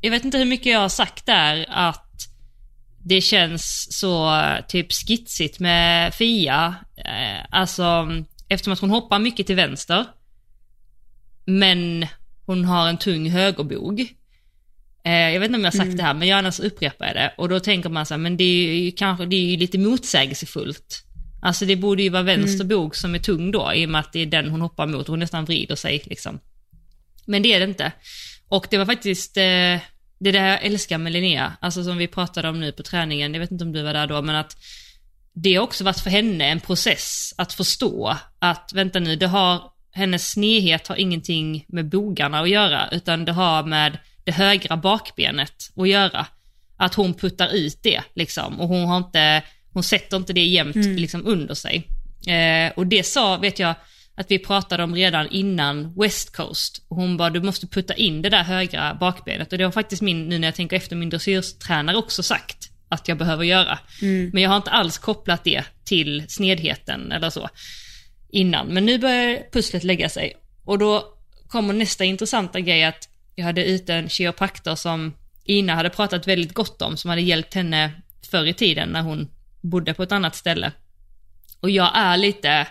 jag 0.00 0.10
vet 0.10 0.24
inte 0.24 0.38
hur 0.38 0.44
mycket 0.44 0.72
jag 0.72 0.80
har 0.80 0.88
sagt 0.88 1.26
där 1.26 1.66
att 1.68 2.06
det 3.04 3.20
känns 3.20 3.88
så 3.90 4.42
typ 4.68 4.92
skitsigt 4.92 5.60
med 5.60 6.14
Fia. 6.14 6.74
Eh, 6.96 7.46
alltså 7.50 8.08
eftersom 8.48 8.72
att 8.72 8.80
hon 8.80 8.90
hoppar 8.90 9.18
mycket 9.18 9.46
till 9.46 9.56
vänster. 9.56 10.06
Men 11.46 12.06
hon 12.46 12.64
har 12.64 12.88
en 12.88 12.98
tung 12.98 13.30
högerbog. 13.30 14.14
Eh, 15.04 15.12
jag 15.12 15.40
vet 15.40 15.46
inte 15.46 15.56
om 15.56 15.64
jag 15.64 15.72
har 15.72 15.78
sagt 15.78 15.96
det 15.96 16.02
här 16.02 16.14
men 16.14 16.28
gärna 16.28 16.52
så 16.52 16.62
upprepar 16.62 17.06
jag 17.06 17.16
det. 17.16 17.34
Och 17.38 17.48
då 17.48 17.60
tänker 17.60 17.88
man 17.88 18.06
så 18.06 18.14
här, 18.14 18.18
men 18.18 18.36
det 18.36 18.44
är 18.44 18.74
ju 18.74 18.92
kanske, 18.92 19.26
det 19.26 19.36
är 19.36 19.50
ju 19.50 19.56
lite 19.56 19.78
motsägelsefullt. 19.78 21.04
Alltså 21.42 21.64
det 21.64 21.76
borde 21.76 22.02
ju 22.02 22.08
vara 22.08 22.22
vänster 22.22 22.64
bog 22.64 22.96
som 22.96 23.14
är 23.14 23.18
tung 23.18 23.50
då, 23.50 23.72
i 23.74 23.86
och 23.86 23.90
med 23.90 24.00
att 24.00 24.12
det 24.12 24.20
är 24.20 24.26
den 24.26 24.48
hon 24.50 24.60
hoppar 24.60 24.86
mot, 24.86 25.08
hon 25.08 25.18
nästan 25.18 25.44
vrider 25.44 25.76
sig 25.76 26.02
liksom. 26.04 26.40
Men 27.26 27.42
det 27.42 27.54
är 27.54 27.60
det 27.60 27.64
inte. 27.64 27.92
Och 28.48 28.66
det 28.70 28.78
var 28.78 28.86
faktiskt, 28.86 29.36
eh, 29.36 29.42
det 30.18 30.28
är 30.28 30.32
det 30.32 30.38
jag 30.38 30.64
älskar 30.64 30.98
med 30.98 31.12
Linnea, 31.12 31.52
alltså 31.60 31.84
som 31.84 31.96
vi 31.96 32.06
pratade 32.06 32.48
om 32.48 32.60
nu 32.60 32.72
på 32.72 32.82
träningen, 32.82 33.34
jag 33.34 33.40
vet 33.40 33.50
inte 33.50 33.64
om 33.64 33.72
du 33.72 33.82
var 33.82 33.92
där 33.92 34.06
då, 34.06 34.22
men 34.22 34.34
att 34.36 34.56
det 35.34 35.54
har 35.54 35.62
också 35.62 35.84
varit 35.84 36.00
för 36.00 36.10
henne 36.10 36.44
en 36.44 36.60
process 36.60 37.34
att 37.38 37.52
förstå 37.52 38.16
att, 38.38 38.72
vänta 38.74 38.98
nu, 38.98 39.16
det 39.16 39.26
har, 39.26 39.62
hennes 39.92 40.30
snedhet 40.30 40.88
har 40.88 40.96
ingenting 40.96 41.64
med 41.68 41.88
bogarna 41.88 42.40
att 42.40 42.50
göra, 42.50 42.88
utan 42.92 43.24
det 43.24 43.32
har 43.32 43.62
med 43.62 43.98
det 44.30 44.44
högra 44.44 44.76
bakbenet 44.76 45.70
att 45.76 45.88
göra. 45.88 46.26
Att 46.76 46.94
hon 46.94 47.14
puttar 47.14 47.54
ut 47.54 47.78
det 47.82 48.02
liksom, 48.14 48.60
och 48.60 48.68
hon 48.68 48.88
har 48.88 48.96
inte, 48.96 49.42
hon 49.72 49.82
sätter 49.82 50.16
inte 50.16 50.32
det 50.32 50.44
jämnt 50.44 50.76
liksom 50.76 51.26
under 51.26 51.54
sig. 51.54 51.88
Eh, 52.26 52.72
och 52.76 52.86
det 52.86 53.02
sa, 53.06 53.36
vet 53.36 53.58
jag, 53.58 53.74
att 54.14 54.30
vi 54.30 54.38
pratade 54.38 54.82
om 54.82 54.94
redan 54.94 55.28
innan 55.28 55.94
West 56.00 56.36
Coast. 56.36 56.82
Och 56.88 56.96
hon 56.96 57.16
bara, 57.16 57.30
du 57.30 57.40
måste 57.40 57.66
putta 57.66 57.94
in 57.94 58.22
det 58.22 58.28
där 58.28 58.42
högra 58.42 58.94
bakbenet. 58.94 59.52
Och 59.52 59.58
det 59.58 59.64
har 59.64 59.70
faktiskt 59.72 60.02
min, 60.02 60.28
nu 60.28 60.38
när 60.38 60.48
jag 60.48 60.54
tänker 60.54 60.76
efter, 60.76 60.96
min 60.96 61.10
dressyrtränare 61.10 61.96
också 61.96 62.22
sagt 62.22 62.70
att 62.88 63.08
jag 63.08 63.18
behöver 63.18 63.44
göra. 63.44 63.78
Men 64.32 64.42
jag 64.42 64.50
har 64.50 64.56
inte 64.56 64.70
alls 64.70 64.98
kopplat 64.98 65.44
det 65.44 65.64
till 65.84 66.24
snedheten 66.28 67.12
eller 67.12 67.30
så 67.30 67.48
innan. 68.32 68.66
Men 68.66 68.86
nu 68.86 68.98
börjar 68.98 69.50
pusslet 69.52 69.84
lägga 69.84 70.08
sig. 70.08 70.36
Och 70.64 70.78
då 70.78 71.04
kommer 71.48 71.74
nästa 71.74 72.04
intressanta 72.04 72.60
grej 72.60 72.84
att 72.84 73.08
jag 73.34 73.44
hade 73.44 73.64
ute 73.64 73.94
en 73.94 74.08
kiropraktor 74.08 74.74
som 74.74 75.14
Ina 75.44 75.74
hade 75.74 75.90
pratat 75.90 76.26
väldigt 76.26 76.54
gott 76.54 76.82
om, 76.82 76.96
som 76.96 77.10
hade 77.10 77.22
hjälpt 77.22 77.54
henne 77.54 77.92
förr 78.30 78.46
i 78.46 78.54
tiden 78.54 78.88
när 78.88 79.02
hon 79.02 79.28
bodde 79.60 79.94
på 79.94 80.02
ett 80.02 80.12
annat 80.12 80.36
ställe. 80.36 80.72
Och 81.60 81.70
jag 81.70 81.90
är 81.94 82.16
lite, 82.16 82.66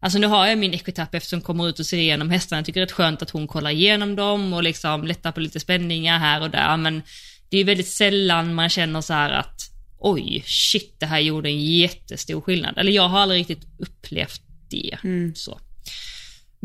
alltså 0.00 0.18
nu 0.18 0.26
har 0.26 0.46
jag 0.46 0.58
min 0.58 0.74
ekoterapeut 0.74 1.24
som 1.24 1.40
kommer 1.40 1.68
ut 1.68 1.78
och 1.78 1.86
ser 1.86 1.98
igenom 1.98 2.30
hästarna, 2.30 2.58
jag 2.58 2.66
tycker 2.66 2.80
det 2.80 2.90
är 2.90 2.94
skönt 2.94 3.22
att 3.22 3.30
hon 3.30 3.46
kollar 3.46 3.70
igenom 3.70 4.16
dem 4.16 4.52
och 4.52 4.62
liksom 4.62 5.04
lättar 5.04 5.32
på 5.32 5.40
lite 5.40 5.60
spänningar 5.60 6.18
här 6.18 6.42
och 6.42 6.50
där, 6.50 6.76
men 6.76 7.02
det 7.48 7.58
är 7.58 7.64
väldigt 7.64 7.88
sällan 7.88 8.54
man 8.54 8.68
känner 8.68 9.00
så 9.00 9.12
här 9.12 9.30
att 9.30 9.60
oj, 9.98 10.42
shit, 10.46 10.96
det 11.00 11.06
här 11.06 11.20
gjorde 11.20 11.48
en 11.48 11.60
jättestor 11.60 12.40
skillnad. 12.40 12.78
Eller 12.78 12.92
jag 12.92 13.08
har 13.08 13.18
aldrig 13.18 13.40
riktigt 13.40 13.66
upplevt 13.78 14.42
det. 14.70 14.98
Så. 15.34 15.60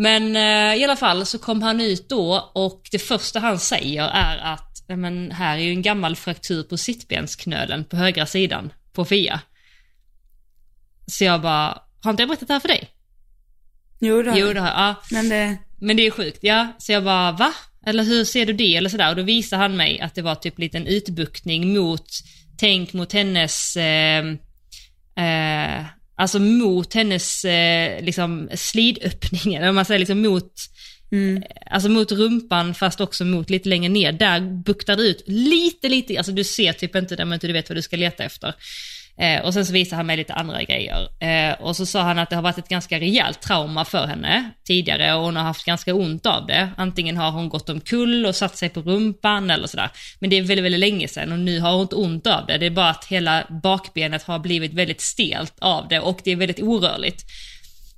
Men 0.02 0.36
eh, 0.36 0.82
i 0.82 0.84
alla 0.84 0.95
fall 0.95 1.26
så 1.26 1.39
kom 1.39 1.62
han 1.62 1.82
ut 1.82 2.10
då 2.10 2.52
och 2.56 2.82
det 2.91 3.00
första 3.00 3.39
han 3.39 3.60
säger 3.60 4.04
är 4.04 4.38
att 4.38 4.84
"Nej, 4.88 4.97
men 4.97 5.32
här 5.32 5.58
är 5.58 5.62
ju 5.62 5.70
en 5.72 5.82
gammal 5.82 6.16
fraktur 6.16 6.64
på 6.64 6.78
sittbensknölen 6.78 7.86
på 7.86 7.95
högra 7.97 8.26
sidan 8.26 8.74
på 8.93 9.06
Fia. 9.06 9.41
Så 11.08 11.24
jag 11.24 11.41
bara, 11.41 11.82
har 12.04 12.12
inte 12.12 12.22
jag 12.24 12.30
berättat 12.30 12.47
det 12.47 12.54
här 12.54 12.60
för 12.60 12.68
dig? 12.68 12.89
Jo, 14.00 14.22
det 14.22 14.30
har 14.32 14.38
Jo 14.38 14.54
det 14.54 14.60
har 14.60 14.68
jag. 14.68 14.78
Ja. 14.78 14.95
Men 15.12 15.30
det, 15.30 15.58
Men 15.82 15.97
det 15.97 16.08
är 16.08 16.12
sjukt, 16.12 16.39
ja. 16.41 16.68
Så 16.78 16.91
jag 16.91 17.04
bara, 17.04 17.32
va? 17.32 17.54
Eller 17.86 18.04
hur 18.04 18.24
ser 18.26 18.45
du 18.45 18.54
det? 18.54 18.76
Eller 18.76 18.89
sådär. 18.89 19.10
Och 19.10 19.16
då 19.16 19.24
visar 19.24 19.58
han 19.58 19.78
mig 19.78 20.00
att 20.00 20.16
det 20.16 20.22
var 20.22 20.36
typ 20.36 20.60
liten 20.60 20.88
utbuktning 20.88 21.74
mot, 21.74 22.08
tänk 22.58 22.93
mot 22.93 23.14
hennes, 23.14 23.76
eh, 23.76 24.26
eh, 25.16 25.86
alltså 26.20 26.39
mot 26.39 26.93
hennes 26.93 27.45
eh, 27.45 28.03
liksom 28.03 28.49
slidöppning, 28.55 29.55
eller 29.55 29.72
man 29.72 29.86
säger 29.86 29.99
liksom 29.99 30.22
mot, 30.22 30.53
mm, 31.11 31.43
alltså 31.65 31.89
mot 31.89 32.11
rumpan 32.11 32.74
fast 32.74 33.01
också 33.01 33.26
mot 33.26 33.49
lite 33.49 33.70
längre 33.70 33.89
ner. 33.89 34.11
Där 34.11 34.41
buktar 34.63 34.95
det 34.95 35.03
ut 35.03 35.24
lite, 35.28 35.89
lite, 35.89 36.17
alltså 36.17 36.32
du 36.32 36.43
ser 36.43 36.74
typ 36.74 36.95
inte 36.95 37.15
det 37.15 37.26
men 37.26 37.34
inte 37.34 37.47
du 37.47 37.53
vet 37.53 37.70
vad 37.70 37.78
du 37.78 37.82
ska 37.82 37.97
leta 37.97 38.24
efter. 38.24 38.53
Eh, 39.20 39.41
och 39.41 39.53
sen 39.53 39.65
så 39.65 39.74
visade 39.74 39.95
han 39.95 40.05
mig 40.05 40.17
lite 40.17 40.34
andra 40.34 40.63
grejer. 40.63 41.24
Eh, 41.24 41.61
och 41.61 41.76
så 41.76 41.86
sa 41.86 42.01
han 42.01 42.20
att 42.20 42.30
det 42.30 42.36
har 42.36 42.43
varit 42.43 42.57
ett 42.57 42.70
ganska 42.70 42.99
rejält 42.99 43.41
trauma 43.41 43.86
för 43.86 44.07
henne 44.07 44.51
tidigare 44.67 45.13
och 45.13 45.24
hon 45.24 45.36
har 45.36 45.43
haft 45.43 45.65
ganska 45.65 45.93
ont 45.93 46.26
av 46.26 46.47
det. 46.47 46.70
Antingen 46.78 47.17
har 47.17 47.32
hon 47.32 47.49
gått 47.49 47.70
omkull 47.70 48.26
och 48.26 48.36
satt 48.36 48.57
sig 48.57 48.70
på 48.70 48.82
rumpan 48.82 49.49
eller 49.49 49.67
sådär. 49.67 49.89
Men 50.20 50.30
det 50.30 50.38
är 50.38 50.41
väldigt, 50.41 50.65
väldigt 50.65 50.80
länge 50.80 51.07
sedan 51.07 51.32
och 51.32 51.39
nu 51.39 51.59
har 51.59 51.72
hon 51.72 51.82
inte 51.82 51.95
ont 51.95 52.28
av 52.28 52.45
det. 52.45 52.57
Det 52.57 52.65
är 52.65 52.70
bara 52.70 52.89
att 52.89 53.05
hela 53.05 53.43
bakbenet 53.63 54.24
har 54.24 54.39
blivit 54.39 54.74
väldigt 54.74 55.01
stelt 55.01 55.53
av 55.59 55.88
det 55.88 55.99
och 55.99 56.20
det 56.24 56.32
är 56.32 56.36
väldigt 56.36 56.61
orörligt. 56.61 57.26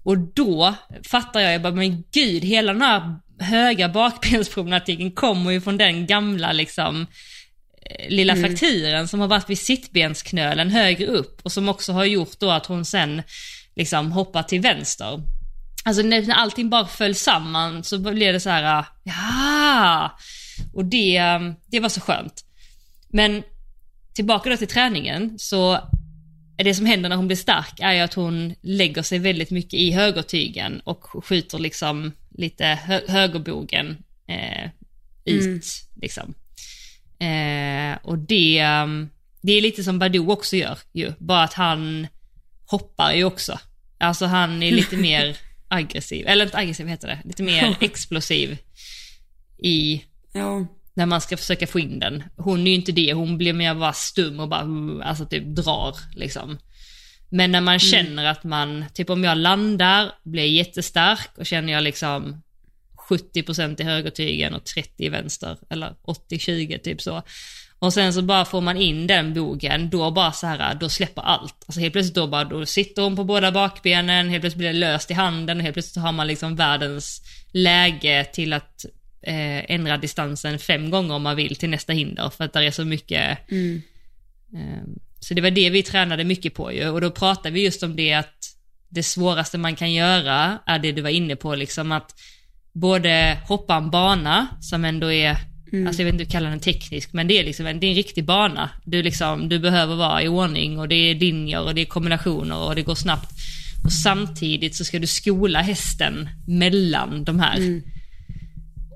Och 0.04 0.18
då 0.18 0.76
fattar 1.10 1.40
jag, 1.40 1.54
jag 1.54 1.62
bara, 1.62 1.74
men 1.74 2.04
gud, 2.14 2.44
hela 2.44 2.74
den 2.74 2.82
här 2.82 3.16
höga 3.40 3.90
bakbensproblematiken 3.90 5.12
kommer 5.12 5.52
ju 5.52 5.62
från 5.62 5.78
den 5.78 6.06
gamla 6.06 6.52
liksom 6.52 7.08
lilla 8.10 8.36
frakturen 8.36 9.08
som 9.08 9.20
har 9.20 9.28
varit 9.28 9.50
vid 9.50 9.60
sittbensknölen 9.60 10.70
högre 10.70 11.06
upp 11.06 11.42
och 11.44 11.52
som 11.52 11.70
också 11.70 11.94
har 11.94 12.06
gjort 12.06 12.40
då 12.40 12.52
att 12.52 12.66
hon 12.66 12.86
sen 12.86 13.22
liksom 13.76 14.12
hoppar 14.12 14.44
till 14.44 14.62
vänster. 14.62 15.22
Alltså 15.84 16.02
när 16.02 16.32
allting 16.32 16.70
bara 16.70 16.88
föll 16.88 17.16
samman 17.16 17.84
så 17.84 18.00
blev 18.00 18.34
det 18.34 18.40
så 18.40 18.50
här, 18.50 18.86
ja, 19.04 20.18
och 20.74 20.86
det, 20.86 21.18
eh, 21.18 21.40
det 21.66 21.80
var 21.80 21.90
så 21.90 22.02
skönt. 22.02 22.46
Men 23.10 23.44
tillbaka 24.14 24.50
då 24.50 24.58
till 24.58 24.68
träningen 24.68 25.40
så 25.40 25.80
det 26.58 26.76
som 26.76 26.86
händer 26.86 27.10
när 27.10 27.16
hon 27.16 27.28
blir 27.28 27.38
stark 27.38 27.80
är 27.80 27.94
ju 27.94 28.00
att 28.00 28.14
hon 28.14 28.56
lägger 28.62 29.02
sig 29.02 29.20
väldigt 29.20 29.52
mycket 29.52 29.74
i 29.74 29.92
högertygen 29.92 30.80
och 30.80 31.26
skjuter 31.26 31.60
liksom 31.60 32.12
lite 32.38 32.66
hö 32.66 33.02
högerbogen 33.08 33.98
eh, 34.28 34.70
ut 35.26 35.66
liksom. 36.02 36.34
Eh, 37.22 37.98
och 38.04 38.18
det, 38.18 38.66
um, 38.84 39.10
det 39.42 39.52
är 39.52 39.62
lite 39.62 39.84
som 39.84 40.00
Badou 40.00 40.32
också 40.32 40.56
gör 40.56 40.78
ju, 40.94 41.14
bara 41.18 41.44
att 41.44 41.54
han 41.54 42.08
hoppar 42.66 43.14
ju 43.14 43.24
också. 43.24 43.60
Alltså 43.98 44.26
han 44.26 44.64
är 44.64 44.72
lite 44.72 44.98
mer 45.08 45.38
aggressiv, 45.68 46.28
eller 46.28 46.46
inte 46.46 46.58
aggressiv 46.58 46.88
heter 46.88 47.08
det, 47.08 47.20
lite 47.26 47.44
mer 47.44 47.76
explosiv 47.80 48.58
i 49.64 50.04
ja. 50.32 50.66
när 50.94 51.06
man 51.06 51.22
ska 51.22 51.38
försöka 51.38 51.68
få 51.68 51.80
in 51.80 52.00
den. 52.00 52.24
Hon 52.38 52.68
är 52.68 52.72
ju 52.72 52.76
inte 52.76 52.92
det, 52.92 53.14
hon 53.14 53.38
blir 53.38 53.54
mer 53.54 53.76
bara 53.76 53.94
stum 53.94 54.40
och 54.40 54.50
bara, 54.50 54.62
mm, 54.62 55.02
alltså 55.02 55.26
typ 55.26 55.44
drar 55.46 55.96
liksom. 56.16 56.58
Men 57.30 57.52
när 57.52 57.62
man 57.62 57.80
känner 57.80 58.26
att 58.26 58.44
man, 58.44 58.86
typ 58.94 59.10
om 59.10 59.24
jag 59.24 59.38
landar, 59.38 60.12
blir 60.24 60.46
jättestark 60.46 61.30
och 61.38 61.46
känner 61.46 61.74
jag 61.74 61.84
liksom 61.84 62.42
70% 63.12 63.82
i 63.82 63.84
högertygen 63.84 64.54
och 64.54 64.66
30 64.66 64.90
i 64.98 65.10
vänster, 65.10 65.58
eller 65.70 65.96
80-20 66.32 66.78
typ 66.78 67.02
så. 67.02 67.24
Och 67.80 67.94
sen 67.94 68.14
så 68.14 68.22
bara 68.22 68.46
får 68.46 68.62
man 68.62 68.78
in 68.78 69.08
den 69.08 69.34
bogen, 69.34 69.90
då 69.90 70.12
bara 70.12 70.32
så 70.32 70.48
här, 70.48 70.76
då 70.76 70.90
släpper 70.90 71.22
allt. 71.22 71.56
Alltså 71.66 71.80
helt 71.80 71.94
plötsligt 71.94 72.16
då 72.16 72.28
bara, 72.28 72.44
då 72.44 72.66
sitter 72.66 73.02
hon 73.02 73.16
på 73.16 73.24
båda 73.24 73.52
bakbenen, 73.52 74.30
helt 74.30 74.42
plötsligt 74.42 74.58
blir 74.60 74.74
det 74.74 74.80
löst 74.80 75.12
i 75.12 75.14
handen 75.14 75.58
och 75.58 75.64
helt 75.64 75.74
plötsligt 75.74 76.04
har 76.04 76.12
man 76.12 76.28
liksom 76.28 76.56
världens 76.56 77.22
läge 77.52 78.26
till 78.34 78.54
att 78.54 78.86
eh, 79.22 79.72
ändra 79.72 79.98
distansen 79.98 80.60
fem 80.60 80.90
gånger 80.90 81.16
om 81.16 81.22
man 81.22 81.36
vill 81.36 81.56
till 81.56 81.70
nästa 81.70 81.94
hinder 81.94 82.30
för 82.30 82.44
att 82.44 82.54
det 82.54 82.66
är 82.66 82.72
så 82.72 82.86
mycket 82.86 83.38
Mm. 83.52 83.82
eh, 84.56 84.84
Så 85.20 85.34
det 85.34 85.42
var 85.42 85.52
det 85.52 85.70
vi 85.70 85.84
tränade 85.84 86.24
mycket 86.24 86.54
på 86.54 86.72
ju 86.74 86.90
och 86.90 87.02
då 87.02 87.12
pratade 87.12 87.52
vi 87.52 87.64
just 87.64 87.84
om 87.84 87.96
det 87.96 88.14
att 88.14 88.36
det 88.90 89.04
svåraste 89.04 89.58
man 89.58 89.76
kan 89.76 89.94
göra 89.94 90.60
är 90.66 90.80
det 90.80 90.92
du 90.92 91.02
var 91.02 91.10
inne 91.10 91.36
på 91.36 91.56
liksom 91.56 91.92
att 91.92 92.16
både 92.74 93.38
hoppa 93.48 93.76
en 93.76 93.90
bana 93.90 94.48
som 94.62 94.86
ändå 94.86 95.12
är, 95.12 95.38
alltså 95.88 96.02
jag 96.02 96.06
vet 96.06 96.14
inte 96.14 96.24
hur 96.24 96.32
kallar 96.32 96.50
den 96.50 96.60
teknisk, 96.60 97.14
men 97.14 97.28
det 97.28 97.40
är 97.40 97.44
liksom 97.44 97.66
en, 97.66 97.80
det 97.80 97.88
är 97.88 97.90
en 97.90 97.96
riktig 97.96 98.26
bana. 98.26 98.70
Du, 98.86 99.04
liksom, 99.04 99.50
du 99.50 99.60
behöver 99.60 99.96
vara 99.96 100.24
i 100.24 100.28
ordning 100.28 100.80
och 100.80 100.88
det 100.88 100.96
är 100.96 101.16
linjer 101.16 101.62
och 101.62 101.76
det 101.76 101.82
är 101.82 101.86
kombinationer 101.86 102.58
och 102.58 102.76
det 102.76 102.82
går 102.82 102.96
snabbt. 102.96 103.32
Och 103.84 103.94
samtidigt 103.94 104.76
så 104.76 104.86
ska 104.86 105.00
du 105.00 105.08
skola 105.08 105.62
hästen 105.62 106.30
mellan 106.48 107.24
de 107.24 107.40
här. 107.40 107.82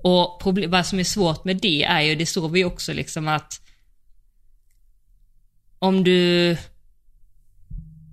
Och 0.04 0.40
problem, 0.42 0.72
vad 0.72 0.86
som 0.86 1.00
är 1.00 1.04
svårt 1.04 1.46
med 1.46 1.58
det 1.58 1.84
är 1.84 2.02
ju, 2.02 2.16
det 2.16 2.26
såg 2.26 2.52
vi 2.52 2.64
också 2.64 2.94
liksom 2.94 3.28
att 3.28 3.62
om 5.80 6.04
du 6.04 6.58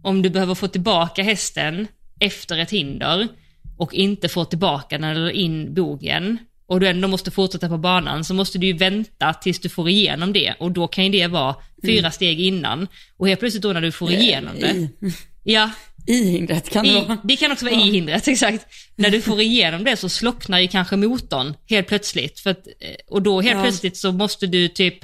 om 0.03 0.23
du 0.23 0.31
behöver 0.31 0.55
få 0.55 0.69
tillbaka 0.69 1.23
hästen 1.23 1.87
efter 2.21 2.59
ett 2.59 2.71
hinder 2.71 3.29
och 3.83 3.95
inte 3.95 4.29
får 4.29 4.45
tillbaka 4.45 4.99
den 4.99 5.05
eller 5.11 5.31
in 5.31 5.75
bogen 5.75 6.39
och 6.67 6.81
du 6.81 6.89
ändå 6.89 7.09
måste 7.09 7.31
fortsätta 7.31 7.69
på 7.69 7.79
banan 7.79 8.25
så 8.25 8.35
måste 8.35 8.59
du 8.59 8.67
ju 8.67 8.73
vänta 8.73 9.35
tills 9.35 9.61
du 9.61 9.69
får 9.69 9.89
igenom 9.89 10.33
det 10.33 10.55
och 10.59 10.73
då 10.73 10.89
kan 10.89 11.05
ju 11.05 11.11
det 11.11 11.27
vara 11.27 11.55
fyra 11.87 11.99
Mm. 11.99 12.11
steg 12.13 12.41
innan. 12.41 12.87
Och 13.17 13.29
helt 13.29 13.41
plötsligt 13.41 13.63
då 13.63 13.73
när 13.73 13.81
du 13.81 13.93
får 13.93 14.13
igenom 14.13 14.53
det, 14.61 14.67
I, 14.67 14.89
ja, 15.43 15.71
I 16.07 16.31
hindret 16.31 16.71
kan 16.71 16.85
det 16.87 16.93
vara. 17.01 17.19
det 17.25 17.37
kan 17.37 17.53
också 17.53 17.65
vara 17.65 17.75
i 17.75 17.91
hindret, 17.91 18.29
exakt. 18.35 18.67
När 18.97 19.11
du 19.11 19.21
får 19.21 19.41
igenom 19.41 19.85
det 19.85 19.97
så 19.97 20.09
slocknar 20.09 20.59
ju 20.61 20.69
kanske 20.69 20.97
motorn 20.97 21.55
helt 21.69 21.87
plötsligt. 21.89 22.41
För 22.41 22.51
att, 22.51 22.67
eh, 22.67 22.73
och 23.09 23.23
då 23.23 23.41
helt 23.41 23.57
Ja. 23.57 23.63
plötsligt 23.63 23.97
så 23.97 24.13
måste 24.13 24.47
du 24.47 24.69
typ, 24.69 24.99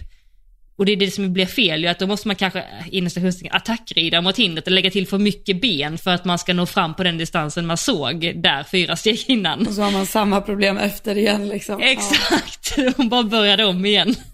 och 0.78 0.86
det 0.86 0.92
är 0.92 0.96
det 0.96 1.10
som 1.10 1.32
blir 1.32 1.46
fel 1.46 1.82
ju, 1.82 1.86
att 1.88 1.98
då 1.98 2.06
måste 2.06 2.28
man 2.28 2.36
kanske 2.36 2.64
inom 2.90 3.10
stationstecken 3.10 3.52
attackrida 3.56 4.20
mot 4.20 4.36
hindret 4.36 4.66
och 4.66 4.72
lägga 4.72 4.90
till 4.90 5.06
för 5.06 5.18
mycket 5.18 5.60
ben 5.60 5.98
för 5.98 6.10
att 6.10 6.24
man 6.24 6.38
ska 6.38 6.54
nå 6.54 6.66
fram 6.66 6.94
på 6.94 7.02
den 7.02 7.18
distansen 7.18 7.66
man 7.66 7.76
såg 7.76 8.20
där 8.20 8.64
fyra 8.64 8.96
steg 8.96 9.24
innan. 9.26 9.66
Och 9.66 9.74
så 9.74 9.82
har 9.82 9.90
man 9.90 10.06
samma 10.06 10.40
problem 10.40 10.78
efter 10.78 11.18
igen 11.18 11.48
liksom. 11.48 11.80
Exakt, 11.82 12.76
hon 12.96 13.08
bara 13.08 13.22
började 13.22 13.64
om 13.64 13.86
igen. 13.86 14.14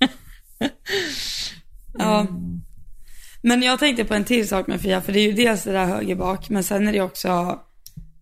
Ja. 1.99 2.27
Men 3.43 3.63
jag 3.63 3.79
tänkte 3.79 4.05
på 4.05 4.15
en 4.15 4.25
till 4.25 4.49
sak 4.49 4.67
med 4.67 4.81
Fia, 4.81 5.01
för 5.01 5.13
det 5.13 5.21
är 5.21 5.27
ju 5.27 5.33
dels 5.33 5.65
det 5.65 5.73
där 5.73 5.87
höger 5.87 6.15
bak, 6.15 6.49
men 6.49 6.65
sen 6.65 6.89
är 6.89 6.93
det 6.93 7.01
också, 7.01 7.59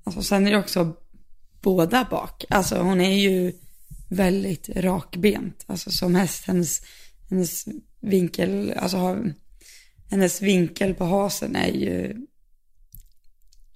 alltså 0.04 0.22
sen 0.22 0.46
är 0.46 0.50
det 0.50 0.58
också 0.58 0.96
båda 1.62 2.06
bak. 2.10 2.44
Alltså 2.50 2.76
hon 2.76 3.00
är 3.00 3.18
ju 3.18 3.52
väldigt 4.08 4.68
rakbent, 4.76 5.64
alltså 5.66 5.90
som 5.90 6.14
häst, 6.14 6.44
hennes, 6.46 6.80
hennes 7.30 7.64
vinkel, 8.02 8.74
alltså 8.76 8.96
har, 8.96 9.34
hennes 10.10 10.42
vinkel 10.42 10.94
på 10.94 11.04
hasen 11.04 11.56
är 11.56 11.72
ju, 11.72 12.14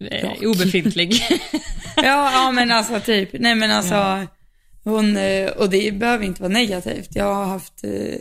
Eh, 0.00 0.48
Obefintlig. 0.48 1.12
ja, 1.96 2.32
ja 2.32 2.50
men 2.52 2.70
alltså 2.70 3.00
typ, 3.00 3.28
nej 3.32 3.54
men 3.54 3.70
alltså, 3.70 4.26
hon, 4.84 5.16
eh, 5.16 5.50
och 5.50 5.70
det 5.70 5.94
behöver 5.94 6.24
inte 6.24 6.42
vara 6.42 6.52
negativt. 6.52 7.08
Jag 7.16 7.34
har 7.34 7.44
haft, 7.44 7.84
eh, 7.84 8.18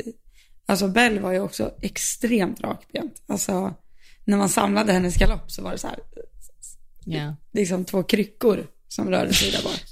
alltså 0.65 0.87
Bell 0.87 1.19
var 1.19 1.31
ju 1.31 1.39
också 1.39 1.73
extremt 1.81 2.61
rakbent. 2.61 3.23
Alltså, 3.27 3.73
när 4.25 4.37
man 4.37 4.49
samlade 4.49 4.93
hennes 4.93 5.17
galopp 5.17 5.51
så 5.51 5.61
var 5.61 5.71
det 5.71 5.77
så 5.77 5.87
här, 5.87 5.99
ja. 7.05 7.35
liksom 7.53 7.85
två 7.85 8.03
kryckor 8.03 8.67
som 8.87 9.09
rörde 9.09 9.33
sig 9.33 9.51
där 9.51 9.63
bak. 9.63 9.83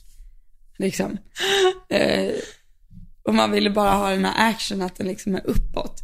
Liksom. 0.78 1.18
Och 3.28 3.36
man 3.36 3.52
ville 3.52 3.70
bara 3.70 3.92
ha 3.92 4.10
den 4.10 4.26
här 4.26 4.50
action 4.50 4.82
att 4.82 4.96
den 4.96 5.08
liksom 5.08 5.36
är 5.36 5.48
uppåt. 5.48 6.04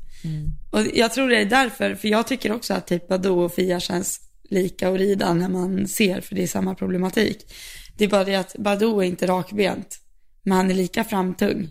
Och 0.72 0.82
jag 0.94 1.14
tror 1.14 1.30
det 1.30 1.38
är 1.38 1.46
därför, 1.46 1.96
för 1.96 2.08
jag 2.08 2.28
tycker 2.28 2.52
också 2.52 2.74
att 2.74 2.88
typ 2.88 3.08
Badoo 3.08 3.40
och 3.40 3.54
Fia 3.54 3.80
känns 3.80 4.20
lika 4.50 4.90
att 4.90 4.98
rida 4.98 5.34
när 5.34 5.50
man 5.50 5.88
ser, 5.88 6.22
för 6.22 6.36
det 6.36 6.44
är 6.44 6.48
samma 6.48 6.76
problematik. 6.76 7.54
Det 7.98 8.04
är 8.04 8.10
bara 8.10 8.24
det 8.24 8.36
att 8.36 8.56
Badoo 8.60 9.02
är 9.02 9.06
inte 9.06 9.28
rakbent, 9.28 10.00
men 10.44 10.58
han 10.58 10.72
är 10.72 10.76
lika 10.76 11.04
framtung. 11.04 11.70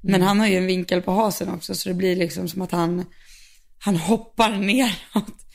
Men 0.00 0.22
han 0.22 0.40
har 0.40 0.46
ju 0.46 0.56
en 0.56 0.66
vinkel 0.66 1.02
på 1.02 1.12
hasen 1.12 1.48
också, 1.48 1.74
så 1.74 1.88
det 1.88 1.94
blir 1.94 2.16
liksom 2.16 2.48
som 2.48 2.62
att 2.62 2.72
han, 2.72 3.04
han 3.78 3.96
hoppar 3.96 4.50
neråt. 4.56 5.46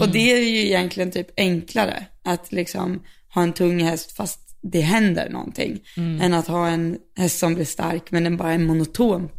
Och 0.00 0.08
det 0.08 0.32
är 0.32 0.38
ju 0.38 0.66
egentligen 0.66 1.10
typ 1.10 1.30
enklare 1.36 2.06
att 2.24 2.52
liksom 2.52 3.02
ha 3.34 3.42
en 3.42 3.52
tung 3.52 3.84
häst 3.84 4.16
fast 4.16 4.45
det 4.72 4.80
händer 4.80 5.30
någonting. 5.30 5.80
Än 5.96 6.34
att 6.34 6.46
ha 6.46 6.68
en 6.68 6.98
häst 7.16 7.38
som 7.38 7.54
blir 7.54 7.64
stark 7.64 8.10
men 8.10 8.24
den 8.24 8.36
bara 8.36 8.52
är 8.52 8.58
monotont 8.58 9.32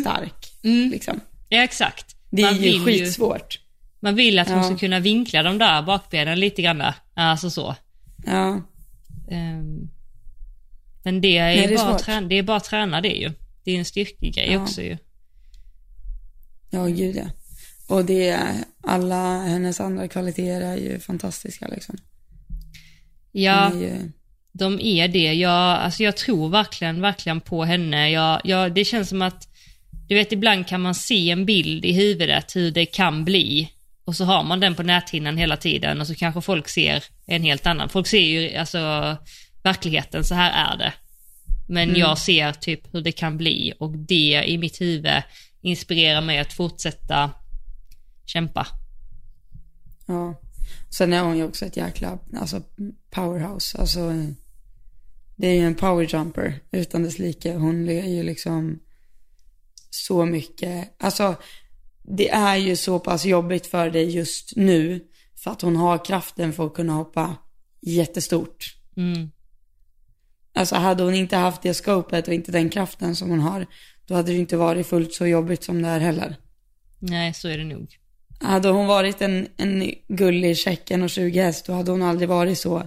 stark. 0.00 0.52
Liksom. 0.62 1.20
ja, 1.48 1.62
exakt. 1.62 2.16
Det 2.30 2.42
är 2.42 2.46
Man 2.46 2.54
ju 2.54 2.60
vill 2.60 2.80
skitsvårt. 2.84 3.60
Man 4.00 4.14
vill 4.14 4.38
att 4.38 4.48
hon 4.48 4.56
Ja. 4.58 4.64
ska 4.64 4.76
kunna 4.76 5.00
vinkla 5.00 5.42
de 5.42 5.58
där 5.58 5.82
bakbenen 5.82 6.40
lite 6.40 6.62
grann. 6.62 6.82
Alltså 7.14 7.50
så. 7.50 7.74
Ja. 8.26 8.62
Ehm, 9.30 9.88
men 11.04 11.20
det 11.20 11.38
är, 11.38 11.44
Nej, 11.56 11.66
det 11.66 11.74
är 11.74 11.78
bara, 11.78 11.98
svårt. 11.98 12.06
trä- 12.06 12.28
det 12.28 12.38
är 12.38 12.42
bara 12.42 12.56
att 12.56 12.64
träna 12.64 13.00
det 13.00 13.08
ju. 13.08 13.32
Det 13.64 13.70
är 13.72 13.78
en 13.78 13.84
styrkegrej 13.84 14.52
Ja. 14.52 14.62
också 14.62 14.82
ju. 14.82 14.98
ja, 16.70 16.86
gud 16.86 17.16
ja. 17.16 17.24
Och 17.88 18.04
det 18.04 18.28
är, 18.28 18.54
alla 18.82 19.42
hennes 19.42 19.80
andra 19.80 20.08
kvaliteter 20.08 20.60
är 20.60 20.76
ju 20.76 20.98
fantastiska 20.98 21.68
liksom. 21.68 21.96
Ja, 23.32 23.70
är 23.72 23.80
ju, 23.80 24.10
de 24.58 24.80
är 24.80 25.08
det. 25.08 25.34
Jag, 25.34 25.52
alltså 25.52 26.02
jag 26.02 26.16
tror 26.16 26.48
verkligen, 26.48 27.00
verkligen 27.00 27.40
på 27.40 27.64
henne. 27.64 28.10
Jag, 28.10 28.40
jag, 28.44 28.74
det 28.74 28.84
känns 28.84 29.08
som 29.08 29.22
att, 29.22 29.48
du 30.08 30.14
vet 30.14 30.32
ibland 30.32 30.66
kan 30.66 30.80
man 30.80 30.94
se 30.94 31.30
en 31.30 31.46
bild 31.46 31.84
i 31.84 31.92
huvudet 31.92 32.56
hur 32.56 32.70
det 32.70 32.86
kan 32.86 33.24
bli. 33.24 33.70
Och 34.04 34.16
så 34.16 34.24
har 34.24 34.44
man 34.44 34.60
den 34.60 34.74
på 34.74 34.82
näthinnan 34.82 35.36
hela 35.36 35.56
tiden 35.56 36.00
och 36.00 36.06
så 36.06 36.14
kanske 36.14 36.40
folk 36.40 36.68
ser 36.68 37.04
en 37.26 37.42
helt 37.42 37.66
annan. 37.66 37.88
Folk 37.88 38.06
ser 38.06 38.18
ju 38.18 38.56
alltså 38.56 39.16
verkligheten, 39.62 40.24
så 40.24 40.34
här 40.34 40.74
är 40.74 40.78
det. 40.78 40.92
Men 41.68 41.96
jag 41.96 42.18
ser 42.18 42.52
typ 42.52 42.94
hur 42.94 43.00
det 43.00 43.12
kan 43.12 43.36
bli 43.36 43.72
och 43.78 43.98
det 43.98 44.44
i 44.46 44.58
mitt 44.58 44.80
huvud 44.80 45.22
inspirerar 45.62 46.20
mig 46.20 46.38
att 46.38 46.52
fortsätta 46.52 47.30
kämpa. 48.26 48.66
ja. 50.06 50.40
Sen 50.90 51.12
är 51.12 51.22
hon 51.22 51.36
ju 51.36 51.44
också 51.44 51.66
ett 51.66 51.76
jäkla, 51.76 52.18
alltså 52.36 52.62
powerhouse. 53.10 53.78
Alltså, 53.78 54.12
det 55.36 55.48
är 55.48 55.54
ju 55.54 55.66
en 55.66 55.74
powerjumper 55.74 56.60
utan 56.70 57.02
dess 57.02 57.18
like. 57.18 57.54
Hon 57.54 57.88
är 57.88 58.08
ju 58.08 58.22
liksom 58.22 58.80
så 59.90 60.24
mycket, 60.26 60.94
alltså 60.98 61.36
det 62.02 62.30
är 62.30 62.56
ju 62.56 62.76
så 62.76 62.98
pass 62.98 63.24
jobbigt 63.24 63.66
för 63.66 63.90
dig 63.90 64.10
just 64.10 64.56
nu 64.56 65.04
för 65.44 65.50
att 65.50 65.62
hon 65.62 65.76
har 65.76 66.04
kraften 66.04 66.52
för 66.52 66.66
att 66.66 66.74
kunna 66.74 66.92
hoppa 66.92 67.36
jättestort. 67.80 68.76
Mm. 68.96 69.30
Alltså 70.54 70.76
hade 70.76 71.02
hon 71.02 71.14
inte 71.14 71.36
haft 71.36 71.62
det 71.62 71.74
scopet 71.74 72.28
och 72.28 72.34
inte 72.34 72.52
den 72.52 72.70
kraften 72.70 73.16
som 73.16 73.30
hon 73.30 73.40
har, 73.40 73.66
då 74.06 74.14
hade 74.14 74.32
det 74.32 74.38
inte 74.38 74.56
varit 74.56 74.86
fullt 74.86 75.14
så 75.14 75.26
jobbigt 75.26 75.64
som 75.64 75.82
det 75.82 75.88
är 75.88 76.00
heller. 76.00 76.36
Nej, 76.98 77.34
så 77.34 77.48
är 77.48 77.58
det 77.58 77.64
nog. 77.64 77.98
Hade 78.40 78.68
hon 78.68 78.86
varit 78.86 79.22
en, 79.22 79.48
en 79.56 79.94
gullig 80.08 80.56
tjeck 80.56 80.90
och 81.02 81.10
20 81.10 81.40
häst, 81.42 81.66
då 81.66 81.72
hade 81.72 81.90
hon 81.90 82.02
aldrig 82.02 82.28
varit 82.28 82.58
så, 82.58 82.78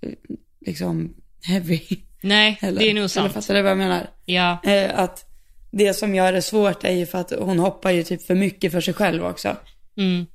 eh, 0.00 0.12
liksom, 0.60 1.14
heavy. 1.44 1.80
Nej, 2.22 2.58
Heller. 2.60 2.78
det 2.80 2.90
är 2.90 2.94
nog 2.94 2.98
Eller 3.00 3.08
sant. 3.08 3.32
fattar 3.32 3.54
du 3.54 3.62
vad 3.62 3.70
jag 3.70 3.78
menar? 3.78 4.06
Ja, 4.24 4.58
Eh, 4.64 4.98
att 4.98 5.24
det 5.70 5.94
som 5.94 6.14
gör 6.14 6.32
det 6.32 6.42
svårt 6.42 6.84
är 6.84 6.90
ju 6.92 7.06
för 7.06 7.18
att 7.18 7.32
hon 7.38 7.58
hoppar 7.58 7.90
ju 7.90 8.02
typ 8.02 8.22
för 8.26 8.34
mycket 8.34 8.72
för 8.72 8.80
sig 8.80 8.94
själv 8.94 9.24
också. 9.24 9.56
mm. 9.96 10.26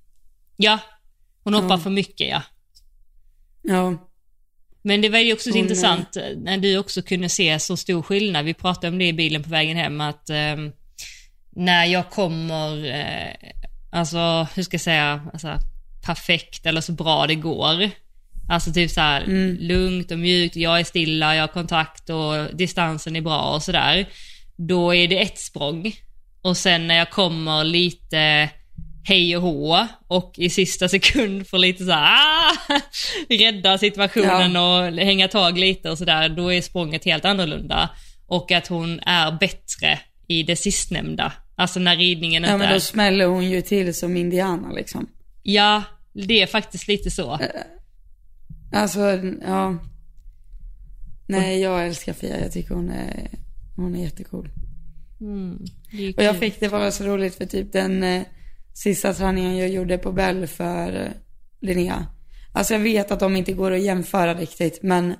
ja. 0.57 0.79
Hon 1.43 1.53
hoppar 1.53 1.77
för 1.77 1.89
mycket 1.89 2.27
ja. 2.29 2.41
Ja, 3.61 4.09
Men 4.81 5.01
det 5.01 5.09
var 5.09 5.19
ju 5.19 5.33
också 5.33 5.49
så 5.49 5.55
Hon, 5.55 5.59
intressant 5.63 6.15
eh, 6.15 6.23
när 6.37 6.57
du 6.57 6.77
också 6.77 7.01
kunde 7.01 7.29
se 7.29 7.59
så 7.59 7.77
stor 7.77 8.01
skillnad. 8.01 8.45
Vi 8.45 8.53
pratade 8.53 8.87
om 8.87 8.97
det 8.99 9.07
i 9.07 9.13
bilen 9.13 9.43
på 9.43 9.49
vägen 9.49 9.77
hem 9.77 10.01
att 10.01 10.29
ehm, 10.29 10.71
när 11.55 11.85
jag 11.85 12.09
kommer, 12.09 12.85
eh, 12.85 13.49
alltså 13.91 14.47
hur 14.55 14.63
ska 14.63 14.73
jag 14.75 14.81
säga, 14.81 15.21
alltså, 15.33 15.55
perfekt 16.05 16.65
eller 16.65 16.81
så 16.81 16.91
bra 16.91 17.27
det 17.27 17.35
går. 17.35 17.89
Alltså 18.49 18.73
typ 18.73 18.91
så 18.91 19.01
här 19.01 19.25
lugnt 19.59 20.11
och 20.11 20.19
mjukt, 20.19 20.55
jag 20.55 20.79
är 20.79 20.83
stilla, 20.83 21.35
jag 21.35 21.43
har 21.43 21.47
kontakt 21.47 22.09
och 22.09 22.55
distansen 22.55 23.15
är 23.15 23.21
bra 23.21 23.55
och 23.55 23.63
sådär. 23.63 24.09
Då 24.55 24.95
är 24.95 25.07
det 25.07 25.21
ett 25.21 25.39
språng. 25.39 25.93
Och 26.41 26.57
sen 26.57 26.87
när 26.87 26.95
jag 26.95 27.09
kommer 27.09 27.63
lite 27.63 28.49
hej 29.03 29.37
och 29.37 29.43
hå 29.43 29.87
och 30.07 30.33
i 30.37 30.49
sista 30.49 30.89
sekund 30.89 31.47
får 31.47 31.57
lite 31.57 31.85
så 31.85 31.91
här, 31.91 32.17
ah, 32.17 32.79
rädda 33.29 33.77
situationen 33.77 34.55
och 34.55 35.05
hänga 35.05 35.27
tag 35.27 35.57
lite 35.57 35.89
och 35.89 35.97
sådär, 35.97 36.29
då 36.29 36.53
är 36.53 36.61
språnget 36.61 37.05
helt 37.05 37.25
annorlunda. 37.25 37.89
Och 38.27 38.51
att 38.51 38.67
hon 38.67 38.99
är 38.99 39.31
bättre 39.31 39.99
i 40.27 40.43
det 40.43 40.55
sistnämnda. 40.55 41.33
Alltså 41.55 41.79
när 41.79 41.95
ridningen 41.95 42.43
ja 42.43 42.49
inte 42.49 42.57
men 42.57 42.69
är... 42.69 42.73
då 42.73 42.79
smäller 42.79 43.25
hon 43.25 43.49
ju 43.49 43.61
till 43.61 43.93
som 43.93 44.17
Indiana 44.17 44.71
liksom. 44.71 45.09
Ja, 45.43 45.83
det 46.13 46.41
är 46.41 46.47
faktiskt 46.47 46.87
lite 46.87 47.11
så. 47.11 47.39
Alltså, 48.71 48.99
ja. 49.41 49.77
Nej, 51.27 51.61
jag 51.61 51.85
älskar 51.85 52.13
Fia. 52.13 52.39
Jag 52.39 52.51
tycker 52.51 52.75
hon 52.75 52.89
är, 52.89 53.29
hon 53.75 53.95
är 53.95 54.03
jättecool. 54.03 54.49
Mm, 55.21 55.65
är 55.91 56.17
Och 56.17 56.23
jag 56.23 56.37
fick 56.37 56.59
det 56.59 56.67
var 56.67 56.91
så 56.91 57.03
roligt 57.03 57.35
för 57.35 57.45
typ 57.45 57.71
den 57.71 58.03
eh, 58.03 58.23
sista 58.73 59.13
träningen 59.13 59.57
jag 59.57 59.69
gjorde 59.69 59.97
på 59.97 60.11
Bell 60.11 60.47
för 60.47 61.01
eh, 61.01 61.11
Linnea. 61.61 62.05
Alltså 62.53 62.73
jag 62.73 62.81
vet 62.81 63.11
att 63.11 63.19
de 63.19 63.35
inte 63.35 63.53
går 63.53 63.71
att 63.71 63.81
jämföra 63.81 64.33
riktigt, 64.33 64.79
men 64.83 65.15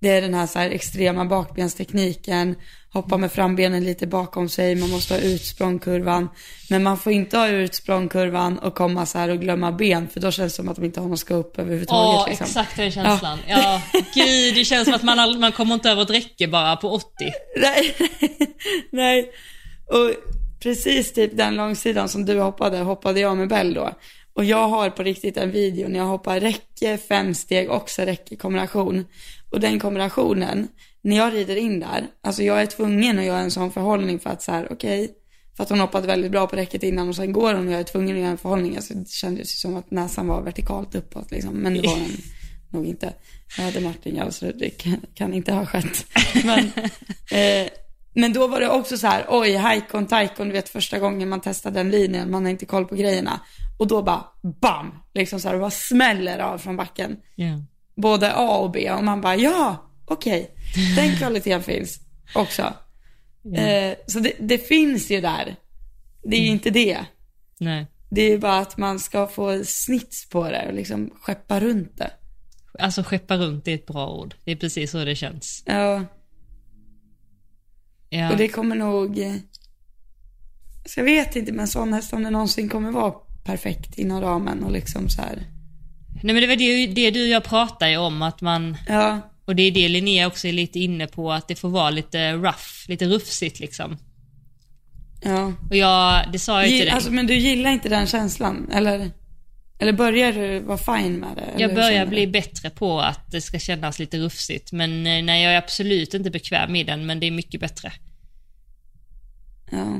det 0.00 0.08
är 0.08 0.20
den 0.22 0.34
här, 0.34 0.46
så 0.46 0.58
här 0.58 0.70
extrema 0.70 1.24
bakbenstekniken, 1.24 2.54
hoppa 2.92 3.16
med 3.16 3.32
frambenen 3.32 3.84
lite 3.84 4.06
bakom 4.06 4.48
sig, 4.48 4.74
man 4.74 4.90
måste 4.90 5.14
ha 5.14 5.20
ut 5.20 5.44
språngkurvan. 5.44 6.28
Men 6.70 6.82
man 6.82 6.98
får 6.98 7.12
inte 7.12 7.36
ha 7.38 7.48
ut 7.48 7.74
språngkurvan 7.74 8.58
och 8.58 8.74
komma 8.74 9.06
så 9.06 9.18
här 9.18 9.28
och 9.28 9.40
glömma 9.40 9.72
ben, 9.72 10.08
för 10.08 10.20
då 10.20 10.30
känns 10.30 10.52
det 10.52 10.56
som 10.56 10.68
att 10.68 10.76
de 10.76 10.84
inte 10.84 11.00
har 11.00 11.08
någon 11.08 11.18
scope 11.18 11.62
överhuvudtaget. 11.62 12.20
Ja, 12.20 12.26
liksom. 12.28 12.44
exakt 12.44 12.76
den 12.76 12.90
känslan. 12.90 13.38
Ja. 13.48 13.82
gud, 14.14 14.54
det 14.54 14.64
känns 14.64 14.84
som 14.84 14.94
att 14.94 15.02
man, 15.02 15.18
all- 15.18 15.38
man 15.38 15.52
kommer 15.52 15.74
inte 15.74 15.90
över 15.90 16.02
ett 16.02 16.10
räcke 16.10 16.48
bara 16.48 16.76
på 16.76 16.90
80. 16.90 17.06
Nej, 17.56 17.94
nej. 18.90 19.30
Och 19.86 20.12
precis 20.62 21.12
typ 21.12 21.36
den 21.36 21.54
långsidan 21.54 22.08
som 22.08 22.24
du 22.24 22.40
hoppade, 22.40 22.78
hoppade 22.78 23.20
jag 23.20 23.36
med 23.36 23.48
Bell 23.48 23.74
då. 23.74 23.90
Och 24.34 24.44
jag 24.44 24.68
har 24.68 24.90
på 24.90 25.02
riktigt 25.02 25.36
en 25.36 25.50
video 25.50 25.88
när 25.88 25.98
jag 25.98 26.06
hoppar 26.06 26.40
räcke, 26.40 26.98
fem 27.08 27.34
steg, 27.34 27.70
också 27.70 28.02
räcke 28.02 28.36
kombination. 28.36 29.04
Och 29.50 29.60
den 29.60 29.78
kombinationen 29.78 30.68
när 31.02 31.16
jag 31.16 31.34
rider 31.34 31.56
in 31.56 31.80
där, 31.80 32.06
alltså 32.20 32.42
jag 32.42 32.62
är 32.62 32.66
tvungen 32.66 33.18
att 33.18 33.24
göra 33.24 33.40
en 33.40 33.50
sån 33.50 33.72
förhållning 33.72 34.18
för 34.18 34.30
att 34.30 34.42
så 34.42 34.52
här, 34.52 34.72
okej, 34.72 35.14
för 35.56 35.62
att 35.62 35.70
hon 35.70 35.80
hoppade 35.80 36.06
väldigt 36.06 36.32
bra 36.32 36.46
på 36.46 36.56
räcket 36.56 36.82
innan 36.82 37.08
och 37.08 37.16
sen 37.16 37.32
går 37.32 37.54
hon 37.54 37.66
och 37.66 37.72
jag 37.72 37.80
är 37.80 37.84
tvungen 37.84 38.16
att 38.16 38.20
göra 38.20 38.30
en 38.30 38.38
förhållning. 38.38 38.76
Alltså 38.76 38.94
det 38.94 39.08
kändes 39.08 39.60
som 39.60 39.76
att 39.76 39.90
näsan 39.90 40.26
var 40.26 40.42
vertikalt 40.42 40.94
uppåt 40.94 41.30
liksom, 41.30 41.54
men 41.54 41.74
det 41.74 41.80
var 41.80 41.96
den 41.96 42.10
nog 42.70 42.86
inte. 42.86 43.14
Jag 43.56 43.64
hade 43.64 43.80
Martin 43.80 44.16
Jalsrud, 44.16 44.58
det 44.58 44.70
kan, 44.70 45.00
kan 45.14 45.34
inte 45.34 45.52
ha 45.52 45.66
skett. 45.66 46.06
Men, 46.44 46.58
eh, 47.30 47.68
men 48.14 48.32
då 48.32 48.46
var 48.46 48.60
det 48.60 48.68
också 48.68 48.98
så 48.98 49.06
här, 49.06 49.26
oj, 49.28 49.56
hajkon, 49.56 50.06
tajkon, 50.06 50.46
du 50.46 50.52
vet 50.52 50.68
första 50.68 50.98
gången 50.98 51.28
man 51.28 51.40
testar 51.40 51.70
den 51.70 51.90
linjen, 51.90 52.30
man 52.30 52.44
har 52.44 52.50
inte 52.50 52.66
koll 52.66 52.84
på 52.84 52.94
grejerna. 52.94 53.40
Och 53.78 53.86
då 53.86 54.02
bara, 54.02 54.24
bam, 54.60 54.94
liksom 55.14 55.40
så 55.40 55.48
här, 55.48 55.54
det 55.54 55.60
bara 55.60 55.70
smäller 55.70 56.38
av 56.38 56.58
från 56.58 56.76
backen. 56.76 57.16
Yeah. 57.36 57.60
Både 57.98 58.34
A 58.34 58.58
och 58.58 58.70
B 58.70 58.90
och 58.90 59.04
man 59.04 59.20
bara, 59.20 59.36
ja, 59.36 59.90
okej, 60.04 60.50
okay. 60.72 60.94
den 60.94 61.16
kvaliteten 61.16 61.62
finns 61.62 62.00
också. 62.34 62.74
Yeah. 63.44 63.90
Eh, 63.90 63.96
så 64.06 64.20
det, 64.20 64.32
det, 64.38 64.58
finns 64.58 65.10
ju 65.10 65.20
där. 65.20 65.56
Det 66.22 66.36
är 66.36 66.40
ju 66.40 66.46
mm. 66.46 66.54
inte 66.54 66.70
det. 66.70 66.98
Nej. 67.58 67.86
Det 68.10 68.22
är 68.22 68.30
ju 68.30 68.38
bara 68.38 68.58
att 68.58 68.76
man 68.76 68.98
ska 68.98 69.26
få 69.26 69.64
snits 69.64 70.28
på 70.28 70.50
det 70.50 70.66
och 70.68 70.74
liksom 70.74 71.10
skeppa 71.20 71.60
runt 71.60 71.98
det. 71.98 72.10
Alltså 72.78 73.02
skeppa 73.02 73.36
runt 73.36 73.68
är 73.68 73.74
ett 73.74 73.86
bra 73.86 74.10
ord. 74.10 74.34
Det 74.44 74.52
är 74.52 74.56
precis 74.56 74.90
så 74.90 75.04
det 75.04 75.16
känns. 75.16 75.62
Ja. 75.66 76.04
ja. 78.08 78.30
Och 78.30 78.36
det 78.36 78.48
kommer 78.48 78.76
nog... 78.76 79.18
Så 80.84 81.00
jag 81.00 81.04
vet 81.04 81.36
inte, 81.36 81.52
men 81.52 81.68
sån 81.68 81.92
häst 81.92 82.12
om 82.12 82.22
det 82.22 82.30
någonsin 82.30 82.68
kommer 82.68 82.90
vara 82.90 83.14
perfekt 83.44 83.98
inom 83.98 84.20
ramen 84.20 84.64
och 84.64 84.72
liksom 84.72 85.08
så 85.08 85.22
här. 85.22 85.57
Nej 86.22 86.34
men 86.34 86.42
det 86.42 86.46
var 86.46 86.56
det, 86.56 86.86
det 86.86 87.10
du 87.10 87.22
och 87.22 87.28
jag 87.28 87.44
pratade 87.44 87.96
om 87.96 88.22
att 88.22 88.40
man... 88.40 88.76
Ja. 88.88 89.20
Och 89.44 89.56
det 89.56 89.62
är 89.62 89.70
det 89.70 89.88
Linnea 89.88 90.26
också 90.26 90.48
är 90.48 90.52
lite 90.52 90.78
inne 90.78 91.06
på, 91.06 91.32
att 91.32 91.48
det 91.48 91.54
får 91.54 91.68
vara 91.68 91.90
lite 91.90 92.32
rough, 92.32 92.88
lite 92.88 93.04
rufsigt 93.04 93.60
liksom. 93.60 93.98
Ja. 95.22 95.52
Och 95.70 95.76
jag, 95.76 96.32
det 96.32 96.38
sa 96.38 96.60
jag 96.60 96.70
ju 96.70 96.76
till 96.76 96.86
dig. 96.86 96.94
Alltså 96.94 97.10
men 97.10 97.26
du 97.26 97.34
gillar 97.34 97.70
inte 97.70 97.88
den 97.88 98.06
känslan, 98.06 98.70
eller? 98.72 99.10
Eller 99.78 99.92
börjar 99.92 100.32
du 100.32 100.60
vara 100.60 100.78
fine 100.78 101.12
med 101.12 101.28
det? 101.36 101.62
Jag 101.62 101.74
börjar 101.74 102.06
bli 102.06 102.26
du? 102.26 102.32
bättre 102.32 102.70
på 102.70 103.00
att 103.00 103.30
det 103.30 103.40
ska 103.40 103.58
kännas 103.58 103.98
lite 103.98 104.18
rufsigt. 104.18 104.72
Men 104.72 105.06
eh, 105.06 105.22
nej, 105.22 105.42
jag 105.42 105.52
är 105.52 105.58
absolut 105.58 106.14
inte 106.14 106.30
bekväm 106.30 106.76
i 106.76 106.84
den, 106.84 107.06
men 107.06 107.20
det 107.20 107.26
är 107.26 107.30
mycket 107.30 107.60
bättre. 107.60 107.92
Ja. 109.70 109.98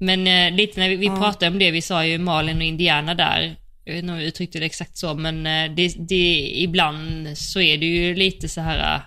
Men 0.00 0.26
eh, 0.26 0.56
lite 0.56 0.80
när 0.80 0.88
vi, 0.88 0.96
vi 0.96 1.06
ja. 1.06 1.16
pratade 1.16 1.50
om 1.50 1.58
det, 1.58 1.70
vi 1.70 1.82
sa 1.82 2.04
ju 2.04 2.18
Malin 2.18 2.56
och 2.56 2.62
Indiana 2.62 3.14
där. 3.14 3.56
Jag 3.88 3.94
vet 3.94 4.02
inte 4.02 4.12
om 4.12 4.18
jag 4.18 4.28
uttryckte 4.28 4.58
det 4.58 4.66
exakt 4.66 4.96
så, 4.96 5.14
men 5.14 5.46
eh, 5.46 5.74
det, 5.74 5.94
det, 6.08 6.52
ibland 6.56 7.38
så 7.38 7.60
är 7.60 7.78
det 7.78 7.86
ju 7.86 8.14
lite 8.14 8.48
så 8.48 8.60
här, 8.60 8.94
eh, 8.94 9.00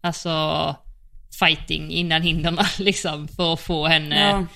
alltså 0.00 0.76
fighting 1.38 1.90
innan 1.90 2.22
hinderna 2.22 2.66
liksom 2.78 3.28
för 3.28 3.52
att 3.52 3.60
få 3.60 3.86
henne. 3.86 4.46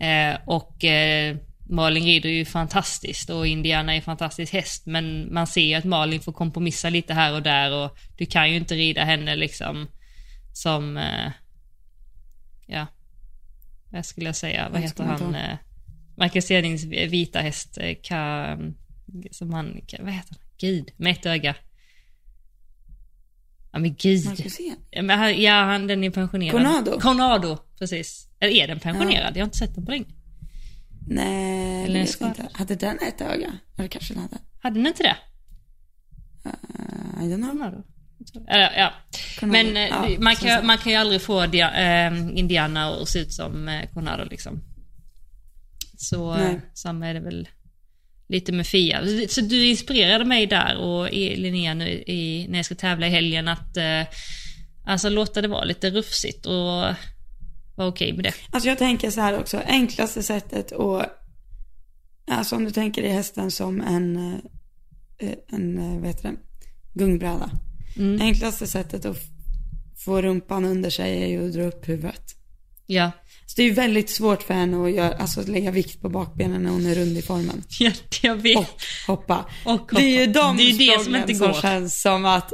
Ja. 0.00 0.06
Eh, 0.06 0.38
och 0.46 0.84
eh, 0.84 1.36
Malin 1.70 2.04
rider 2.04 2.28
ju 2.28 2.44
fantastiskt 2.44 3.30
och 3.30 3.46
Indiana 3.46 3.92
är 3.92 3.96
en 3.96 4.02
fantastisk 4.02 4.52
häst 4.52 4.86
men 4.86 5.34
man 5.34 5.46
ser 5.46 5.60
ju 5.60 5.74
att 5.74 5.84
Malin 5.84 6.20
får 6.20 6.32
kompromissa 6.32 6.90
lite 6.90 7.14
här 7.14 7.32
och 7.32 7.42
där 7.42 7.72
och 7.72 7.98
du 8.16 8.26
kan 8.26 8.50
ju 8.50 8.56
inte 8.56 8.74
rida 8.74 9.04
henne 9.04 9.36
liksom 9.36 9.88
som, 10.52 10.96
eh, 10.96 11.30
ja, 12.66 12.86
vad 13.90 14.06
skulle 14.06 14.28
jag 14.28 14.36
säga, 14.36 14.68
vad 14.72 14.80
heter 14.80 15.04
han, 15.04 15.34
eh, 15.34 15.56
Michael 16.16 16.42
Stenings 16.42 16.84
vita 16.84 17.40
häst, 17.40 17.78
eh, 17.80 17.96
ka, 18.02 18.56
som 19.30 19.52
han, 19.52 19.80
vad 19.98 20.12
heter 20.12 20.30
han, 20.30 20.40
gud, 20.58 20.90
med 20.96 21.12
ett 21.12 21.26
öga. 21.26 21.54
Ja 23.72 23.78
men 23.78 23.94
gud. 23.94 24.44
Ja, 24.90 25.02
men, 25.02 25.42
ja 25.42 25.64
han, 25.64 25.86
den 25.86 26.04
är 26.04 26.10
pensionerad. 26.10 26.52
Conado. 26.52 27.00
Conado, 27.00 27.58
precis. 27.78 28.28
Eller 28.40 28.52
är 28.52 28.68
den 28.68 28.80
pensionerad? 28.80 29.32
Ja. 29.32 29.38
Jag 29.38 29.40
har 29.40 29.44
inte 29.44 29.58
sett 29.58 29.74
den 29.74 29.84
på 29.84 29.90
länge. 29.90 30.06
Nej, 31.06 31.84
Eller 31.84 32.00
vet 32.00 32.20
inte. 32.20 32.48
Hade 32.52 32.74
den 32.74 32.98
ett 32.98 33.20
öga? 33.20 33.52
Eller 33.76 33.88
kanske 33.88 34.14
den 34.14 34.22
hade. 34.22 34.38
Hade 34.58 34.78
den 34.78 34.86
inte 34.86 35.02
det? 35.02 35.16
Uh, 36.46 37.24
I 37.24 37.34
don't 37.34 37.50
know. 37.50 37.84
Eller, 38.48 38.78
ja. 38.78 38.92
Men 39.42 39.66
uh, 39.66 39.78
ja, 39.78 40.20
man, 40.20 40.36
kan, 40.36 40.66
man 40.66 40.78
kan 40.78 40.92
ju 40.92 40.98
aldrig 40.98 41.22
få 41.22 41.46
dia, 41.46 42.10
uh, 42.10 42.38
Indiana 42.38 42.86
att 42.86 43.08
se 43.08 43.18
ut 43.18 43.32
som 43.32 43.82
Conado 43.94 44.24
liksom. 44.24 44.60
Så 45.96 46.36
uh, 46.36 46.58
samma 46.74 47.06
är 47.06 47.14
det 47.14 47.20
väl 47.20 47.48
lite 48.28 48.52
med 48.52 48.66
Fia. 48.66 49.06
Så 49.28 49.40
du 49.40 49.66
inspirerade 49.66 50.24
mig 50.24 50.46
där 50.46 50.76
och 50.76 51.08
Linnea 51.12 51.74
nu 51.74 51.88
i, 51.88 52.46
när 52.48 52.58
jag 52.58 52.66
ska 52.66 52.74
tävla 52.74 53.06
i 53.06 53.10
helgen 53.10 53.48
att 53.48 53.76
uh, 53.76 54.14
alltså 54.84 55.08
låta 55.08 55.42
det 55.42 55.48
vara 55.48 55.64
lite 55.64 55.90
rufsigt 55.90 56.46
och 56.46 56.54
vara 56.54 56.96
okej 57.76 57.88
okay 57.88 58.12
med 58.12 58.24
det. 58.24 58.34
Alltså 58.50 58.68
jag 58.68 58.78
tänker 58.78 59.10
så 59.10 59.20
här 59.20 59.38
också, 59.38 59.62
enklaste 59.66 60.22
sättet 60.22 60.72
att, 60.72 61.10
alltså 62.30 62.56
om 62.56 62.64
du 62.64 62.70
tänker 62.70 63.02
dig 63.02 63.10
hästen 63.10 63.50
som 63.50 63.80
en, 63.80 64.16
eh, 65.18 65.34
en 65.48 65.78
eh, 65.78 65.98
vad 65.98 66.06
heter 66.06 66.28
det, 66.28 66.36
gungbräda. 66.94 67.50
Mm. 67.96 68.20
Enklaste 68.20 68.66
sättet 68.66 69.04
att 69.04 69.18
få 70.04 70.22
rumpan 70.22 70.64
under 70.64 70.90
sig 70.90 71.22
är 71.22 71.26
ju 71.26 71.46
att 71.46 71.52
dra 71.52 71.62
upp 71.62 71.88
huvudet. 71.88 72.22
Ja. 72.86 73.10
Så 73.48 73.54
det 73.56 73.62
är 73.62 73.66
ju 73.66 73.72
väldigt 73.72 74.10
svårt 74.10 74.42
för 74.42 74.54
henne 74.54 74.84
att 74.84 74.92
göra, 74.92 75.14
alltså 75.14 75.42
lägga 75.42 75.70
vikt 75.70 76.02
på 76.02 76.08
bakbenen 76.08 76.62
när 76.62 76.70
hon 76.70 76.86
är 76.86 76.94
rund 76.94 77.16
i 77.16 77.22
formen. 77.22 77.62
Ja, 77.80 77.90
jag 78.22 78.36
vet. 78.36 78.58
Och 78.58 78.66
hoppa. 79.06 79.44
Och 79.64 79.72
hoppa. 79.72 79.96
Det 79.96 80.02
är 80.02 80.26
ju 80.26 80.32
de 80.32 80.56
det 80.56 80.62
är 80.62 80.96
det 80.96 81.04
som 81.04 81.16
inte 81.16 81.32
går. 81.32 81.52
som 81.52 81.62
känns 81.62 82.02
som 82.02 82.24
att 82.24 82.52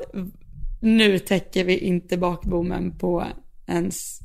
nu 0.80 1.18
täcker 1.18 1.64
vi 1.64 1.78
inte 1.78 2.16
bakbommen 2.16 2.98
på 2.98 3.26
ens 3.66 4.20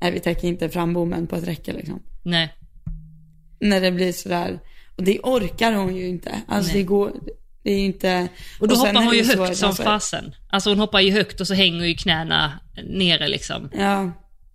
Nej, 0.00 0.10
vi 0.10 0.20
täcker 0.20 0.48
inte 0.48 0.68
frambommen 0.68 1.26
på 1.26 1.36
ett 1.36 1.44
räcke 1.44 1.72
liksom. 1.72 2.02
Nej. 2.22 2.54
När 3.60 3.80
det 3.80 3.92
blir 3.92 4.12
sådär, 4.12 4.60
och 4.96 5.02
det 5.02 5.20
orkar 5.22 5.72
hon 5.72 5.96
ju 5.96 6.08
inte. 6.08 6.42
Alltså 6.48 6.72
Nej. 6.72 6.82
det 6.82 6.86
går, 6.86 7.12
det 7.62 7.72
är 7.72 7.78
inte... 7.78 8.28
Och 8.60 8.68
då 8.68 8.74
och 8.74 8.80
hoppar 8.80 9.04
hon 9.04 9.14
ju 9.14 9.24
högt 9.24 9.56
som 9.56 9.68
alltså, 9.68 9.82
fasen. 9.82 10.34
Alltså 10.48 10.70
hon 10.70 10.78
hoppar 10.78 11.00
ju 11.00 11.10
högt 11.10 11.40
och 11.40 11.46
så 11.46 11.54
hänger 11.54 11.84
ju 11.84 11.94
knäna 11.94 12.60
nere 12.84 13.28
liksom. 13.28 13.70
Ja. 13.72 14.00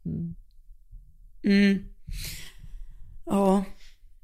Mm. 0.06 0.36
Mm. 1.44 1.86
Ja. 3.26 3.64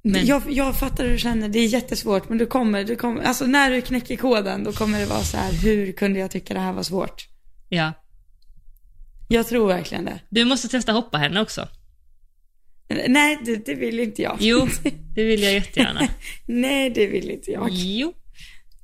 Men... 0.02 0.26
Jag, 0.26 0.44
jag 0.50 0.80
fattar 0.80 1.04
hur 1.04 1.12
du 1.12 1.20
känner, 1.20 1.50
det 1.50 1.60
är 1.60 1.68
jättesvårt 1.68 2.30
men 2.30 2.38
du 2.38 2.46
kommer, 2.46 2.84
du 2.84 2.96
kommer, 2.96 3.24
alltså 3.24 3.46
när 3.46 3.72
du 3.72 3.82
knäcker 3.82 4.16
koden 4.16 4.64
då 4.64 4.72
kommer 4.72 5.00
det 5.00 5.06
vara 5.06 5.24
så 5.24 5.38
här, 5.38 5.54
hur 5.54 5.92
kunde 5.92 6.20
jag 6.20 6.32
tycka 6.32 6.54
det 6.54 6.60
här 6.60 6.74
var 6.74 6.84
svårt? 6.84 7.28
Ja. 7.70 7.94
Jag 9.30 9.48
tror 9.48 9.68
verkligen 9.68 10.06
det. 10.06 10.20
Du 10.30 10.46
måste 10.46 10.68
testa 10.68 10.92
hoppa 10.92 11.18
henne 11.18 11.42
också. 11.42 11.68
Nej, 13.08 13.40
det, 13.46 13.66
det 13.66 13.76
vill 13.76 14.00
inte 14.00 14.22
jag. 14.22 14.38
Jo, 14.40 14.68
det 15.16 15.24
vill 15.24 15.44
jag 15.44 15.54
jättegärna. 15.54 16.08
Nej, 16.46 16.90
det 16.90 17.08
vill 17.08 17.30
inte 17.30 17.52
jag. 17.52 17.70
Jo. 17.72 18.14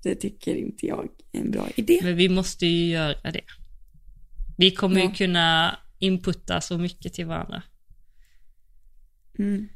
Det 0.04 0.16
tycker 0.16 0.56
inte 0.56 0.86
jag 0.86 1.08
är 1.32 1.40
en 1.40 1.52
bra 1.52 1.70
idé. 1.76 2.00
Men 2.04 2.16
vi 2.16 2.30
måste 2.30 2.66
ju 2.66 2.92
göra 2.92 3.32
det. 3.32 3.42
Vi 4.58 4.72
kommer 4.72 5.00
ja. 5.00 5.06
ju 5.06 5.12
kunna 5.12 5.80
inputta 6.00 6.62
så 6.62 6.78
mycket 6.78 7.14
till 7.14 7.26
varandra. 7.26 7.64
Mm. 9.40 9.70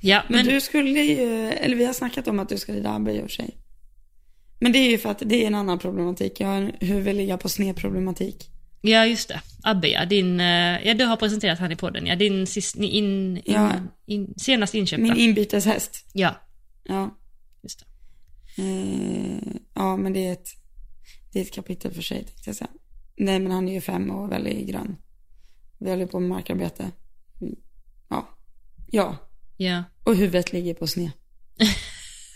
Ja, 0.00 0.22
men... 0.28 0.36
men... 0.36 0.54
du 0.54 0.60
skulle 0.60 1.00
ju, 1.00 1.48
eller 1.48 1.76
vi 1.76 1.84
har 1.84 1.92
snackat 1.92 2.28
om 2.28 2.38
att 2.38 2.48
du 2.48 2.58
ska 2.58 2.72
rida 2.72 2.94
Abbe 2.94 3.12
i 3.12 3.22
och 3.22 3.30
sig. 3.30 3.56
Men 4.60 4.72
det 4.72 4.78
är 4.78 4.90
ju 4.90 4.98
för 4.98 5.10
att 5.10 5.22
det 5.26 5.42
är 5.42 5.46
en 5.46 5.54
annan 5.54 5.78
problematik. 5.78 6.40
Jag 6.40 6.48
har 6.48 6.54
en 6.54 6.72
huvudligga 6.80 7.38
på 7.38 7.48
sned 7.48 7.76
problematik. 7.76 8.50
Ja, 8.80 9.06
just 9.06 9.28
det. 9.28 9.40
Abbe, 9.62 9.88
ja. 9.88 10.04
Din, 10.04 10.40
eh, 10.40 10.86
ja, 10.86 10.94
du 10.94 11.04
har 11.04 11.16
presenterat 11.16 11.58
han 11.58 11.72
i 11.72 11.76
podden, 11.76 12.06
ja. 12.06 12.16
Din 12.16 12.46
sist, 12.46 12.76
in, 12.76 12.84
in, 12.84 13.42
ja. 13.44 13.72
in, 14.06 14.34
senast 14.36 14.74
inköpta. 14.74 15.02
Min 15.02 15.16
inbyteshäst. 15.16 16.06
Ja. 16.12 16.34
Ja. 16.84 17.18
Just 17.62 17.80
det. 17.80 18.62
Eh, 18.62 19.52
ja, 19.74 19.96
men 19.96 20.12
det 20.12 20.26
är 20.26 20.32
ett, 20.32 20.48
det 21.32 21.38
är 21.38 21.42
ett 21.42 21.54
kapitel 21.54 21.92
för 21.92 22.02
sig, 22.02 22.24
tänkte 22.24 22.42
jag 22.50 22.56
säga. 22.56 22.70
Nej, 23.16 23.40
men 23.40 23.52
han 23.52 23.68
är 23.68 23.72
ju 23.72 23.80
fem 23.80 24.10
och 24.10 24.32
väldigt 24.32 24.68
grön. 24.68 24.96
Vi 25.78 25.90
håller 25.90 26.06
på 26.06 26.20
med 26.20 26.28
markarbete. 26.28 26.90
Ja. 28.90 29.16
Ja. 29.56 29.84
Och 30.04 30.16
huvudet 30.16 30.52
ligger 30.52 30.74
på 30.74 30.86
sned. 30.86 31.10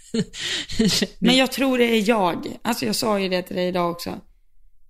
men 1.19 1.37
jag 1.37 1.53
tror 1.53 1.79
det 1.79 1.85
är 1.85 2.09
jag. 2.09 2.59
Alltså 2.63 2.87
jag 2.87 2.97
sa 2.97 3.21
ju 3.21 3.29
det 3.29 3.43
till 3.43 3.57
dig 3.57 3.69
idag 3.69 3.91
också. 3.91 4.21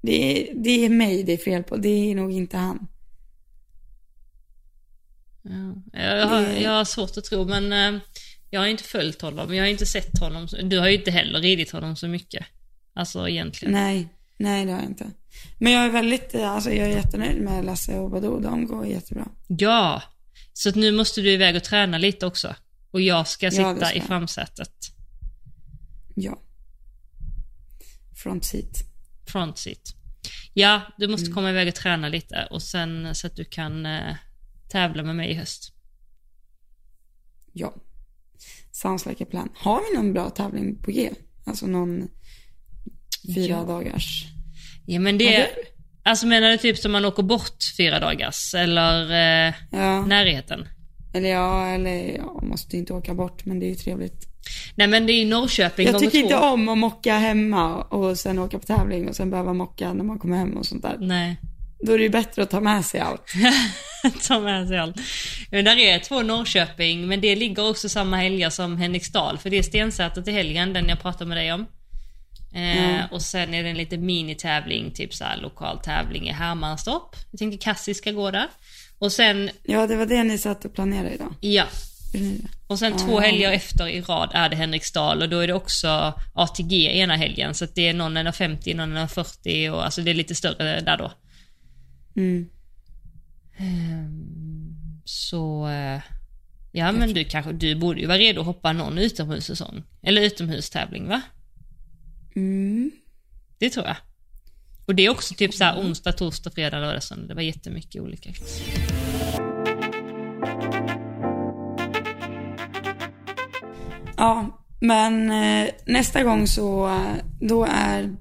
Det 0.02 0.50
är, 0.50 0.54
det 0.54 0.84
är 0.84 0.88
mig 0.88 1.22
det 1.22 1.32
är 1.32 1.36
fel 1.36 1.62
på, 1.62 1.76
det 1.76 2.10
är 2.10 2.14
nog 2.14 2.32
inte 2.32 2.56
han. 2.56 2.86
Ja, 5.42 6.00
jag, 6.00 6.26
har, 6.26 6.42
jag 6.42 6.70
har 6.70 6.84
svårt 6.84 7.16
att 7.16 7.24
tro, 7.24 7.44
men 7.44 7.72
eh, 7.72 8.00
jag 8.50 8.60
har 8.60 8.66
inte 8.66 8.84
följt 8.84 9.22
honom. 9.22 9.54
Jag 9.54 9.64
har 9.64 9.68
inte 9.68 9.86
sett 9.86 10.18
honom. 10.18 10.48
Du 10.62 10.78
har 10.78 10.88
ju 10.88 10.98
inte 10.98 11.10
heller 11.10 11.40
ridit 11.40 11.70
honom 11.70 11.96
så 11.96 12.08
mycket. 12.08 12.46
Alltså 12.94 13.28
egentligen. 13.28 13.72
Nej, 13.72 14.08
nej 14.36 14.64
det 14.64 14.72
har 14.72 14.78
jag 14.78 14.88
inte. 14.88 15.10
Men 15.58 15.72
jag 15.72 15.84
är 15.84 15.90
väldigt, 15.90 16.34
eh, 16.34 16.50
alltså 16.50 16.70
jag 16.70 16.88
är 16.88 16.96
jättenöjd 16.96 17.40
med 17.40 17.64
Lasse 17.64 17.98
och 17.98 18.10
Badou. 18.10 18.40
De 18.40 18.66
går 18.66 18.86
jättebra. 18.86 19.28
Ja, 19.46 20.02
så 20.56 20.70
nu 20.70 20.92
måste 20.92 21.20
du 21.20 21.32
iväg 21.32 21.56
och 21.56 21.64
träna 21.64 21.98
lite 21.98 22.26
också. 22.26 22.54
Och 22.90 23.00
jag 23.00 23.28
ska 23.28 23.50
sitta 23.50 23.62
ja, 23.80 23.86
ska. 23.86 23.92
i 23.92 24.00
framsätet. 24.00 24.74
Ja. 26.14 26.42
Front 28.22 28.44
seat 28.44 28.94
front 29.34 29.58
seat. 29.58 29.94
Ja, 30.52 30.82
du 30.98 31.08
måste 31.08 31.30
komma 31.30 31.50
iväg 31.50 31.68
och 31.68 31.74
träna 31.74 32.08
lite 32.08 32.48
och 32.50 32.62
sen 32.62 33.14
så 33.14 33.26
att 33.26 33.36
du 33.36 33.44
kan 33.44 33.86
eh, 33.86 34.14
tävla 34.68 35.02
med 35.02 35.16
mig 35.16 35.30
i 35.30 35.34
höst. 35.34 35.72
Ja. 37.52 37.74
Sounds 38.72 39.06
like 39.06 39.24
a 39.24 39.26
plan. 39.30 39.48
Har 39.54 39.80
vi 39.90 39.96
någon 39.96 40.12
bra 40.12 40.30
tävling 40.30 40.82
på 40.82 40.90
G? 40.90 41.10
Alltså 41.44 41.66
någon 41.66 42.08
fyra 43.34 43.48
Ja. 43.48 43.64
dagars? 43.64 44.24
Ja 44.86 45.00
men 45.00 45.14
Har 45.14 45.18
det, 45.18 45.50
du? 45.56 45.73
Alltså 46.04 46.26
menar 46.26 46.50
du 46.50 46.56
typ 46.58 46.78
som 46.78 46.92
man 46.92 47.04
åker 47.04 47.22
bort 47.22 47.56
fyra 47.76 48.00
dagars 48.00 48.54
eller 48.54 49.10
eh, 49.48 49.54
Ja. 49.70 50.06
närheten? 50.06 50.68
Eller 51.14 51.28
ja, 51.28 51.66
eller 51.66 52.16
ja, 52.16 52.40
måste 52.42 52.76
inte 52.76 52.92
åka 52.92 53.14
bort 53.14 53.44
men 53.44 53.60
det 53.60 53.66
är 53.66 53.68
ju 53.68 53.74
trevligt. 53.74 54.28
Nej 54.74 54.86
men 54.86 55.06
det 55.06 55.12
är 55.12 55.18
ju 55.18 55.24
Norrköping 55.24 55.86
Jag 55.86 55.98
tycker 55.98 56.18
inte 56.18 56.34
två. 56.34 56.40
om 56.44 56.68
att 56.68 56.78
mocka 56.78 57.18
hemma 57.18 57.82
och 57.82 58.18
sen 58.18 58.38
åka 58.38 58.58
på 58.58 58.66
tävling 58.66 59.08
och 59.08 59.16
sen 59.16 59.30
behöva 59.30 59.52
mocka 59.52 59.92
när 59.92 60.04
man 60.04 60.18
kommer 60.18 60.36
hem 60.36 60.56
och 60.56 60.66
sånt 60.66 60.82
där. 60.82 60.96
Nej, 61.00 61.36
Då 61.86 61.92
är 61.92 61.98
det 61.98 62.04
ju 62.04 62.10
bättre 62.10 62.42
att 62.42 62.50
ta 62.50 62.60
med 62.60 62.84
sig 62.84 63.00
allt. 63.00 63.32
ta 64.28 64.40
med 64.40 64.68
sig 64.68 64.78
allt. 64.78 64.96
Men 65.50 65.64
där 65.64 65.76
är 65.78 65.98
två 65.98 66.22
Norrköping, 66.22 67.06
men 67.08 67.20
det 67.20 67.36
ligger 67.36 67.70
också 67.70 67.88
samma 67.88 68.16
helger 68.16 68.50
som 68.50 68.76
Henriksdal, 68.76 69.38
för 69.38 69.50
det 69.50 69.58
är 69.58 69.62
Stensäter 69.62 70.22
till 70.22 70.32
helgen, 70.32 70.72
den 70.72 70.88
jag 70.88 71.00
pratade 71.02 71.28
med 71.28 71.36
dig 71.38 71.52
om. 71.52 71.66
Eh, 72.54 72.60
Mm. 72.94 73.06
Och 73.10 73.22
sen 73.22 73.54
är 73.54 73.62
det 73.62 73.68
en 73.70 73.76
liten 73.76 74.06
minitävling, 74.06 74.90
typ 74.90 75.14
så 75.14 75.24
här 75.24 75.36
lokal 75.36 75.78
tävling 75.78 76.28
i 76.28 76.32
Hermanstorp. 76.32 77.16
Jag 77.30 77.38
tänker 77.38 77.58
Cassie 77.58 77.94
ska 77.94 78.10
gå 78.12 78.30
där. 78.30 78.46
Och 78.98 79.12
sen, 79.12 79.50
Ja, 79.62 79.86
det 79.86 79.96
var 79.96 80.06
det 80.06 80.24
ni 80.24 80.38
satt 80.38 80.64
och 80.64 80.74
planerade 80.74 81.14
idag. 81.14 81.34
ja, 81.40 81.64
och 82.66 82.78
sen 82.78 82.96
två 82.96 83.18
Ah. 83.18 83.20
helger 83.20 83.52
efter 83.52 83.88
i 83.88 84.00
rad 84.00 84.30
är 84.34 84.48
det 84.48 84.56
Henriksdal 84.56 85.22
och 85.22 85.28
då 85.28 85.38
är 85.38 85.46
det 85.46 85.54
också 85.54 86.14
ATG 86.34 86.72
ena 86.98 87.16
helgen. 87.16 87.54
Så 87.54 87.64
att 87.64 87.74
det 87.74 87.88
är 87.88 87.94
någon 87.94 88.16
1,50, 88.16 88.74
någon 88.76 88.96
1,40 88.96 89.70
och 89.70 89.84
alltså 89.84 90.00
det 90.02 90.10
är 90.10 90.14
lite 90.14 90.34
större 90.34 90.80
där 90.80 90.96
då. 90.96 91.12
Mm. 92.16 92.48
Ehm, 93.56 95.00
Så, 95.04 95.68
eh, 95.68 96.00
ja 96.72 96.92
men 96.92 97.14
du 97.14 97.24
kanske, 97.24 97.52
du 97.52 97.74
borde 97.74 98.00
ju 98.00 98.06
vara 98.06 98.18
redo 98.18 98.40
att 98.40 98.46
hoppa 98.46 98.72
någon 98.72 98.98
utomhussäsong. 98.98 99.82
Eller 100.02 100.22
utomhustävling 100.22 101.08
va? 101.08 101.20
Mm. 102.36 102.90
Det 103.58 103.70
tror 103.70 103.86
jag. 103.86 103.96
Och 104.86 104.94
det 104.94 105.06
är 105.06 105.10
också 105.10 105.34
typ 105.34 105.54
så 105.54 105.64
här 105.64 105.80
onsdag, 105.80 106.12
torsdag, 106.12 106.50
fredag, 106.50 106.80
lördag, 106.80 107.02
söndag. 107.02 107.26
Det 107.28 107.34
var 107.34 107.42
jättemycket 107.42 108.02
olika. 108.02 108.30
Ja, 114.16 114.64
men 114.80 115.30
eh, 115.30 115.70
nästa 115.86 116.22
gång 116.22 116.46
så, 116.46 117.00
då 117.40 117.64
är 117.64 118.16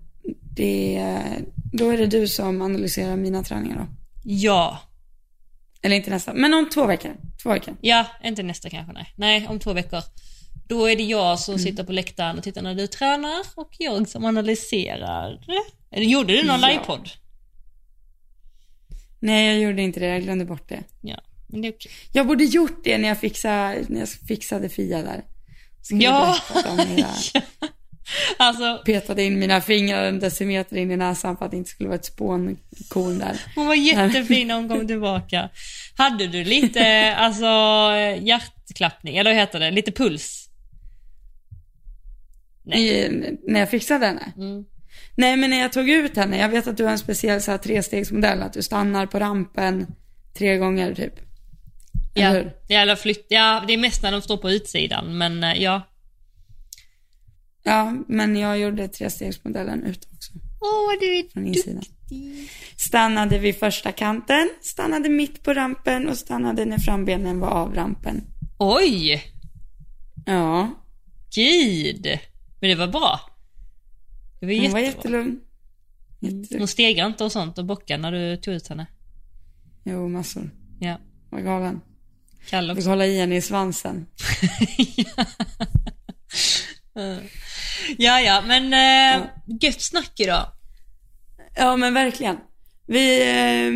det, 0.55 1.03
då 1.74 1.89
är 1.89 1.97
det 1.97 2.05
du 2.05 2.28
som 2.28 2.61
analyserar 2.61 3.16
mina 3.16 3.43
träningar 3.43 3.78
då. 3.78 3.88
Ja. 4.24 4.80
Eller 5.82 5.95
inte 5.95 6.09
nästa, 6.09 6.34
men 6.34 6.53
om 6.53 6.70
två 6.70 6.86
veckor. 6.86 7.11
Två 7.43 7.49
veckor. 7.49 7.76
Ja, 7.82 8.05
inte 8.24 8.43
nästa 8.43 8.70
kanske 8.70 8.93
nej. 8.93 9.14
Nej, 9.16 9.47
om 9.47 9.59
två 9.59 9.74
veckor. 9.74 10.01
Då 10.68 10.86
är 10.86 10.95
det 10.95 11.03
jag 11.03 11.39
som 11.39 11.59
sitter 11.59 11.84
på 11.84 11.91
läktaren 11.91 12.38
och 12.38 12.43
tittar 12.43 12.61
när 12.61 12.76
du 12.76 12.88
tränar 12.88 13.39
och 13.55 13.70
jag 13.80 14.09
som 14.09 14.26
analyserar. 14.26 15.39
Eller 15.91 16.05
gjorde 16.05 16.34
du 16.34 16.43
någon 16.43 16.59
Ja. 16.61 16.68
livepodd? 16.68 17.09
Nej, 19.20 19.47
jag 19.47 19.59
gjorde 19.61 19.82
inte 19.82 19.99
det. 19.99 20.05
Jag 20.07 20.24
glömde 20.24 20.45
bort 20.45 20.70
det. 20.70 20.84
Ja, 21.01 21.22
men 21.47 21.61
det 21.61 21.68
är 21.68 21.72
okej. 21.72 21.91
Jag 22.11 22.28
borde 22.28 22.43
gjort 22.43 22.84
det 22.84 22.97
när 22.97 23.07
jag 23.07 23.20
fixade, 23.20 23.86
när 23.89 23.99
jag 23.99 24.09
fixade 24.09 24.70
Fia 24.70 25.01
där. 25.01 25.24
Skulle 25.82 26.03
Ja. 26.03 26.38
jag 26.53 27.43
Alltså, 28.38 28.82
petade 28.86 29.24
in 29.24 29.39
mina 29.39 29.61
fingrar 29.61 30.03
en 30.03 30.20
decimeter 30.20 30.78
in 30.78 30.91
i 30.91 30.97
näsan 30.97 31.38
för 31.38 31.45
att 31.45 31.51
det 31.51 31.57
inte 31.57 31.70
skulle 31.70 31.89
vara 31.89 31.99
ett 31.99 32.05
spånkorn 32.05 33.20
där. 33.20 33.41
Hon 33.55 33.68
var 33.68 33.76
jättefin 33.76 34.47
när 34.47 34.55
hon 34.55 34.70
kom 34.70 34.88
tillbaka. 34.88 35.49
Hade 35.97 36.28
du 36.28 36.43
lite 36.43 37.16
alltså, 37.18 37.45
hjärtklappning, 38.26 39.18
eller 39.18 39.32
vad 39.32 39.39
heter 39.39 39.59
det? 39.59 39.72
Lite 39.72 39.91
puls? 39.91 40.42
I, 42.66 43.09
när 43.47 43.59
jag 43.59 43.70
fixade 43.70 44.05
henne. 44.05 44.34
Mm. 44.38 44.66
Nej, 45.16 45.38
men 45.38 45.49
när 45.49 45.59
jag 45.59 45.74
tog 45.74 45.89
ut 45.89 46.18
henne, 46.18 46.38
jag 46.38 46.49
vet 46.49 46.68
att 46.68 46.78
du 46.78 46.84
har 46.84 46.91
en 46.91 46.97
speciell 46.97 47.41
så 47.41 47.51
här, 47.51 47.57
trestegsmodell, 47.57 48.41
att 48.41 48.53
du 48.53 48.61
stannar 48.61 49.05
på 49.05 49.20
rampen 49.20 49.88
tre 50.34 50.57
gånger 50.57 50.95
typ. 50.95 51.14
Ja, 52.14 52.41
ja, 52.68 52.80
eller 52.80 52.95
flytt, 52.95 53.26
ja, 53.30 53.64
det 53.68 53.74
är 53.74 53.78
mest 53.78 54.03
när 54.03 54.11
de 54.11 54.22
står 54.22 54.38
på 54.38 54.51
utsidan, 54.51 55.18
men 55.18 55.43
eh, 55.43 55.61
ja. 55.61 55.82
Ja, 57.64 57.95
men 58.07 58.36
jag 58.36 58.59
gjorde 58.59 58.88
trestegsmodellen 58.88 59.84
ut 59.84 60.07
också, 60.14 60.32
Åh, 60.61 60.99
du 60.99 61.18
är 61.18 61.24
från 61.34 61.47
insidan. 61.47 61.84
Stannade 62.78 63.39
vid 63.39 63.55
första 63.55 63.91
kanten, 63.91 64.49
stannade 64.61 65.09
mitt 65.09 65.43
på 65.43 65.53
rampen 65.53 66.09
och 66.09 66.18
stannade 66.18 66.66
när 66.66 66.78
frambenen 66.78 67.39
var 67.39 67.49
av 67.49 67.76
rampen. 67.76 68.24
Oj! 68.57 69.24
Ja, 70.26 70.72
Gud! 71.36 72.20
Men 72.64 72.70
det 72.70 72.76
var 72.76 72.88
bra. 72.88 73.20
Det 74.39 74.45
var 74.45 74.53
hon 74.53 74.72
var 74.72 74.80
jättebra. 74.80 74.82
jättelugn. 75.20 75.39
Jättelugn. 76.20 76.59
Hon 76.59 76.68
steg 76.68 76.97
inte 76.97 77.24
och 77.24 77.32
sånt 77.32 77.57
och 77.57 77.66
bockade 77.66 78.01
när 78.01 78.11
du 78.11 78.38
tog 78.38 78.53
ut 78.53 78.68
henne. 78.68 78.86
Jo, 79.84 80.07
massor. 80.07 80.49
Ja. 80.80 80.97
Var 81.30 81.39
galen. 81.39 81.82
Kalle 82.49 82.74
Fick 82.74 82.78
också. 82.80 82.89
hålla 82.89 83.05
i 83.05 83.20
henne 83.20 83.36
i 83.36 83.41
svansen. 83.41 84.05
ja, 87.97 88.20
ja, 88.22 88.43
men 88.47 88.74
eh, 88.74 89.28
gött 89.61 89.82
snack 89.82 90.20
idag. 90.20 90.45
Ja, 91.55 91.78
men 91.78 91.93
verkligen. 91.93 92.38
Vi, 92.88 93.22
eh, 93.22 93.72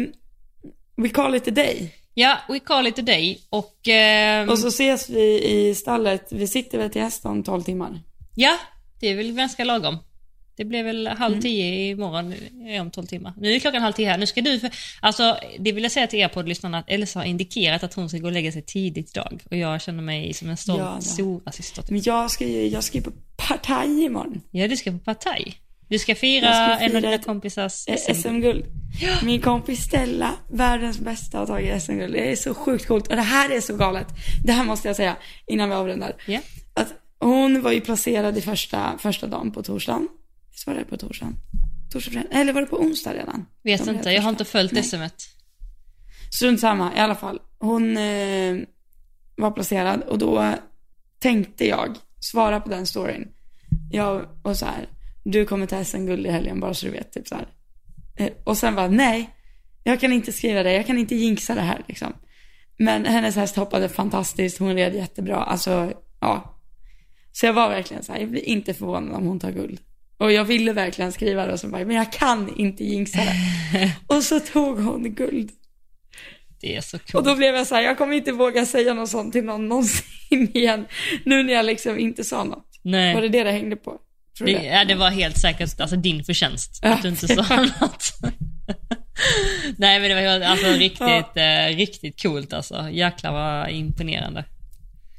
we 1.04 1.10
call 1.10 1.36
it 1.36 1.48
a 1.48 1.52
day. 1.52 1.94
Ja, 2.14 2.38
we 2.50 2.60
call 2.60 2.88
it 2.88 3.00
a 3.00 3.02
day 3.02 3.42
och... 3.50 3.88
Eh, 3.88 4.50
Och 4.50 4.60
så 4.60 4.68
ses 4.68 5.10
vi 5.10 5.44
i 5.44 5.76
stallet. 5.76 6.28
Vi 6.32 6.48
sitter 6.48 6.78
väl 6.78 6.90
till 6.90 7.02
häst 7.02 7.26
om 7.26 7.44
12 7.44 7.62
timmar. 7.64 8.02
Ja, 8.36 8.58
det 9.00 9.08
är 9.08 9.16
väl 9.16 9.32
ganska 9.34 9.64
lagom. 9.64 9.98
Det 10.58 10.66
blir 10.66 10.84
väl 10.84 11.08
halv 11.08 11.34
Mm. 11.34 11.42
tio 11.42 11.90
imorgon 11.90 12.34
eh, 12.70 12.82
om 12.82 12.92
12 12.92 13.06
timmar. 13.06 13.34
Nu 13.38 13.54
är 13.56 13.60
klockan 13.60 13.82
halv 13.82 13.94
tio 13.94 14.10
här. 14.10 14.18
Nu 14.18 14.26
ska 14.28 14.42
du... 14.42 14.60
För, 14.60 14.70
alltså, 15.00 15.38
det 15.60 15.72
vill 15.72 15.84
jag 15.84 15.92
säga 15.92 16.08
till 16.08 16.20
er 16.20 16.28
poddlyssnarna 16.28 16.78
att 16.78 16.90
Elsa 16.90 17.20
har 17.20 17.26
indikerat 17.26 17.84
att 17.84 17.94
hon 17.94 18.10
ska 18.10 18.18
gå 18.18 18.26
och 18.28 18.32
lägga 18.32 18.52
sig 18.52 18.62
tidigt 18.62 19.10
idag. 19.10 19.44
Och 19.52 19.58
jag 19.58 19.82
känner 19.82 20.04
mig 20.04 20.34
som 20.34 20.50
en 20.50 20.58
stolt 20.58 20.80
Ja, 20.80 21.02
stora 21.02 21.52
syster. 21.52 21.82
Typ. 21.82 21.92
Men 21.92 22.02
jag 22.06 22.32
ska 22.32 22.46
ju, 22.46 22.68
jag 22.68 22.84
ska 22.84 22.98
ju 22.98 23.04
på 23.04 23.12
partaj 23.38 24.04
imorgon. 24.04 24.42
Ja, 24.52 24.68
du 24.68 24.78
ska 24.78 24.92
på 24.92 25.00
partaj. 25.00 25.54
Du 25.90 26.00
ska 26.00 26.16
fira, 26.16 26.54
ska 26.54 26.86
en 26.86 26.96
av 26.96 27.00
fira 27.02 27.12
dina 27.12 27.24
kompisars 27.24 27.88
Eh, 27.88 27.96
SM. 27.96 28.14
SM-guld. 28.14 28.66
Min 29.24 29.42
kompis 29.42 29.80
Stella, 29.84 30.34
världens 30.52 31.00
bästa, 31.00 31.38
har 31.38 31.46
tagit 31.46 31.84
SM-guld. 31.84 32.14
Det 32.14 32.32
är 32.32 32.36
så 32.36 32.54
sjukt 32.54 32.88
coolt. 32.88 33.08
Och 33.08 33.16
det 33.16 33.22
här 33.22 33.50
är 33.50 33.62
så 33.62 33.76
galet. 33.78 34.08
Det 34.46 34.52
här 34.52 34.64
måste 34.64 34.88
jag 34.88 34.96
säga 34.96 35.16
innan 35.48 35.70
vi 35.70 35.76
avrundar. 35.76 36.14
Ja. 36.28 36.40
Hon 37.20 37.62
var 37.62 37.72
ju 37.72 37.82
placerad 37.82 38.38
i 38.38 38.42
första, 38.42 38.98
första 38.98 39.28
dagen 39.28 39.52
på 39.52 39.64
torsdagen. 39.64 40.08
Visst 40.52 40.68
var 40.68 40.74
det 40.74 40.86
på 40.86 40.98
torsdagen? 40.98 41.36
Torsdag. 41.92 42.24
Eller 42.32 42.54
var 42.54 42.62
det 42.62 42.68
på 42.68 42.80
onsdag 42.80 43.14
redan? 43.14 43.46
Vet 43.64 43.86
De 43.86 43.96
inte, 43.96 44.12
jag 44.12 44.22
har 44.22 44.30
inte 44.30 44.46
följt 44.46 44.72
Nej. 44.72 44.84
SMet. 44.84 45.24
Strunt 46.32 46.60
samma, 46.60 46.96
i 46.96 47.00
alla 47.00 47.16
fall. 47.16 47.40
Hon 47.60 47.98
eh, 47.98 48.58
var 49.36 49.52
placerad 49.52 50.02
och 50.02 50.18
då 50.18 50.54
tänkte 51.20 51.68
jag 51.68 51.98
svara 52.20 52.60
på 52.60 52.70
den 52.70 52.88
storyn. 52.88 53.28
Jag 53.92 54.26
och 54.44 54.58
så 54.58 54.66
här, 54.66 54.90
du 55.24 55.46
kommer 55.46 55.66
ta 55.66 55.84
SM-guld 55.84 56.26
i 56.26 56.30
helgen 56.30 56.60
bara 56.60 56.74
så 56.74 56.86
du 56.86 56.92
vet, 56.92 57.12
typ 57.12 57.28
så 57.28 57.36
här. 57.36 57.48
Eh, 58.18 58.34
och 58.44 58.58
sen 58.58 58.76
bara, 58.76 58.88
nej, 58.88 59.30
jag 59.84 60.00
kan 60.00 60.14
inte 60.14 60.32
skriva 60.32 60.64
det, 60.64 60.74
jag 60.74 60.88
kan 60.88 60.98
inte 60.98 61.16
jinxa 61.16 61.56
det 61.56 61.62
här 61.62 61.82
liksom. 61.88 62.14
Men 62.78 63.06
hennes 63.06 63.36
häst 63.36 63.56
hoppade 63.56 63.90
fantastiskt, 63.90 64.60
hon 64.60 64.76
red 64.76 64.96
jättebra, 64.96 65.36
alltså 65.36 65.94
ja. 66.20 66.57
Så 67.40 67.46
jag 67.46 67.54
var 67.54 67.70
verkligen 67.70 68.04
så 68.04 68.12
här, 68.14 68.20
jag 68.20 68.30
blir 68.30 68.46
inte 68.50 68.74
förvånad 68.74 69.16
om 69.16 69.28
hon 69.28 69.40
tar 69.40 69.52
guld. 69.52 69.80
Och 70.18 70.32
jag 70.32 70.46
ville 70.46 70.74
verkligen 70.74 71.12
skriva 71.12 71.46
det 71.46 71.54
och 71.54 71.60
så 71.60 71.68
bara, 71.68 71.86
men 71.86 71.96
jag 71.96 72.12
kan 72.14 72.56
inte 72.56 72.84
jinxa 72.84 73.20
det. 73.20 73.92
och 74.08 74.24
så 74.24 74.40
tog 74.40 74.80
hon 74.80 75.16
guld. 75.16 75.52
Det 76.62 76.76
är 76.76 76.82
så 76.82 76.98
Och 76.98 77.04
coolt. 77.12 77.26
då 77.26 77.36
blev 77.36 77.56
jag 77.56 77.68
så 77.68 77.76
här, 77.76 77.82
jag 77.82 77.98
kommer 77.98 78.16
inte 78.16 78.32
våga 78.32 78.66
säga 78.66 78.94
något 78.94 79.10
sånt 79.10 79.34
till 79.34 79.44
någon 79.44 79.68
någonsin 79.70 80.52
igen. 80.54 80.86
Nu 81.26 81.44
när 81.44 81.54
jag 81.54 81.66
liksom 81.66 82.00
inte 82.00 82.24
sa 82.24 82.44
något. 82.44 82.80
Nej. 82.82 83.14
Var 83.14 83.22
det 83.22 83.30
det 83.30 83.44
det 83.44 83.52
hängde 83.52 83.76
på? 83.76 83.98
Det, 84.40 84.52
ja, 84.52 84.86
det 84.86 84.96
var 84.96 85.10
helt 85.10 85.38
säkert 85.38 85.80
alltså, 85.80 85.96
din 85.96 86.24
förtjänst 86.24 86.80
Ja. 86.84 86.94
att 86.94 87.02
du 87.02 87.10
inte 87.10 87.28
sa 87.28 87.56
något. 87.82 88.04
Nej 89.78 90.00
men 90.00 90.10
det 90.10 90.16
var 90.16 90.46
alltså, 90.46 90.68
riktigt, 90.68 91.36
eh, 91.38 91.76
riktigt 91.78 92.22
coolt 92.22 92.54
alltså. 92.54 92.90
Jäklar 92.90 93.32
vad 93.32 93.70
imponerande. 93.72 94.46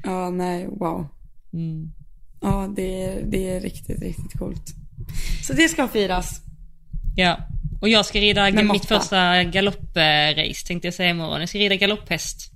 Ja, 0.04 0.30
nej, 0.30 0.66
wow. 0.66 1.08
Mm. 1.52 1.92
Ja, 2.40 2.72
det 2.76 3.02
är, 3.04 3.22
det 3.26 3.48
är 3.50 3.60
riktigt, 3.60 4.02
riktigt 4.02 4.38
coolt. 4.38 4.74
Så 5.46 5.52
det 5.52 5.68
ska 5.68 5.88
firas. 5.88 6.40
Ja. 7.16 7.38
Och 7.80 7.88
jag 7.88 8.06
ska 8.06 8.20
rida 8.20 8.42
Med 8.42 8.54
mitt 8.54 8.64
måtta. 8.64 9.00
första 9.00 9.44
galopprace 9.44 10.66
tänkte 10.66 10.86
jag 10.86 10.94
säga 10.94 11.10
imorgon. 11.10 11.40
Jag 11.40 11.48
ska 11.48 11.58
rida 11.58 11.76
galopphäst. 11.76 12.52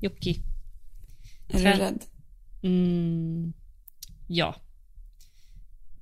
Jocki. 0.00 0.36
Är 1.48 1.58
Trä- 1.58 1.72
du 1.72 1.78
rädd? 1.78 2.04
Mm. 2.62 3.52
Ja. 4.28 4.54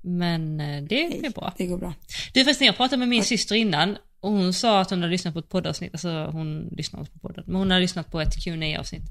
Men 0.02 0.60
eh, 0.60 0.82
det 0.82 1.20
blir 1.20 1.30
bra. 1.34 1.52
Det 1.56 1.66
går 1.66 1.78
bra. 1.78 1.94
Du 2.32 2.44
förresten, 2.44 2.66
jag 2.66 2.76
pratade 2.76 2.96
med 2.98 3.08
min 3.08 3.24
syster 3.24 3.54
innan 3.54 3.96
och 4.20 4.30
hon 4.32 4.52
sa 4.54 4.80
att 4.80 4.90
hon 4.90 4.98
hade 5.00 5.10
lyssnat 5.12 5.34
på 5.34 5.40
ett 5.40 5.48
poddavsnitt, 5.48 5.92
alltså 5.92 6.24
hon 6.32 6.68
lyssnar 6.72 7.00
inte 7.00 7.12
på 7.12 7.18
podden, 7.18 7.44
men 7.46 7.56
hon 7.56 7.70
hade 7.70 7.80
lyssnat 7.82 8.10
på 8.10 8.20
ett 8.20 8.34
qa 8.44 8.78
avsnitt 8.80 9.02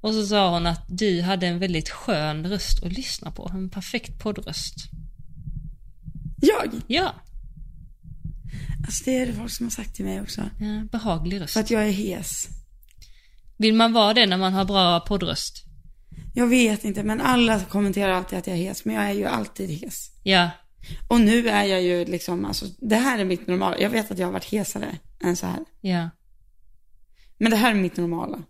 Och 0.00 0.14
så 0.14 0.26
sa 0.26 0.50
hon 0.50 0.66
att 0.66 0.84
du 0.88 1.22
hade 1.22 1.46
en 1.46 1.58
väldigt 1.58 1.88
skön 1.88 2.46
röst 2.46 2.82
att 2.82 2.92
lyssna 2.92 3.30
på, 3.30 3.50
en 3.54 3.70
perfekt 3.70 4.18
poddröst. 4.18 4.74
Jag? 6.40 6.80
Ja. 6.86 7.14
Alltså 8.86 9.04
det 9.04 9.18
är 9.18 9.26
det 9.26 9.32
folk 9.32 9.50
som 9.50 9.66
har 9.66 9.70
sagt 9.70 9.94
till 9.94 10.04
mig 10.04 10.20
också. 10.20 10.40
ja 10.60 10.84
behaglig 10.92 11.40
röst. 11.40 11.52
För 11.52 11.60
att 11.60 11.70
jag 11.70 11.86
är 11.86 11.90
hes. 11.90 12.48
Vill 13.56 13.74
man 13.74 13.92
vara 13.92 14.14
det 14.14 14.26
när 14.26 14.38
man 14.38 14.52
har 14.52 14.64
bra 14.64 15.00
poddröst? 15.00 15.64
Jag 16.34 16.46
vet 16.46 16.84
inte, 16.84 17.02
men 17.02 17.20
alla 17.20 17.60
kommenterar 17.60 18.12
alltid 18.12 18.38
att 18.38 18.46
jag 18.46 18.56
är 18.56 18.60
hes, 18.60 18.84
men 18.84 18.94
jag 18.94 19.04
är 19.04 19.12
ju 19.12 19.24
alltid 19.24 19.70
hes. 19.70 20.10
Ja. 20.22 20.50
Och 21.08 21.20
nu 21.20 21.48
är 21.48 21.64
jag 21.64 21.82
ju 21.82 22.04
liksom, 22.04 22.44
alltså, 22.44 22.66
det 22.78 22.96
här 22.96 23.18
är 23.18 23.24
mitt 23.24 23.46
normala. 23.46 23.78
Jag 23.78 23.90
vet 23.90 24.10
att 24.10 24.18
jag 24.18 24.26
har 24.26 24.32
varit 24.32 24.44
hesare 24.44 24.98
än 25.20 25.36
så 25.36 25.46
här. 25.46 25.64
Ja. 25.80 26.10
Men 27.38 27.50
det 27.50 27.56
här 27.56 27.70
är 27.70 27.74
mitt 27.74 27.96
normala. 27.96 28.42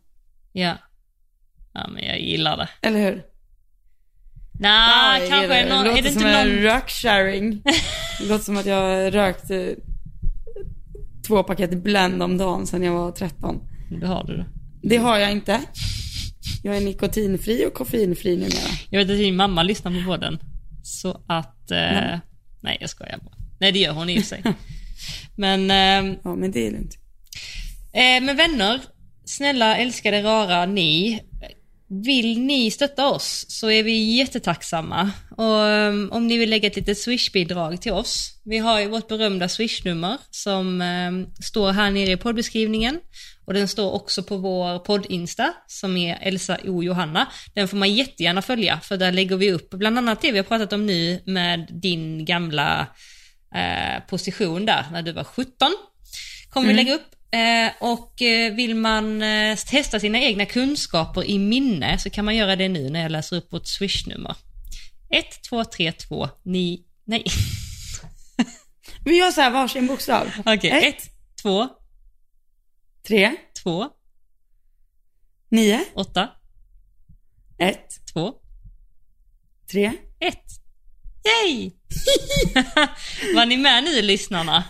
Ja. 0.52 0.76
Ja, 1.76 1.88
men 1.88 2.04
jag 2.04 2.20
gillar 2.20 2.56
det. 2.56 2.68
Eller 2.82 2.98
hur? 3.00 3.22
Nej, 4.60 5.20
jag 5.20 5.28
kanske 5.28 5.54
är 5.54 5.68
någon, 5.68 5.84
det 5.84 5.90
är 5.90 5.94
låter 5.96 6.02
det 6.02 6.10
som 6.10 6.22
inte 6.22 6.38
en 6.38 6.48
någon... 6.48 6.58
röksharing. 6.62 7.62
det 8.20 8.26
låter 8.28 8.44
som 8.44 8.56
att 8.56 8.66
jag 8.66 9.14
rökt 9.14 9.50
eh, 9.50 9.60
två 11.26 11.42
paket 11.42 11.82
Blend 11.82 12.22
om 12.22 12.38
dagen 12.38 12.66
sedan 12.66 12.82
jag 12.82 12.92
var 12.92 13.12
13. 13.12 13.60
Det 14.00 14.06
har 14.06 14.24
du 14.24 14.36
det. 14.36 14.46
Det 14.82 14.96
har 14.96 15.18
jag 15.18 15.32
inte. 15.32 15.60
Jag 16.62 16.76
är 16.76 16.80
nikotinfri 16.80 17.66
och 17.66 17.74
koffeinfri 17.74 18.36
numera. 18.36 18.70
Jag 18.90 18.98
vet 18.98 19.10
att 19.10 19.16
din 19.18 19.36
mamma 19.36 19.62
lyssnar 19.62 19.92
på 20.00 20.10
podden. 20.10 20.38
Så 20.82 21.20
att... 21.26 21.70
Eh, 21.70 21.76
Nej. 21.78 22.20
nej, 22.60 22.78
jag 22.80 22.90
skojar 22.90 23.18
bara. 23.18 23.34
Nej, 23.60 23.72
det 23.72 23.78
gör 23.78 23.92
hon 23.92 24.10
i 24.10 24.22
sig. 24.22 24.42
Men, 25.36 25.70
eh, 25.70 26.16
Ja, 26.24 26.34
men 26.36 26.52
det 26.52 26.66
är 26.66 26.70
lugnt. 26.70 26.94
eh, 27.92 28.24
men 28.24 28.36
vänner, 28.36 28.80
snälla, 29.24 29.76
älskade, 29.76 30.22
rara 30.22 30.66
ni. 30.66 31.20
Vill 31.88 32.40
ni 32.40 32.70
stötta 32.70 33.08
oss 33.08 33.44
så 33.48 33.70
är 33.70 33.82
vi 33.82 34.16
jättetacksamma. 34.16 35.10
Och 35.36 35.60
um, 35.60 36.12
om 36.12 36.26
ni 36.26 36.38
vill 36.38 36.50
lägga 36.50 36.66
ett 36.66 36.76
litet 36.76 36.98
Swish-bidrag 36.98 37.80
till 37.80 37.92
oss. 37.92 38.40
Vi 38.44 38.58
har 38.58 38.80
ju 38.80 38.88
vårt 38.88 39.08
berömda 39.08 39.48
Swish-nummer 39.48 40.18
som 40.30 40.80
um, 40.80 41.26
står 41.44 41.72
här 41.72 41.90
nere 41.90 42.10
i 42.10 42.16
poddbeskrivningen. 42.16 43.00
Och 43.44 43.54
den 43.54 43.68
står 43.68 43.92
också 43.92 44.22
på 44.22 44.36
vår 44.36 44.78
podd-insta 44.78 45.52
som 45.66 45.96
är 45.96 46.18
Elsa 46.20 46.58
O 46.64 46.82
Johanna. 46.82 47.26
Den 47.54 47.68
får 47.68 47.76
man 47.76 47.94
jättegärna 47.94 48.42
följa 48.42 48.80
för 48.80 48.96
där 48.96 49.12
lägger 49.12 49.36
vi 49.36 49.52
upp 49.52 49.70
bland 49.70 49.98
annat 49.98 50.22
det 50.22 50.32
vi 50.32 50.38
har 50.38 50.44
pratat 50.44 50.72
om 50.72 50.86
nu 50.86 51.22
med 51.26 51.68
din 51.82 52.24
gamla 52.24 52.86
eh, 53.54 54.02
position 54.08 54.66
där 54.66 54.84
när 54.92 55.02
du 55.02 55.12
var 55.12 55.24
17. 55.24 55.52
Kommer 56.50 56.68
vi 56.68 56.74
lägga 56.74 56.94
upp. 56.94 57.15
Eh, 57.30 57.72
och 57.80 58.22
eh, 58.22 58.54
vill 58.54 58.74
man 58.74 59.22
eh, 59.22 59.56
testa 59.56 60.00
sina 60.00 60.20
egna 60.20 60.46
kunskaper 60.46 61.24
i 61.24 61.38
minne 61.38 61.98
så 61.98 62.10
kan 62.10 62.24
man 62.24 62.36
göra 62.36 62.56
det 62.56 62.68
nu 62.68 62.90
när 62.90 63.02
jag 63.02 63.12
läser 63.12 63.36
upp 63.36 63.52
vårt 63.52 63.66
swishnummer. 63.66 64.36
1232 65.10 66.28
9... 66.42 66.78
Nej. 67.04 67.24
Vi 69.04 69.18
gör 69.18 69.30
så 69.30 69.40
här 69.40 69.50
varsin 69.50 69.86
bokstav. 69.86 70.30
Okej, 70.44 70.70
Ett. 70.70 71.02
1, 71.04 71.10
2, 71.42 71.68
Tre, 73.06 73.36
2, 73.62 73.88
nio, 75.50 75.84
8, 75.94 76.28
ett, 77.58 78.06
2, 78.12 78.34
tre. 79.70 79.92
1. 80.20 80.36
Yay! 81.24 81.70
Var 83.34 83.46
ni 83.46 83.56
med 83.56 83.84
nu 83.84 84.02
lyssnarna? 84.02 84.64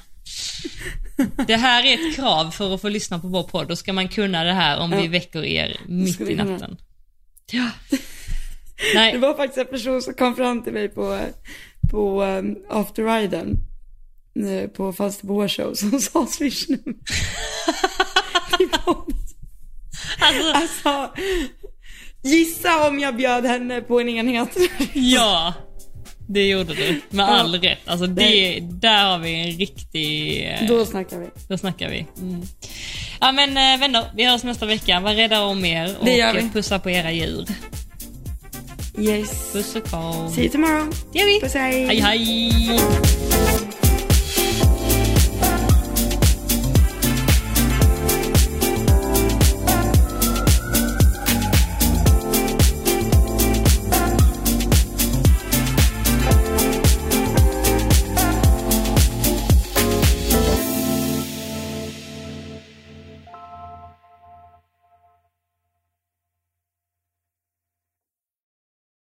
Det 1.47 1.57
här 1.57 1.85
är 1.85 1.95
ett 1.95 2.17
krav 2.17 2.51
för 2.51 2.75
att 2.75 2.81
få 2.81 2.89
lyssna 2.89 3.19
på 3.19 3.29
vår 3.29 3.43
podd. 3.43 3.69
Då 3.69 3.77
ska 3.77 3.93
man 3.93 4.09
kunna 4.09 4.45
det 4.45 4.53
här 4.53 4.79
om 4.79 4.91
vi 4.91 5.05
Ja. 5.05 5.11
väcker 5.11 5.45
er 5.45 5.77
mitt 5.87 6.21
vi 6.21 6.25
i 6.33 6.37
kunna. 6.37 6.45
natten. 6.51 6.77
Ja. 7.53 7.71
Det 7.91 7.99
Nej, 8.95 9.19
var 9.19 9.35
faktiskt 9.35 9.59
en 9.59 9.67
person 9.67 10.03
som 10.03 10.15
kom 10.15 10.37
fram 10.37 10.63
till 10.63 10.73
mig 10.73 10.89
på, 10.89 11.21
på 11.91 12.23
um, 12.23 12.57
afterriden 12.71 13.57
eh, 14.47 14.71
på 14.71 14.93
Falsterbo 14.93 15.49
show 15.49 15.75
som 15.75 16.01
sa 16.01 16.27
swishnummer. 16.27 16.95
Alltså, 20.21 20.53
alltså, 20.55 21.13
gissa 22.23 22.89
om 22.89 22.99
jag 22.99 23.17
bjöd 23.17 23.47
henne 23.47 23.81
på 23.81 24.01
en 24.01 24.09
enhet. 24.09 24.57
ja. 24.95 25.55
Det 26.29 26.49
gjorde 26.49 26.75
du. 26.75 27.01
Med 27.11 27.29
all 27.29 27.55
rätt. 27.61 27.79
Alltså 27.85 28.07
det, 28.07 28.61
där 28.61 29.05
har 29.11 29.19
vi 29.19 29.35
en 29.41 29.59
riktig... 29.59 30.43
eh, 30.47 30.69
Då 30.69 30.87
snackar 30.87 31.19
vi. 31.19 31.27
Då 31.49 31.59
snackar 31.59 31.89
vi. 31.89 32.07
Mm. 32.21 32.43
Ja 33.21 33.33
men 33.33 33.49
eh, 33.51 33.81
vänner, 33.81 34.05
vi 34.17 34.25
hörs 34.25 34.43
nästa 34.45 34.67
vecka. 34.67 35.01
Var 35.01 35.15
rädda 35.15 35.43
om 35.45 35.65
er 35.65 35.97
och 36.01 36.53
pussa 36.53 36.79
på 36.79 36.91
era 36.91 37.13
djur. 37.13 37.47
Yes. 38.99 39.53
Puss 39.53 39.77
och 39.77 39.85
kram. 39.89 40.31
See 40.31 40.41
you 40.43 40.51
tomorrow. 40.53 40.95
Det 41.13 41.19
gör 41.19 41.27
vi. 41.27 41.41
Puss 41.41 41.55
hej. 41.55 41.87
Hej 41.87 42.01
hej! 42.01 42.81